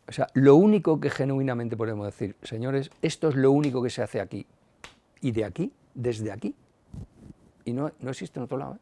O 0.07 0.11
sea, 0.11 0.27
lo 0.34 0.55
único 0.55 0.99
que 0.99 1.09
genuinamente 1.09 1.77
podemos 1.77 2.05
decir, 2.05 2.36
señores, 2.41 2.89
esto 3.01 3.29
es 3.29 3.36
lo 3.36 3.51
único 3.51 3.84
que 3.84 3.89
se 3.89 4.01
hace 4.01 4.19
aquí. 4.19 4.47
Y 5.21 5.32
de 5.32 5.45
aquí, 5.45 5.71
desde 5.93 6.32
aquí. 6.32 6.55
Y 7.63 7.73
no, 7.73 7.91
no 7.99 8.09
existe 8.09 8.39
en 8.39 8.43
otro 8.43 8.57
lado. 8.57 8.75
¿eh? 8.75 8.79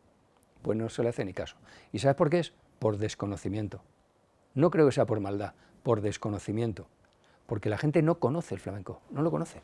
Pues 0.62 0.78
no 0.78 0.88
se 0.88 1.04
le 1.04 1.10
hace 1.10 1.26
ni 1.26 1.34
caso. 1.34 1.58
¿Y 1.92 2.00
sabes 2.00 2.16
por 2.16 2.30
qué 2.30 2.40
es? 2.40 2.54
Por 2.80 2.98
desconocimiento. 2.98 3.82
No 4.56 4.72
creo 4.72 4.88
que 4.88 4.92
sea 4.92 5.06
por 5.06 5.20
maldad, 5.20 5.54
por 5.84 6.02
desconocimiento, 6.02 6.88
porque 7.46 7.70
la 7.70 7.78
gente 7.78 8.02
no 8.02 8.16
conoce 8.16 8.56
el 8.56 8.62
flamenco, 8.62 9.02
no 9.12 9.22
lo 9.22 9.32
conoce. 9.32 9.62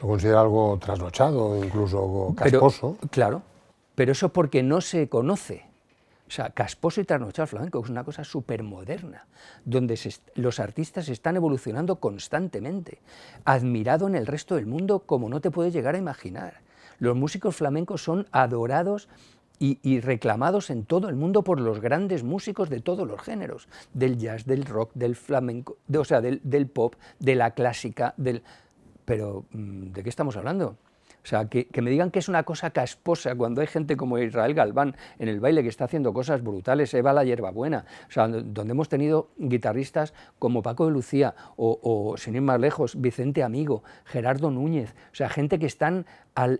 Lo 0.00 0.08
considera 0.08 0.40
algo 0.40 0.78
trasnochado, 0.78 1.62
incluso 1.64 2.34
casposo. 2.36 2.96
claro, 3.10 3.42
pero 3.94 4.12
eso 4.12 4.30
porque 4.30 4.62
no 4.62 4.80
se 4.80 5.08
conoce. 5.08 5.66
O 6.26 6.32
sea, 6.32 6.50
casposo 6.50 7.00
y 7.00 7.04
trasnochado 7.04 7.42
el 7.42 7.48
flamenco 7.48 7.82
es 7.82 7.90
una 7.90 8.04
cosa 8.04 8.22
súper 8.22 8.62
moderna, 8.62 9.26
donde 9.64 9.98
los 10.36 10.60
artistas 10.60 11.08
están 11.08 11.34
evolucionando 11.34 11.96
constantemente, 11.96 13.00
admirado 13.44 14.06
en 14.06 14.14
el 14.14 14.28
resto 14.28 14.54
del 14.54 14.66
mundo 14.66 15.00
como 15.00 15.28
no 15.28 15.40
te 15.40 15.50
puedes 15.50 15.72
llegar 15.72 15.96
a 15.96 15.98
imaginar. 15.98 16.60
Los 17.00 17.16
músicos 17.16 17.56
flamencos 17.56 18.04
son 18.04 18.28
adorados 18.30 19.08
y, 19.62 20.00
reclamados 20.00 20.70
en 20.70 20.86
todo 20.86 21.10
el 21.10 21.16
mundo 21.16 21.44
por 21.44 21.60
los 21.60 21.80
grandes 21.80 22.24
músicos 22.24 22.70
de 22.70 22.80
todos 22.80 23.06
los 23.06 23.20
géneros, 23.20 23.68
del 23.92 24.16
jazz, 24.16 24.46
del 24.46 24.64
rock, 24.64 24.90
del 24.94 25.16
flamenco, 25.16 25.76
o 25.94 26.04
sea, 26.04 26.22
del, 26.22 26.66
pop, 26.68 26.94
de 27.18 27.34
la 27.34 27.50
clásica, 27.52 28.14
del... 28.16 28.42
Pero, 29.04 29.44
mm, 29.52 29.92
¿de 29.92 30.02
qué 30.02 30.08
estamos 30.08 30.36
hablando? 30.38 30.76
O 31.22 31.26
sea, 31.26 31.44
que, 31.44 31.68
me 31.82 31.90
digan 31.90 32.10
que 32.10 32.20
es 32.20 32.30
una 32.30 32.44
cosa 32.44 32.70
casposa 32.70 33.34
cuando 33.34 33.60
hay 33.60 33.66
gente 33.66 33.98
como 33.98 34.16
Israel 34.18 34.54
Galván 34.54 34.96
en 35.18 35.28
el 35.28 35.40
baile 35.40 35.62
que 35.62 35.68
está 35.68 35.84
haciendo 35.84 36.14
cosas 36.14 36.42
brutales, 36.42 36.94
Eva 36.94 37.12
la 37.12 37.24
hierbabuena, 37.24 37.84
o 38.08 38.10
sea, 38.10 38.28
donde 38.28 38.70
hemos 38.70 38.88
tenido 38.88 39.28
guitarristas 39.36 40.14
como 40.38 40.62
Paco 40.62 40.86
de 40.86 40.92
Lucía 40.92 41.34
o, 41.56 41.78
o 41.82 42.16
sin 42.16 42.36
ir 42.36 42.40
más 42.40 42.58
lejos, 42.58 42.98
Vicente 42.98 43.42
Amigo, 43.42 43.82
Gerardo 44.06 44.50
Núñez, 44.50 44.94
o 45.12 45.14
sea, 45.14 45.28
gente 45.28 45.58
que 45.58 45.66
están 45.66 46.06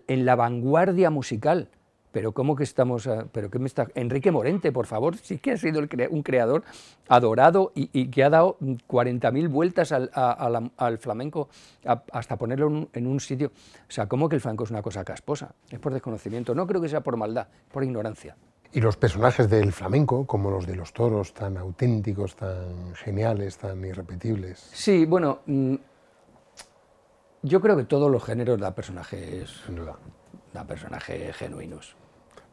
en 0.07 0.25
la 0.25 0.35
vanguardia 0.35 1.09
musical 1.09 1.69
pero 2.11 2.33
¿cómo 2.33 2.55
que 2.55 2.63
estamos, 2.63 3.09
pero 3.31 3.49
qué 3.49 3.59
me 3.59 3.67
está, 3.67 3.87
Enrique 3.95 4.31
Morente, 4.31 4.71
por 4.71 4.85
favor, 4.85 5.17
sí 5.17 5.37
que 5.37 5.51
ha 5.51 5.57
sido 5.57 5.81
un 6.09 6.23
creador 6.23 6.63
adorado 7.07 7.71
y, 7.75 8.07
que 8.07 8.23
ha 8.23 8.29
dado 8.29 8.57
40.000 8.59 9.49
vueltas 9.49 9.91
al, 9.91 10.11
al 10.13 10.97
flamenco 10.97 11.49
hasta 12.11 12.37
ponerlo 12.37 12.89
en 12.93 13.07
un, 13.07 13.19
sitio. 13.19 13.47
O 13.47 13.91
sea, 13.91 14.07
¿cómo 14.07 14.27
que 14.27 14.35
el 14.35 14.41
flamenco 14.41 14.63
es 14.65 14.71
una 14.71 14.81
cosa 14.81 15.03
casposa? 15.03 15.53
Es 15.69 15.79
por 15.79 15.93
desconocimiento, 15.93 16.53
no 16.53 16.67
creo 16.67 16.81
que 16.81 16.89
sea 16.89 17.01
por 17.01 17.17
maldad, 17.17 17.47
por 17.71 17.83
ignorancia. 17.83 18.35
Y 18.73 18.79
los 18.79 18.95
personajes 18.95 19.49
del 19.49 19.73
flamenco, 19.73 20.25
como 20.25 20.49
los 20.49 20.65
de 20.65 20.75
los 20.75 20.93
toros, 20.93 21.33
tan 21.33 21.57
auténticos, 21.57 22.35
tan 22.37 22.95
geniales, 22.95 23.57
tan 23.57 23.83
irrepetibles. 23.83 24.69
Sí, 24.73 25.05
bueno, 25.05 25.39
mm, 25.45 25.75
yo 27.43 27.59
creo 27.59 27.75
que 27.75 27.83
todos 27.83 28.09
los 28.09 28.23
géneros 28.23 28.59
da 28.59 28.73
personajes, 28.73 29.61
da 30.53 30.63
personajes 30.65 31.35
genuinos 31.35 31.97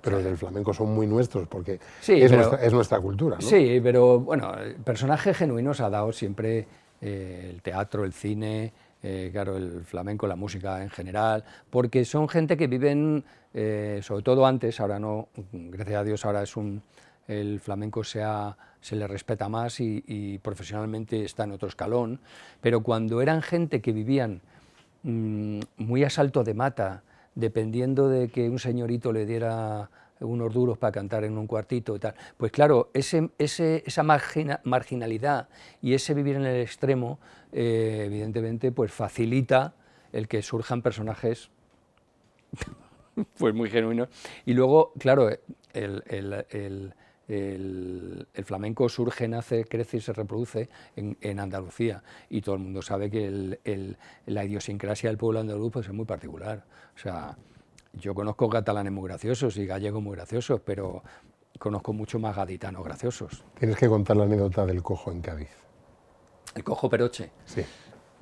pero 0.01 0.22
del 0.22 0.36
flamenco 0.36 0.72
son 0.72 0.94
muy 0.94 1.07
nuestros 1.07 1.49
porque 1.49 1.80
es, 2.07 2.72
nuestra, 2.72 3.01
cultura. 3.01 3.36
¿no? 3.36 3.42
Sí, 3.42 3.80
pero 3.82 4.20
bueno, 4.20 4.53
personajes 4.84 5.36
genuinos 5.36 5.80
ha 5.80 5.90
dado 5.90 6.12
siempre 6.12 6.66
eh, 7.01 7.51
el 7.53 7.62
teatro, 7.62 8.05
el 8.05 8.12
cine, 8.12 8.72
eh, 9.03 9.28
claro, 9.32 9.57
el 9.57 9.84
flamenco, 9.84 10.26
la 10.26 10.36
música 10.36 10.82
en 10.82 10.90
general, 10.90 11.44
porque 11.70 12.05
son 12.05 12.28
gente 12.28 12.57
que 12.57 12.66
viven, 12.66 13.24
eh, 13.55 14.01
sobre 14.03 14.22
todo 14.22 14.44
antes, 14.46 14.80
ahora 14.80 14.99
no, 14.99 15.28
gracias 15.53 15.96
a 15.96 16.05
Dios 16.05 16.24
ahora 16.24 16.42
es 16.42 16.57
un, 16.57 16.82
el 17.28 17.61
flamenco 17.61 18.03
se, 18.03 18.24
se 18.80 18.96
le 18.96 19.07
respeta 19.07 19.49
más 19.49 19.78
y, 19.80 20.40
profesionalmente 20.42 21.24
está 21.24 21.44
en 21.44 21.53
otro 21.53 21.68
escalón, 21.68 22.20
pero 22.61 22.82
cuando 22.82 23.20
eran 23.20 23.42
gente 23.42 23.80
que 23.80 23.92
vivían 23.92 24.40
mm, 25.05 25.61
muy 25.76 26.03
a 26.03 26.11
salto 26.11 26.42
de 26.42 26.55
mata, 26.55 27.03
dependiendo 27.39 28.09
de 28.09 28.28
que 28.28 28.51
un 28.51 28.59
señorito 28.59 29.12
le 29.12 29.24
diera 29.24 29.89
unos 30.20 30.53
duros 30.53 30.76
para 30.76 30.91
cantar 30.91 31.22
en 31.22 31.39
un 31.39 31.47
cuartito 31.47 31.95
y 31.95 32.01
tal. 32.01 32.14
Pues 32.36 32.51
claro, 32.51 32.91
ese, 32.93 33.30
esa 33.39 34.03
marginalidad 34.03 35.49
y 35.80 35.95
ese 35.95 36.14
vivir 36.14 36.34
en 36.34 36.47
el 36.47 36.61
extremo, 36.61 37.20
eh, 37.53 38.03
evidentemente, 38.07 38.72
pues 38.72 38.91
facilita 38.91 39.74
el 40.12 40.26
que 40.26 40.43
surjan 40.43 40.82
personajes 40.82 41.51
pues 43.39 43.55
muy 43.55 43.70
genuinos. 43.70 44.09
Y 44.45 44.55
luego, 44.55 44.93
claro, 44.99 45.30
el, 45.74 46.95
flamenco 48.44 48.88
surge, 48.88 49.28
nace, 49.28 49.64
crece 49.64 49.98
y 49.98 50.00
se 50.00 50.12
reproduce 50.12 50.68
en, 50.96 51.40
Andalucía. 51.40 52.02
Y 52.30 52.40
todo 52.40 52.54
el 52.54 52.62
mundo 52.62 52.82
sabe 52.82 53.10
que 53.10 53.96
la 54.26 54.44
idiosincrasia 54.44 55.10
del 55.10 55.18
pueblo 55.18 55.40
andaluz 55.40 55.72
pues, 55.72 55.86
es 55.86 55.92
muy 55.92 56.06
particular. 56.06 56.64
O 56.94 56.98
sea, 56.98 57.36
yo 57.92 58.14
conozco 58.14 58.48
catalanes 58.48 58.92
muy 58.92 59.08
graciosos 59.08 59.56
y 59.56 59.66
gallegos 59.66 60.02
muy 60.02 60.16
graciosos, 60.16 60.60
pero 60.64 61.02
conozco 61.58 61.92
mucho 61.92 62.18
más 62.18 62.36
gaditanos 62.36 62.84
graciosos. 62.84 63.44
Tienes 63.58 63.76
que 63.76 63.88
contar 63.88 64.16
la 64.16 64.24
anécdota 64.24 64.64
del 64.64 64.82
cojo 64.82 65.12
en 65.12 65.20
Cádiz. 65.20 65.50
El 66.54 66.64
cojo 66.64 66.88
Peroche. 66.88 67.30
Sí. 67.44 67.62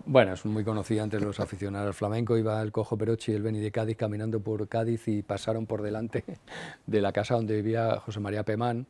Bueno, 0.09 0.35
es 0.35 0.45
muy 0.45 0.63
conocido 0.63 1.03
entre 1.03 1.21
los 1.21 1.41
aficionados 1.41 1.89
al 1.89 1.95
flamenco. 1.95 2.39
Iba 2.39 2.63
el 2.63 2.71
cojo 2.71 2.97
Peroche 2.97 3.33
y 3.33 3.35
el 3.35 3.43
Beni 3.43 3.59
de 3.59 3.73
Cádiz 3.73 3.97
caminando 3.97 4.39
por 4.39 4.69
Cádiz 4.69 5.09
y 5.09 5.23
pasaron 5.23 5.67
por 5.67 5.83
delante 5.83 6.23
de 6.87 7.01
la 7.01 7.11
casa 7.11 7.35
donde 7.35 7.57
vivía 7.57 7.99
José 7.99 8.21
María 8.21 8.45
Pemán. 8.45 8.87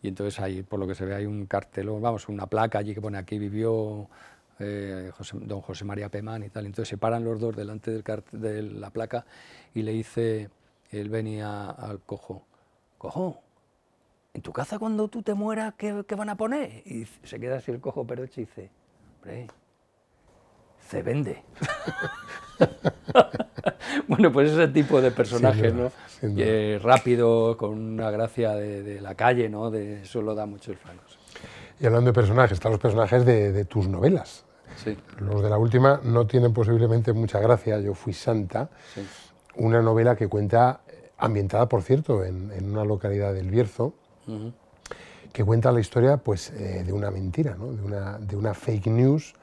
Y 0.00 0.08
entonces 0.08 0.40
ahí, 0.40 0.62
por 0.62 0.80
lo 0.80 0.86
que 0.86 0.94
se 0.94 1.04
ve, 1.04 1.14
hay 1.14 1.26
un 1.26 1.44
cartelón, 1.44 2.00
vamos, 2.00 2.30
una 2.30 2.46
placa 2.46 2.78
allí 2.78 2.94
que 2.94 3.02
pone 3.02 3.18
aquí 3.18 3.38
vivió 3.38 4.08
eh, 4.58 5.10
don 5.34 5.60
José 5.60 5.84
María 5.84 6.08
Pemán 6.08 6.44
y 6.44 6.48
tal. 6.48 6.64
Entonces 6.64 6.88
se 6.88 6.96
paran 6.96 7.24
los 7.24 7.38
dos 7.38 7.54
delante 7.54 7.90
del 7.90 8.02
de 8.32 8.62
la 8.62 8.88
placa 8.88 9.26
y 9.74 9.82
le 9.82 9.92
dice, 9.92 10.48
él 10.90 11.10
venía 11.10 11.72
al 11.72 12.00
cojo, 12.00 12.42
cojo, 12.96 13.38
¿en 14.32 14.40
tu 14.40 14.50
casa 14.50 14.78
cuando 14.78 15.08
tú 15.08 15.22
te 15.22 15.34
mueras 15.34 15.74
qué, 15.74 15.92
van 15.92 16.30
a 16.30 16.36
poner? 16.38 16.82
Y 16.86 17.04
se 17.22 17.38
queda 17.38 17.58
así 17.58 17.70
el 17.70 17.80
cojo 17.80 18.06
peroche 18.06 18.40
y 18.40 18.44
dice, 18.46 18.70
hombre, 19.20 19.46
se 20.88 21.02
vende. 21.02 21.42
bueno, 24.08 24.32
pues 24.32 24.52
ese 24.52 24.68
tipo 24.68 25.00
de 25.00 25.10
personaje, 25.10 25.72
¿no? 25.72 25.90
rápido, 26.82 27.56
con 27.56 27.78
una 27.78 28.10
gracia 28.10 28.52
de, 28.52 29.00
la 29.00 29.14
calle, 29.14 29.48
¿no? 29.48 29.70
De, 29.70 30.02
eso 30.02 30.22
lo 30.22 30.34
da 30.34 30.46
mucho 30.46 30.72
el 30.72 30.78
Francos. 30.78 31.18
Y 31.80 31.86
hablando 31.86 32.10
de 32.10 32.14
personajes, 32.14 32.52
están 32.52 32.72
los 32.72 32.80
personajes 32.80 33.24
de, 33.24 33.64
tus 33.64 33.88
novelas. 33.88 34.44
Sí. 34.76 34.96
Los 35.20 35.42
de 35.42 35.50
la 35.50 35.58
última 35.58 36.00
no 36.02 36.26
tienen 36.26 36.52
posiblemente 36.52 37.12
mucha 37.12 37.38
gracia. 37.40 37.78
Yo 37.80 37.94
fui 37.94 38.12
santa, 38.12 38.70
una 39.56 39.82
novela 39.82 40.16
que 40.16 40.28
cuenta, 40.28 40.80
ambientada 41.18 41.68
por 41.68 41.82
cierto, 41.82 42.24
en, 42.24 42.50
una 42.70 42.84
localidad 42.84 43.34
del 43.34 43.50
Bierzo, 43.50 43.94
que 45.32 45.44
cuenta 45.44 45.72
la 45.72 45.80
historia 45.80 46.16
pues, 46.16 46.50
eh, 46.52 46.84
de 46.84 46.92
una 46.92 47.10
mentira, 47.10 47.56
¿no? 47.56 47.72
de, 47.72 47.82
una, 47.82 48.18
de, 48.18 48.36
una, 48.36 48.54
fake 48.54 48.86
news 48.86 49.34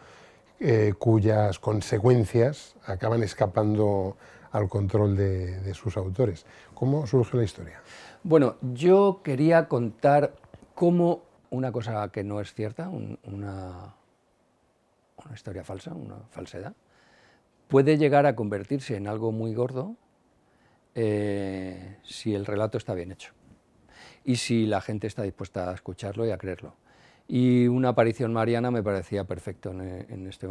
eh, 0.64 0.94
cuyas 0.96 1.58
consecuencias 1.58 2.76
acaban 2.86 3.24
escapando 3.24 4.16
al 4.52 4.70
control 4.70 5.18
de, 5.18 5.74
sus 5.74 5.98
autores. 5.98 6.46
¿Cómo 6.76 7.08
surge 7.08 7.36
la 7.36 7.44
historia? 7.44 7.82
Bueno, 8.22 8.58
yo 8.62 9.22
quería 9.24 9.68
contar 9.68 10.36
cómo 10.76 11.24
una 11.50 11.72
cosa 11.72 12.08
que 12.10 12.24
no 12.24 12.40
es 12.40 12.54
cierta, 12.54 12.90
una, 12.90 13.96
una 15.26 15.34
historia 15.34 15.64
falsa, 15.64 15.96
una 15.96 16.18
falsedad, 16.30 16.74
puede 17.68 17.98
llegar 17.98 18.28
a 18.28 18.36
convertirse 18.36 18.96
en 18.96 19.08
algo 19.08 19.32
muy 19.32 19.56
gordo 19.56 19.96
eh, 20.94 21.98
si 22.04 22.36
el 22.36 22.46
relato 22.46 22.78
está 22.78 22.94
bien 22.94 23.12
hecho 23.12 23.34
y 24.24 24.36
si 24.36 24.68
la 24.68 24.82
gente 24.82 25.08
está 25.08 25.24
dispuesta 25.24 25.72
a 25.72 25.74
escucharlo 25.74 26.26
y 26.28 26.30
a 26.30 26.38
creerlo. 26.38 26.76
Y 27.34 27.66
una 27.66 27.88
aparición 27.88 28.34
mariana 28.34 28.72
me 28.72 28.84
parecía 28.84 29.24
perfecto 29.24 29.72
en, 29.72 30.28
este, 30.28 30.50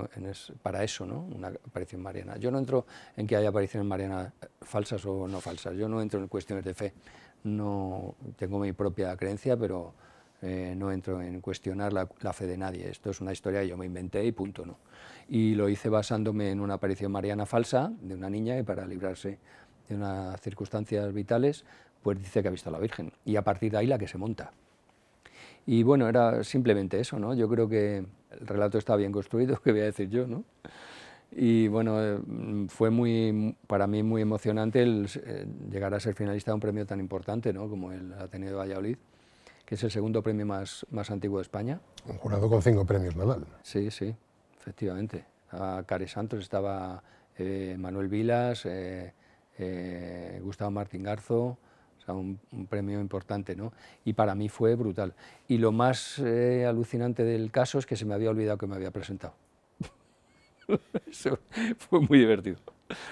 para 0.62 0.82
eso, 0.82 1.04
¿no? 1.04 1.20
una 1.20 1.48
aparición 1.48 2.00
mariana. 2.00 2.38
Yo 2.38 2.50
no 2.50 2.58
entro 2.58 2.86
en 3.18 3.26
que 3.26 3.36
haya 3.36 3.50
apariciones 3.50 3.86
marianas 3.86 4.32
falsas 4.62 5.04
o 5.04 5.28
no 5.28 5.42
falsas, 5.42 5.76
yo 5.76 5.90
no 5.90 6.00
entro 6.00 6.20
en 6.20 6.28
cuestiones 6.28 6.64
de 6.64 6.72
fe, 6.72 6.94
no 7.44 8.14
tengo 8.36 8.58
mi 8.58 8.72
propia 8.72 9.14
creencia, 9.14 9.58
pero 9.58 9.92
eh, 10.40 10.72
no 10.74 10.90
entro 10.90 11.20
en 11.20 11.42
cuestionar 11.42 11.92
la, 11.92 12.06
fe 12.32 12.46
de 12.46 12.56
nadie. 12.56 12.88
Esto 12.88 13.10
es 13.10 13.20
una 13.20 13.32
historia 13.32 13.60
que 13.60 13.68
yo 13.68 13.76
me 13.76 13.84
inventé 13.84 14.24
y 14.24 14.32
punto. 14.32 14.64
¿no? 14.64 14.78
Y 15.28 15.54
lo 15.56 15.68
hice 15.68 15.90
basándome 15.90 16.50
en 16.50 16.60
una 16.60 16.74
aparición 16.74 17.12
mariana 17.12 17.44
falsa 17.44 17.92
de 18.00 18.14
una 18.14 18.30
niña 18.30 18.58
y 18.58 18.62
para 18.62 18.86
librarse 18.86 19.38
de 19.86 19.96
unas 19.96 20.40
circunstancias 20.40 21.12
vitales, 21.12 21.66
pues 22.02 22.18
dice 22.18 22.40
que 22.40 22.48
ha 22.48 22.50
visto 22.50 22.70
a 22.70 22.72
la 22.72 22.78
Virgen. 22.78 23.12
Y 23.26 23.36
a 23.36 23.42
partir 23.42 23.70
de 23.70 23.76
ahí 23.76 23.86
la 23.86 23.98
que 23.98 24.08
se 24.08 24.16
monta. 24.16 24.54
Y 25.70 25.84
bueno, 25.84 26.08
era 26.08 26.42
simplemente 26.42 26.98
eso, 26.98 27.18
¿no? 27.20 27.32
Yo 27.34 27.48
creo 27.48 27.68
que 27.68 27.98
el 27.98 28.46
relato 28.46 28.76
está 28.76 28.96
bien 28.96 29.12
construido, 29.12 29.60
que 29.62 29.70
voy 29.70 29.82
a 29.82 29.84
decir 29.84 30.08
yo, 30.08 30.26
¿no? 30.26 30.42
Y 31.30 31.68
bueno, 31.68 32.02
eh, 32.02 32.18
fue 32.66 32.90
muy, 32.90 33.56
para 33.68 33.86
mí 33.86 34.02
muy 34.02 34.20
emocionante 34.20 34.82
el, 34.82 35.08
eh, 35.24 35.46
llegar 35.70 35.94
a 35.94 36.00
ser 36.00 36.14
finalista 36.14 36.50
de 36.50 36.54
un 36.54 36.60
premio 36.60 36.86
tan 36.86 36.98
importante, 36.98 37.52
¿no? 37.52 37.68
Como 37.68 37.92
el 37.92 38.12
Ateneo 38.14 38.50
de 38.50 38.56
Valladolid 38.56 38.96
que 39.70 39.76
es 39.76 39.84
el 39.84 39.92
segundo 39.92 40.20
premio 40.20 40.44
más, 40.44 40.84
más 40.90 41.12
antiguo 41.12 41.38
de 41.38 41.42
España. 41.42 41.80
Un 42.04 42.16
jurado 42.16 42.48
con 42.48 42.60
cinco 42.60 42.84
premios 42.84 43.14
Nadal. 43.14 43.46
Sí, 43.62 43.92
sí, 43.92 44.12
efectivamente. 44.58 45.24
A 45.52 45.84
Care 45.86 46.08
Santos 46.08 46.40
estaba 46.40 47.00
eh, 47.38 47.76
Manuel 47.78 48.08
Vilas, 48.08 48.66
eh, 48.66 49.14
eh, 49.58 50.40
Gustavo 50.42 50.72
Martín 50.72 51.04
Garzo, 51.04 51.56
sea, 52.10 52.12
un, 52.12 52.66
premio 52.68 53.00
importante, 53.00 53.56
¿no? 53.56 53.72
Y 54.04 54.12
para 54.12 54.34
mí 54.34 54.48
fue 54.48 54.74
brutal. 54.74 55.14
Y 55.48 55.58
lo 55.58 55.72
más 55.72 56.18
eh, 56.18 56.66
alucinante 56.66 57.24
del 57.24 57.50
caso 57.50 57.78
es 57.78 57.86
que 57.86 57.96
se 57.96 58.04
me 58.04 58.14
había 58.14 58.30
olvidado 58.30 58.58
que 58.58 58.66
me 58.66 58.76
había 58.76 58.90
presentado. 58.90 59.34
Eso 61.10 61.38
fue 61.78 62.00
muy 62.00 62.18
divertido. 62.18 62.58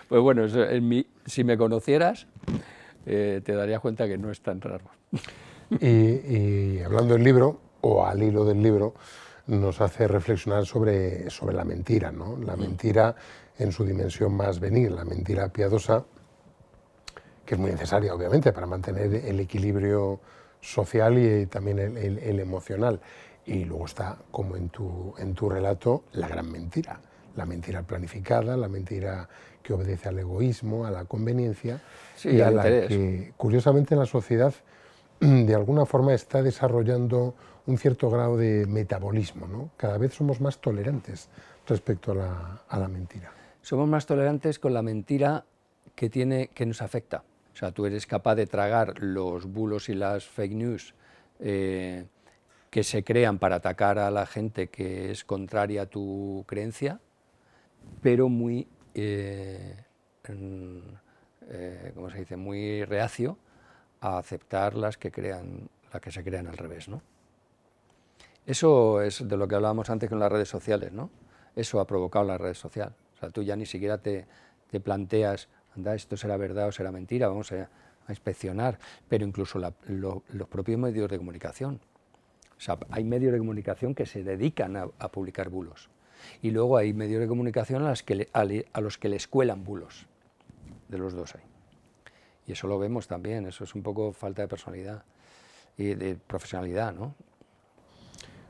Pues 0.08 0.20
bueno, 0.20 0.46
si 1.26 1.44
me 1.44 1.56
conocieras, 1.56 2.26
eh, 3.06 3.40
te 3.44 3.54
darías 3.54 3.80
cuenta 3.80 4.06
que 4.08 4.18
no 4.18 4.30
es 4.30 4.40
tan 4.40 4.60
raro. 4.60 4.84
Y, 5.70 6.80
hablando 6.80 7.12
del 7.12 7.22
libro, 7.22 7.60
o 7.82 8.06
al 8.06 8.22
hilo 8.22 8.46
del 8.46 8.62
libro, 8.62 8.94
nos 9.48 9.82
hace 9.82 10.08
reflexionar 10.08 10.64
sobre, 10.64 11.28
sobre 11.28 11.54
la 11.54 11.64
mentira, 11.64 12.10
¿no? 12.10 12.38
La 12.38 12.56
mm. 12.56 12.60
mentira 12.60 13.14
en 13.58 13.70
su 13.70 13.84
dimensión 13.84 14.34
más 14.34 14.60
venir, 14.60 14.92
la 14.92 15.04
mentira 15.04 15.50
piadosa, 15.50 16.06
que 17.48 17.54
es 17.54 17.60
muy 17.60 17.70
necesaria, 17.70 18.14
obviamente, 18.14 18.52
para 18.52 18.66
mantener 18.66 19.14
el 19.24 19.40
equilibrio 19.40 20.20
social 20.60 21.16
y 21.16 21.46
también 21.46 21.78
el, 21.78 22.40
emocional. 22.40 23.00
Y 23.46 23.64
luego 23.64 23.86
está, 23.86 24.18
como 24.30 24.54
en 24.54 24.68
tu, 24.68 25.14
en 25.16 25.32
tu 25.32 25.48
relato, 25.48 26.04
la 26.12 26.28
gran 26.28 26.52
mentira. 26.52 27.00
La 27.36 27.46
mentira 27.46 27.82
planificada, 27.84 28.54
la 28.54 28.68
mentira 28.68 29.26
que 29.62 29.72
obedece 29.72 30.10
al 30.10 30.18
egoísmo, 30.18 30.84
a 30.84 30.90
la 30.90 31.06
conveniencia, 31.06 31.80
y 32.22 32.42
a 32.42 32.50
la 32.50 32.64
que, 32.64 33.32
curiosamente, 33.38 33.96
la 33.96 34.04
sociedad 34.04 34.52
de 35.20 35.54
alguna 35.54 35.86
forma 35.86 36.12
está 36.12 36.42
desarrollando 36.42 37.34
un 37.64 37.78
cierto 37.78 38.10
grado 38.10 38.36
de 38.36 38.66
metabolismo. 38.66 39.46
¿no? 39.46 39.70
Cada 39.78 39.96
vez 39.96 40.12
somos 40.12 40.42
más 40.42 40.58
tolerantes 40.58 41.30
respecto 41.66 42.12
a 42.12 42.14
la, 42.14 42.62
a 42.68 42.78
la 42.78 42.88
mentira 42.88 43.32
somos 43.62 43.86
más 43.86 44.06
tolerantes 44.06 44.58
con 44.58 44.72
la 44.72 44.80
mentira 44.80 45.44
que, 45.94 46.08
tiene, 46.08 46.48
que 46.54 46.64
nos 46.64 46.80
afecta. 46.80 47.24
O 47.58 47.60
sea, 47.60 47.72
tú 47.72 47.86
eres 47.86 48.06
capaz 48.06 48.36
de 48.36 48.46
tragar 48.46 49.02
los 49.02 49.46
bulos 49.46 49.88
y 49.88 49.94
las 49.94 50.24
fake 50.24 50.52
news 50.52 50.94
eh, 51.40 52.06
que 52.70 52.84
se 52.84 53.02
crean 53.02 53.40
para 53.40 53.56
atacar 53.56 53.98
a 53.98 54.12
la 54.12 54.26
gente 54.26 54.68
que 54.68 55.10
es 55.10 55.24
contraria 55.24 55.82
a 55.82 55.86
tu 55.86 56.44
creencia, 56.46 57.00
pero 58.00 58.28
muy, 58.28 58.68
eh, 58.94 59.74
eh, 60.28 61.92
¿cómo 61.96 62.10
se 62.10 62.18
dice? 62.20 62.36
Muy 62.36 62.84
reacio 62.84 63.36
a 64.02 64.18
aceptar 64.18 64.74
las 64.74 64.96
que, 64.96 65.10
crean, 65.10 65.68
las 65.92 66.00
que 66.00 66.12
se 66.12 66.22
crean 66.22 66.46
al 66.46 66.56
revés, 66.56 66.88
¿no? 66.88 67.02
Eso 68.46 69.02
es 69.02 69.28
de 69.28 69.36
lo 69.36 69.48
que 69.48 69.56
hablábamos 69.56 69.90
antes 69.90 70.08
con 70.08 70.20
las 70.20 70.30
redes 70.30 70.48
sociales, 70.48 70.92
¿no? 70.92 71.10
Eso 71.56 71.80
ha 71.80 71.88
provocado 71.88 72.24
la 72.24 72.38
red 72.38 72.54
social. 72.54 72.94
O 73.16 73.18
sea, 73.18 73.30
tú 73.30 73.42
ya 73.42 73.56
ni 73.56 73.66
siquiera 73.66 73.98
te, 73.98 74.28
planteas, 74.80 75.48
anda, 75.76 75.94
esto 75.94 76.16
será 76.16 76.36
verdad 76.36 76.68
o 76.68 76.72
será 76.72 76.92
mentira, 76.92 77.28
vamos 77.28 77.52
a, 77.52 77.68
inspeccionar, 78.08 78.78
pero 79.06 79.26
incluso 79.26 79.58
los 79.58 80.48
propios 80.48 80.78
medios 80.78 81.10
de 81.10 81.18
comunicación. 81.18 81.78
O 82.56 82.60
sea, 82.60 82.78
hay 82.90 83.04
medios 83.04 83.32
de 83.32 83.38
comunicación 83.38 83.94
que 83.94 84.06
se 84.06 84.24
dedican 84.24 84.76
a, 84.76 85.08
publicar 85.08 85.50
bulos. 85.50 85.90
Y 86.40 86.50
luego 86.50 86.78
hay 86.78 86.94
medios 86.94 87.20
de 87.20 87.28
comunicación 87.28 87.86
a, 87.86 87.92
que 87.94 88.28
a, 88.32 88.80
los 88.80 88.96
que 88.96 89.10
les 89.10 89.28
cuelan 89.28 89.62
bulos. 89.62 90.06
De 90.88 90.96
los 90.96 91.12
dos 91.12 91.34
hay. 91.34 91.42
Y 92.46 92.52
eso 92.52 92.66
lo 92.66 92.78
vemos 92.78 93.06
también, 93.06 93.46
eso 93.46 93.64
es 93.64 93.74
un 93.74 93.82
poco 93.82 94.12
falta 94.14 94.40
de 94.40 94.48
personalidad 94.48 95.04
y 95.76 95.94
de 95.94 96.16
profesionalidad, 96.16 96.94
¿no? 96.94 97.14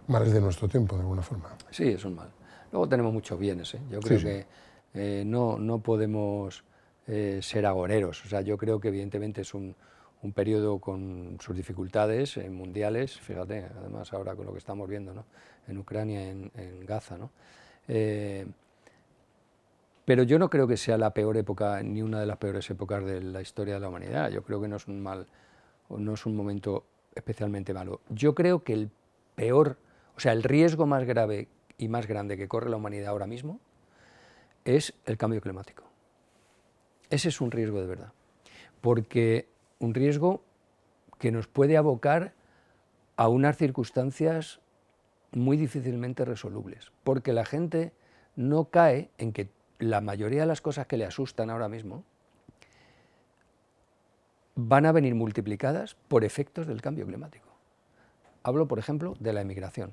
Males 0.07 0.33
de 0.33 0.41
nuestro 0.41 0.69
tiempo, 0.69 0.95
de 0.95 1.03
alguna 1.03 1.23
forma. 1.23 1.51
Sí, 1.71 1.89
es 1.89 2.05
un 2.05 2.15
mal. 2.15 2.31
Luego 2.73 2.89
tenemos 2.89 3.13
muchos 3.13 3.39
bienes. 3.39 3.75
¿eh? 3.75 3.81
Yo 3.91 4.01
creo 4.01 4.21
que 4.21 4.47
eh, 4.95 5.23
no, 5.27 5.59
no, 5.59 5.81
podemos 5.81 6.65
eh, 7.09 7.41
ser 7.43 7.67
agoreros. 7.67 8.25
O 8.25 8.29
sea, 8.29 8.43
yo 8.43 8.57
creo 8.57 8.81
que 8.81 8.89
evidentemente 8.89 9.41
es 9.41 9.55
un, 9.55 9.75
periodo 10.35 10.79
con 10.79 11.39
sus 11.41 11.57
dificultades 11.57 12.37
mundiales. 12.51 13.19
Fíjate, 13.19 13.67
además 13.79 14.13
ahora 14.13 14.35
con 14.35 14.47
lo 14.47 14.53
que 14.53 14.59
estamos 14.59 14.89
viendo 14.89 15.15
¿no? 15.15 15.25
en 15.69 15.79
Ucrania, 15.79 16.29
en, 16.29 16.51
Gaza. 16.85 17.17
¿no? 17.17 17.31
pero 20.05 20.23
yo 20.23 20.39
no 20.39 20.51
creo 20.51 20.67
que 20.67 20.77
sea 20.77 20.97
la 20.99 21.15
peor 21.15 21.37
época, 21.37 21.83
ni 21.83 22.03
una 22.03 22.19
de 22.21 22.27
las 22.27 22.39
peores 22.39 22.69
épocas 22.71 23.05
de 23.05 23.21
la 23.21 23.43
historia 23.43 23.75
de 23.75 23.81
la 23.81 23.89
humanidad. 23.89 24.31
Yo 24.31 24.43
creo 24.43 24.61
que 24.61 24.67
no 24.67 24.77
es 24.77 24.87
un 24.87 25.01
mal, 25.01 25.27
no 25.91 26.15
es 26.15 26.27
un 26.27 26.35
momento 26.35 26.85
especialmente 27.15 27.75
malo. 27.75 28.01
Yo 28.09 28.35
creo 28.35 28.65
que 28.65 28.73
el 28.73 28.91
peor, 29.35 29.77
o 30.17 30.21
sea, 30.21 30.33
el 30.33 30.43
riesgo 30.43 30.87
más 30.87 31.05
grave 31.05 31.49
y 31.77 31.89
más 31.89 32.07
grande 32.07 32.37
que 32.37 32.49
corre 32.49 32.71
la 32.71 32.77
humanidad 32.77 33.09
ahora 33.09 33.27
mismo 33.27 33.61
es 34.65 34.95
el 35.07 35.17
cambio 35.17 35.41
climático. 35.41 35.85
Ese 37.11 37.29
es 37.29 37.41
un 37.41 37.51
riesgo 37.51 37.81
de 37.81 37.87
verdad, 37.87 38.13
porque 38.81 39.49
un 39.79 39.95
riesgo 39.95 40.43
que 41.19 41.33
nos 41.33 41.47
puede 41.47 41.77
abocar 41.77 42.33
a 43.17 43.29
unas 43.29 43.57
circunstancias 43.57 44.61
muy 45.33 45.57
difícilmente 45.57 46.25
resolubles, 46.25 46.93
porque 47.05 47.33
la 47.33 47.45
gente 47.45 47.93
no 48.37 48.67
cae 48.67 49.11
en 49.19 49.33
que 49.33 49.49
la 49.79 50.01
mayoría 50.01 50.41
de 50.41 50.47
las 50.47 50.61
cosas 50.61 50.87
que 50.87 50.97
le 50.97 51.05
asustan 51.05 51.51
ahora 51.51 51.69
mismo 51.69 52.05
van 54.55 54.87
a 54.87 54.93
venir 54.93 55.15
multiplicadas 55.15 55.97
por 56.09 56.25
efectos 56.25 56.67
del 56.67 56.83
cambio 56.83 57.07
climático. 57.07 57.47
Hablo, 58.43 58.67
por 58.67 58.79
ejemplo, 58.79 59.15
de 59.21 59.33
la 59.33 59.41
emigración. 59.41 59.93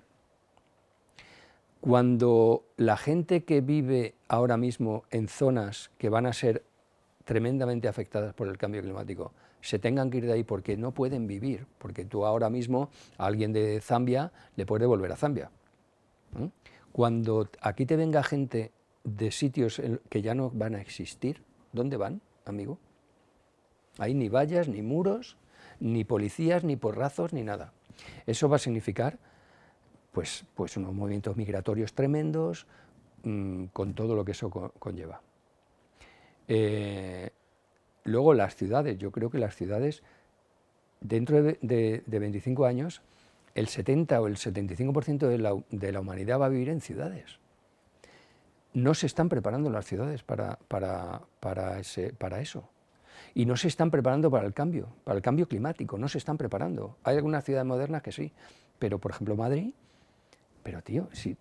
Cuando 1.82 2.64
la 2.78 2.98
gente 2.98 3.44
que 3.44 3.62
vive 3.62 4.16
ahora 4.28 4.58
mismo 4.58 5.04
en 5.12 5.28
zonas 5.28 5.92
que 6.00 6.10
van 6.10 6.26
a 6.26 6.34
ser 6.34 6.64
tremendamente 7.26 7.88
afectadas 7.88 8.34
por 8.34 8.48
el 8.48 8.58
cambio 8.58 8.82
climático 8.82 9.34
se 9.66 9.80
tengan 9.80 10.12
que 10.12 10.20
ir 10.20 10.28
de 10.28 10.34
ahí 10.34 10.44
porque 10.44 10.78
no 10.78 10.92
pueden 10.92 11.26
vivir, 11.26 11.66
porque 11.80 12.06
tú 12.06 12.24
ahora 12.24 12.52
mismo 12.52 12.90
a 13.18 13.26
alguien 13.26 13.52
de 13.52 13.82
Zambia 13.82 14.32
le 14.56 14.66
puedes 14.66 14.82
devolver 14.82 15.12
a 15.12 15.16
Zambia. 15.16 15.50
Cuando 16.92 17.50
aquí 17.62 17.86
te 17.88 17.96
venga 17.96 18.22
gente 18.22 18.72
de 19.04 19.32
sitios 19.32 19.82
que 20.08 20.22
ya 20.22 20.36
no 20.36 20.52
van 20.52 20.76
a 20.76 20.82
existir, 20.82 21.42
¿dónde 21.74 21.98
van, 21.98 22.22
amigo? 22.46 22.78
Hay 23.98 24.14
ni 24.14 24.30
vallas, 24.30 24.68
ni 24.68 24.84
muros, 24.84 25.36
ni 25.80 26.04
policías, 26.04 26.64
ni 26.64 26.76
porrazos, 26.76 27.34
ni 27.34 27.42
nada. 27.42 27.74
Eso 28.28 28.48
va 28.48 28.58
a 28.58 28.60
significar 28.60 29.18
pues, 30.12 30.46
pues 30.54 30.78
unos 30.78 30.94
movimientos 30.94 31.36
migratorios 31.38 31.94
tremendos, 31.94 32.68
mm, 33.24 33.66
con 33.74 33.96
todo 33.96 34.16
lo 34.16 34.24
que 34.24 34.34
eso 34.34 34.50
conlleva. 34.50 35.22
Eh, 36.48 37.30
luego 38.04 38.34
las 38.34 38.56
ciudades, 38.56 38.98
yo 38.98 39.12
creo 39.12 39.30
que 39.30 39.38
las 39.38 39.56
ciudades, 39.56 40.04
dentro 41.02 41.42
de, 41.42 42.04
25 42.08 42.66
años, 42.66 43.02
el 43.54 43.68
70 43.68 44.22
o 44.22 44.28
el 44.28 44.36
75% 44.36 45.28
de 45.28 45.38
la, 45.38 45.56
de 45.70 45.92
la, 45.92 46.00
humanidad 46.00 46.40
va 46.40 46.48
a 46.48 46.50
vivir 46.50 46.70
en 46.70 46.82
ciudades. 46.82 47.40
No 48.74 48.94
se 48.94 49.06
están 49.06 49.30
preparando 49.30 49.70
las 49.70 49.86
ciudades 49.86 50.24
para, 50.24 50.60
para, 50.68 51.22
para, 51.40 51.80
ese, 51.80 52.12
para 52.14 52.42
eso. 52.42 52.70
Y 53.34 53.46
no 53.46 53.56
se 53.56 53.70
están 53.70 53.92
preparando 53.92 54.30
para 54.30 54.46
el 54.46 54.54
cambio, 54.54 54.90
para 55.06 55.16
el 55.16 55.22
cambio 55.22 55.48
climático, 55.48 55.98
no 55.98 56.10
se 56.10 56.18
están 56.18 56.38
preparando. 56.38 56.98
Hay 57.04 57.16
algunas 57.16 57.46
ciudades 57.46 57.66
modernas 57.66 58.02
que 58.02 58.12
sí, 58.12 58.34
pero 58.78 59.00
por 59.00 59.12
ejemplo 59.12 59.36
Madrid 59.38 59.74
pero 60.66 60.82
tío, 60.82 61.08
si, 61.14 61.38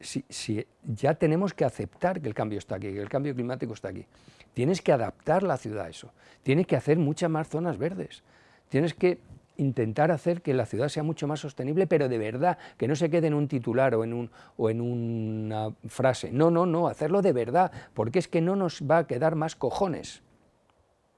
si, 0.00 0.66
ya 0.84 1.14
tenemos 1.14 1.54
que 1.54 1.64
aceptar 1.64 2.20
que 2.20 2.28
el 2.28 2.34
cambio 2.34 2.58
está 2.58 2.76
aquí, 2.76 2.92
que 2.92 3.00
el 3.00 3.08
cambio 3.08 3.34
climático 3.34 3.74
está 3.74 3.88
aquí, 3.88 4.06
tienes 4.54 4.80
que 4.80 4.92
adaptar 4.92 5.42
la 5.42 5.56
ciudad 5.56 5.86
a 5.86 5.88
eso, 5.88 6.12
tienes 6.42 6.66
que 6.66 6.76
hacer 6.76 6.98
muchas 6.98 7.30
más 7.30 7.48
zonas 7.48 7.78
verdes, 7.78 8.22
tienes 8.68 8.94
que 8.94 9.18
intentar 9.56 10.12
hacer 10.12 10.40
que 10.40 10.54
la 10.54 10.66
ciudad 10.66 10.88
sea 10.88 11.02
mucho 11.02 11.26
más 11.26 11.40
sostenible, 11.40 11.88
pero 11.88 12.08
de 12.08 12.16
verdad, 12.16 12.58
que 12.76 12.86
no 12.86 12.94
se 12.94 13.10
quede 13.10 13.26
en 13.26 13.34
un 13.34 13.48
titular 13.48 13.94
o 13.96 14.04
en, 14.04 14.12
un, 14.12 14.30
o 14.56 14.70
en 14.70 14.80
una 14.80 15.74
frase. 15.88 16.30
No, 16.30 16.48
no, 16.48 16.64
no, 16.64 16.86
hacerlo 16.86 17.22
de 17.22 17.32
verdad, 17.32 17.72
porque 17.92 18.20
es 18.20 18.28
que 18.28 18.40
no 18.40 18.54
nos 18.54 18.82
va 18.82 18.98
a 18.98 19.06
quedar 19.08 19.34
más 19.34 19.56
cojones. 19.56 20.22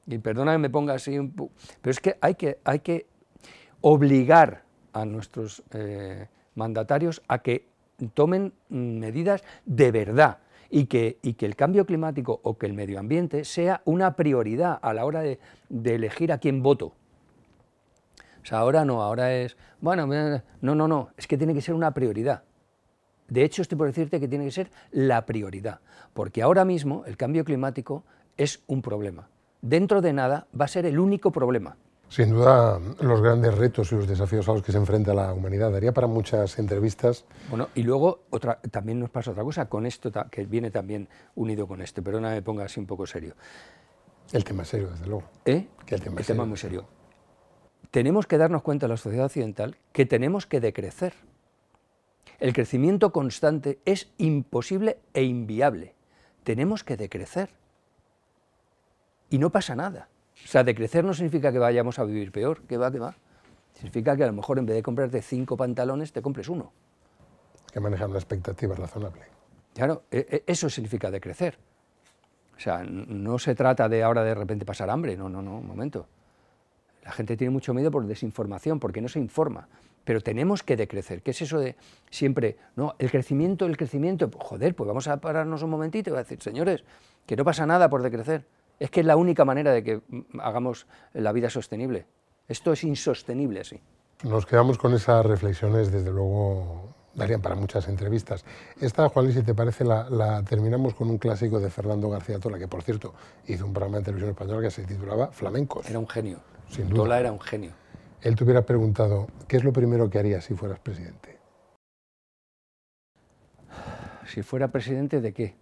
Y 0.07 0.17
perdona 0.19 0.53
que 0.53 0.59
me 0.59 0.71
ponga 0.71 0.95
así, 0.95 1.19
un 1.19 1.31
pero 1.33 1.91
es 1.91 2.01
que 2.01 2.17
hay 2.23 2.35
que, 2.35 2.59
hay 2.65 2.79
que 2.79 3.07
obligar 3.83 4.63
a 4.95 5.05
nuestros... 5.05 5.63
Eh, 5.73 6.27
mandatarios 6.55 7.23
a 7.29 7.39
que 7.39 7.70
tomen 8.09 8.53
medidas 8.69 9.43
de 9.65 9.91
verdad 9.91 10.39
y 10.71 10.87
que, 10.87 11.19
y 11.23 11.35
que 11.35 11.47
el 11.47 11.57
cambio 11.57 11.85
climático 11.85 12.41
o 12.43 12.57
que 12.57 12.67
el 12.67 12.73
medio 12.73 12.99
ambiente 12.99 13.45
sea 13.45 13.83
una 13.85 14.15
prioridad 14.15 14.79
a 14.81 14.95
la 14.95 15.05
hora 15.05 15.21
de, 15.21 15.39
elegir 15.85 16.33
a 16.33 16.39
quién 16.39 16.63
voto. 16.63 16.95
O 18.43 18.47
sea, 18.47 18.59
ahora 18.59 18.85
no, 18.85 19.03
ahora 19.03 19.35
es, 19.35 19.57
bueno, 19.81 20.07
no, 20.07 20.75
no, 20.75 20.89
no, 20.89 21.09
es 21.17 21.27
que 21.27 21.37
tiene 21.37 21.53
que 21.53 21.61
ser 21.61 21.75
una 21.75 21.93
prioridad. 21.93 22.45
De 23.29 23.45
hecho, 23.45 23.63
estoy 23.63 23.77
por 23.77 23.87
decirte 23.87 24.19
que 24.19 24.29
tiene 24.29 24.45
que 24.45 24.51
ser 24.51 24.71
la 24.91 25.27
prioridad, 25.27 25.81
porque 26.15 26.43
ahora 26.43 26.65
mismo 26.65 27.05
el 27.07 27.17
cambio 27.17 27.45
climático 27.45 28.05
es 28.37 28.63
un 28.67 28.81
problema. 28.81 29.29
Dentro 29.61 30.01
de 30.01 30.13
nada 30.13 30.47
va 30.59 30.65
a 30.65 30.69
ser 30.69 30.87
el 30.87 30.99
único 30.99 31.31
problema. 31.31 31.77
Sin 32.11 32.31
duda, 32.31 32.81
los 32.99 33.23
grandes 33.23 33.57
retos 33.57 33.93
y 33.93 33.95
los 33.95 34.09
desafíos 34.09 34.49
a 34.49 34.53
los 34.53 34.65
que 34.65 34.73
se 34.73 34.79
enfrenta 34.79 35.15
la 35.15 35.33
humanidad. 35.33 35.71
Daría 35.71 35.93
para 35.93 36.09
muchas 36.09 36.59
entrevistas. 36.59 37.25
Bueno, 37.49 37.69
y 37.77 37.85
luego 37.85 38.25
otra, 38.31 38.61
también 38.73 38.99
nos 38.99 39.11
pasa 39.11 39.31
otra 39.31 39.45
cosa 39.45 39.69
con 39.69 39.87
esto, 39.87 40.11
que 40.29 40.45
viene 40.45 40.73
también 40.73 41.09
unido 41.37 41.69
con 41.69 41.81
esto. 41.81 42.03
Perdona, 42.03 42.31
me 42.31 42.43
ponga 42.43 42.65
así 42.65 42.81
un 42.81 42.87
poco 42.87 43.07
serio. 43.07 43.35
El 44.33 44.43
tema 44.43 44.65
serio, 44.65 44.91
desde 44.91 45.07
luego. 45.07 45.23
¿Eh? 45.45 45.69
el 45.87 46.01
tema, 46.01 46.21
el 46.21 46.27
tema 46.27 46.45
muy 46.45 46.57
serio. 46.57 46.85
tenemos 47.93 48.27
que 48.27 48.39
darnos 48.39 48.63
cuenta 48.63 48.87
en 48.87 48.91
la 48.91 48.97
sociedad 48.97 49.27
occidental 49.27 49.77
que 49.93 50.05
tenemos 50.05 50.47
que 50.47 50.59
decrecer. 50.59 51.15
El 52.41 52.53
crecimiento 52.53 53.13
constante 53.13 53.79
es 53.85 54.11
imposible 54.19 54.99
e 55.15 55.23
inviable. 55.23 55.95
Tenemos 56.43 56.83
que 56.83 56.97
decrecer. 56.97 57.51
Y 59.29 59.39
no 59.39 59.51
pasa 59.51 59.77
nada. 59.77 60.09
O 60.45 60.49
sea, 60.49 60.65
decrecer 60.65 61.05
no 61.05 61.15
significa 61.15 61.53
que 61.53 61.59
vayamos 61.59 61.99
a 61.99 62.05
vivir 62.05 62.33
peor, 62.33 62.63
que 62.63 62.77
va, 62.77 62.91
que 62.91 62.99
va. 62.99 63.15
Significa 63.75 64.17
que 64.17 64.25
a 64.25 64.27
lo 64.27 64.33
mejor 64.33 64.59
en 64.59 64.67
vez 64.67 64.77
de 64.77 64.83
comprarte 64.83 65.23
cinco 65.23 65.57
pantalones, 65.57 66.13
te 66.13 66.21
compres 66.21 66.49
uno. 66.49 66.73
Que 67.73 67.81
manejar 67.81 68.09
una 68.09 68.19
expectativa 68.19 68.75
razonable. 68.75 69.23
Claro, 69.75 70.03
e, 70.11 70.27
e, 70.29 70.53
eso 70.53 70.69
significa 70.69 71.11
decrecer. 71.11 71.59
O 72.57 72.61
sea, 72.61 72.83
no 72.85 73.39
se 73.39 73.55
trata 73.55 73.89
de 73.89 74.03
ahora 74.03 74.23
de 74.23 74.35
repente 74.35 74.67
pasar 74.67 74.91
hambre, 74.91 75.17
no, 75.17 75.29
no, 75.29 75.41
no, 75.41 75.59
un 75.59 75.67
momento. 75.67 76.07
La 77.05 77.13
gente 77.13 77.37
tiene 77.37 77.51
mucho 77.51 77.73
miedo 77.73 77.91
por 77.91 78.07
desinformación, 78.07 78.79
porque 78.79 79.01
no 79.01 79.09
se 79.09 79.19
informa. 79.19 79.67
Pero 80.05 80.21
tenemos 80.21 80.63
que 80.63 80.77
decrecer. 80.77 81.23
¿Qué 81.23 81.31
es 81.31 81.41
eso 81.41 81.59
de 81.59 81.77
siempre, 82.11 82.59
no, 82.77 82.95
el 82.99 83.11
crecimiento, 83.11 83.65
el 83.65 83.77
crecimiento? 83.77 84.31
Joder, 84.37 84.75
pues 84.75 84.87
vamos 84.87 85.09
a 85.09 85.19
pararnos 85.19 85.63
un 85.63 85.71
momentito 85.71 86.11
y 86.11 86.15
a 86.15 86.19
decir, 86.19 86.43
señores, 86.43 86.85
que 87.27 87.37
no 87.37 87.45
pasa 87.45 87.65
nada 87.65 87.89
por 87.89 88.03
decrecer. 88.03 88.45
Es 88.81 88.91
que 88.91 89.01
es 89.01 89.07
la 89.07 89.17
única 89.17 89.45
manera 89.45 89.73
de 89.73 89.85
que 89.85 90.01
hagamos 90.41 90.87
la 91.13 91.33
vida 91.33 91.51
sostenible. 91.51 92.07
Esto 92.49 92.73
es 92.73 92.83
insostenible 92.83 93.61
así. 93.61 93.79
Nos 94.25 94.47
quedamos 94.47 94.79
con 94.79 94.95
esas 94.95 95.25
reflexiones, 95.25 95.93
desde 95.93 96.11
luego 96.11 96.95
darían 97.15 97.43
para 97.43 97.55
muchas 97.55 97.89
entrevistas. 97.89 98.43
Esta, 98.81 99.11
Juan 99.11 99.27
Luis, 99.27 99.37
si 99.37 99.43
te 99.43 99.55
parece, 99.55 99.85
la, 99.85 100.43
terminamos 100.49 100.95
con 100.95 101.11
un 101.11 101.19
clásico 101.19 101.61
de 101.61 101.69
Fernando 101.69 102.09
García 102.09 102.39
Tola, 102.39 102.59
que 102.59 102.69
por 102.69 102.83
cierto 102.83 103.13
hizo 103.47 103.67
un 103.67 103.75
programa 103.75 103.99
de 103.99 104.05
televisión 104.05 104.31
española 104.31 104.63
que 104.63 104.71
se 104.71 104.85
titulaba 104.85 105.29
Flamencos. 105.29 105.89
Era 105.89 105.99
un 105.99 106.09
genio. 106.09 106.41
Sin 106.69 106.89
duda. 106.89 107.03
Tola 107.03 107.21
era 107.21 107.33
un 107.33 107.41
genio. 107.41 107.73
Él 108.23 108.35
te 108.35 108.45
hubiera 108.45 108.63
preguntado, 108.63 109.27
¿qué 109.47 109.59
es 109.59 109.65
lo 109.65 109.73
primero 109.75 110.09
que 110.09 110.19
harías 110.19 110.45
si 110.45 110.55
fueras 110.55 110.79
presidente? 110.81 111.39
Si 114.27 114.43
fuera 114.43 114.69
presidente, 114.69 115.21
¿de 115.21 115.33
qué? 115.35 115.55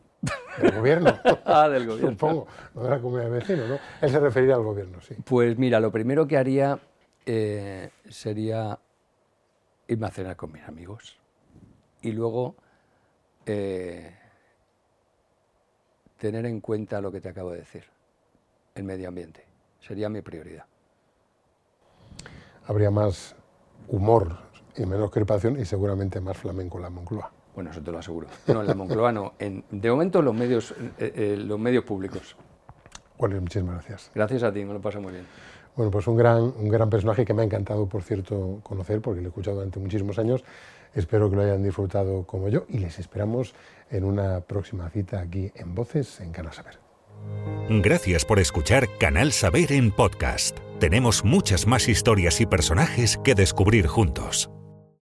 Del 0.61 0.73
gobierno. 0.73 1.19
ah, 1.45 1.69
del 1.69 1.87
gobierno. 1.87 2.11
Supongo, 2.11 2.47
no 2.75 2.83
de 2.83 2.91
la 2.91 3.01
comunidad 3.01 3.31
de 3.31 3.39
vecinos, 3.39 3.69
¿no? 3.69 3.79
Él 4.01 4.11
se 4.11 4.21
refería 4.21 4.55
al 4.55 4.63
gobierno, 4.63 5.01
sí. 5.01 5.15
Pues 5.25 5.59
mira, 5.59 5.81
lo 5.81 5.91
primero 5.91 6.27
que 6.27 6.37
haría 6.37 6.79
eh, 7.27 7.91
sería 8.09 8.79
irme 9.87 10.07
a 10.07 10.11
cenar 10.11 10.37
con 10.37 10.53
mis 10.53 10.63
amigos 10.65 11.19
y 12.03 12.13
luego 12.13 12.55
eh, 13.47 14.15
tener 16.19 16.47
en 16.47 16.61
cuenta 16.61 17.01
lo 17.01 17.11
que 17.11 17.21
te 17.21 17.29
acabo 17.29 17.53
de 17.53 17.59
decir, 17.59 17.85
el 18.75 18.85
medio 18.85 19.09
ambiente. 19.09 19.45
Sería 19.81 20.09
mi 20.09 20.21
prioridad. 20.21 20.65
Habría 22.67 22.91
más 22.91 23.35
humor 23.89 24.39
y 24.77 24.85
menos 24.85 25.11
crepación 25.11 25.59
y 25.59 25.65
seguramente 25.65 26.21
más 26.21 26.37
flamenco 26.37 26.79
en 26.79 26.83
la 26.83 26.91
Moncloa. 26.91 27.33
Bueno, 27.59 27.73
eso 27.73 27.83
te 27.83 27.91
lo 27.91 27.99
aseguro. 27.99 28.29
No, 28.47 28.61
en 28.61 28.69
la 28.69 28.75
Moncloa 28.75 29.11
no. 29.11 29.35
En, 29.41 29.65
de 29.69 29.91
momento 29.91 30.23
los 30.23 30.33
medios, 30.33 30.71
eh, 30.97 31.13
eh, 31.17 31.37
los 31.37 31.59
medios 31.59 31.83
públicos. 31.83 32.37
Bueno, 33.19 33.41
muchísimas 33.41 33.75
gracias. 33.75 34.13
Gracias 34.15 34.45
a 34.45 34.53
ti, 34.53 34.65
me 34.65 34.75
lo 34.75 34.81
paso 34.81 35.01
muy 35.01 35.11
bien. 35.11 35.27
Bueno, 35.75 35.91
pues 35.91 36.07
un 36.07 36.17
gran, 36.17 36.41
un 36.41 36.69
gran 36.69 36.89
personaje 36.89 37.25
que 37.25 37.35
me 37.35 37.43
ha 37.43 37.45
encantado, 37.45 37.89
por 37.89 38.05
cierto, 38.05 38.61
conocer, 38.63 39.01
porque 39.01 39.21
lo 39.21 39.27
he 39.27 39.31
escuchado 39.31 39.57
durante 39.57 39.81
muchísimos 39.81 40.21
años. 40.21 40.45
Espero 40.95 41.29
que 41.29 41.35
lo 41.35 41.43
hayan 41.43 41.61
disfrutado 41.65 42.23
como 42.29 42.49
yo 42.49 42.65
y 42.69 42.79
les 42.79 43.01
esperamos 43.01 43.57
en 43.91 44.05
una 44.05 44.39
próxima 44.39 44.89
cita 44.91 45.19
aquí 45.19 45.51
en 45.57 45.75
Voces 45.75 46.21
en 46.21 46.31
Canal 46.31 46.53
Saber. 46.53 46.79
Gracias 47.69 48.25
por 48.25 48.39
escuchar 48.39 48.87
Canal 49.01 49.33
Saber 49.33 49.73
en 49.73 49.91
podcast. 49.91 50.57
Tenemos 50.79 51.25
muchas 51.25 51.67
más 51.67 51.89
historias 51.89 52.41
y 52.41 52.47
personajes 52.47 53.19
que 53.25 53.35
descubrir 53.35 53.89
juntos. 53.89 54.49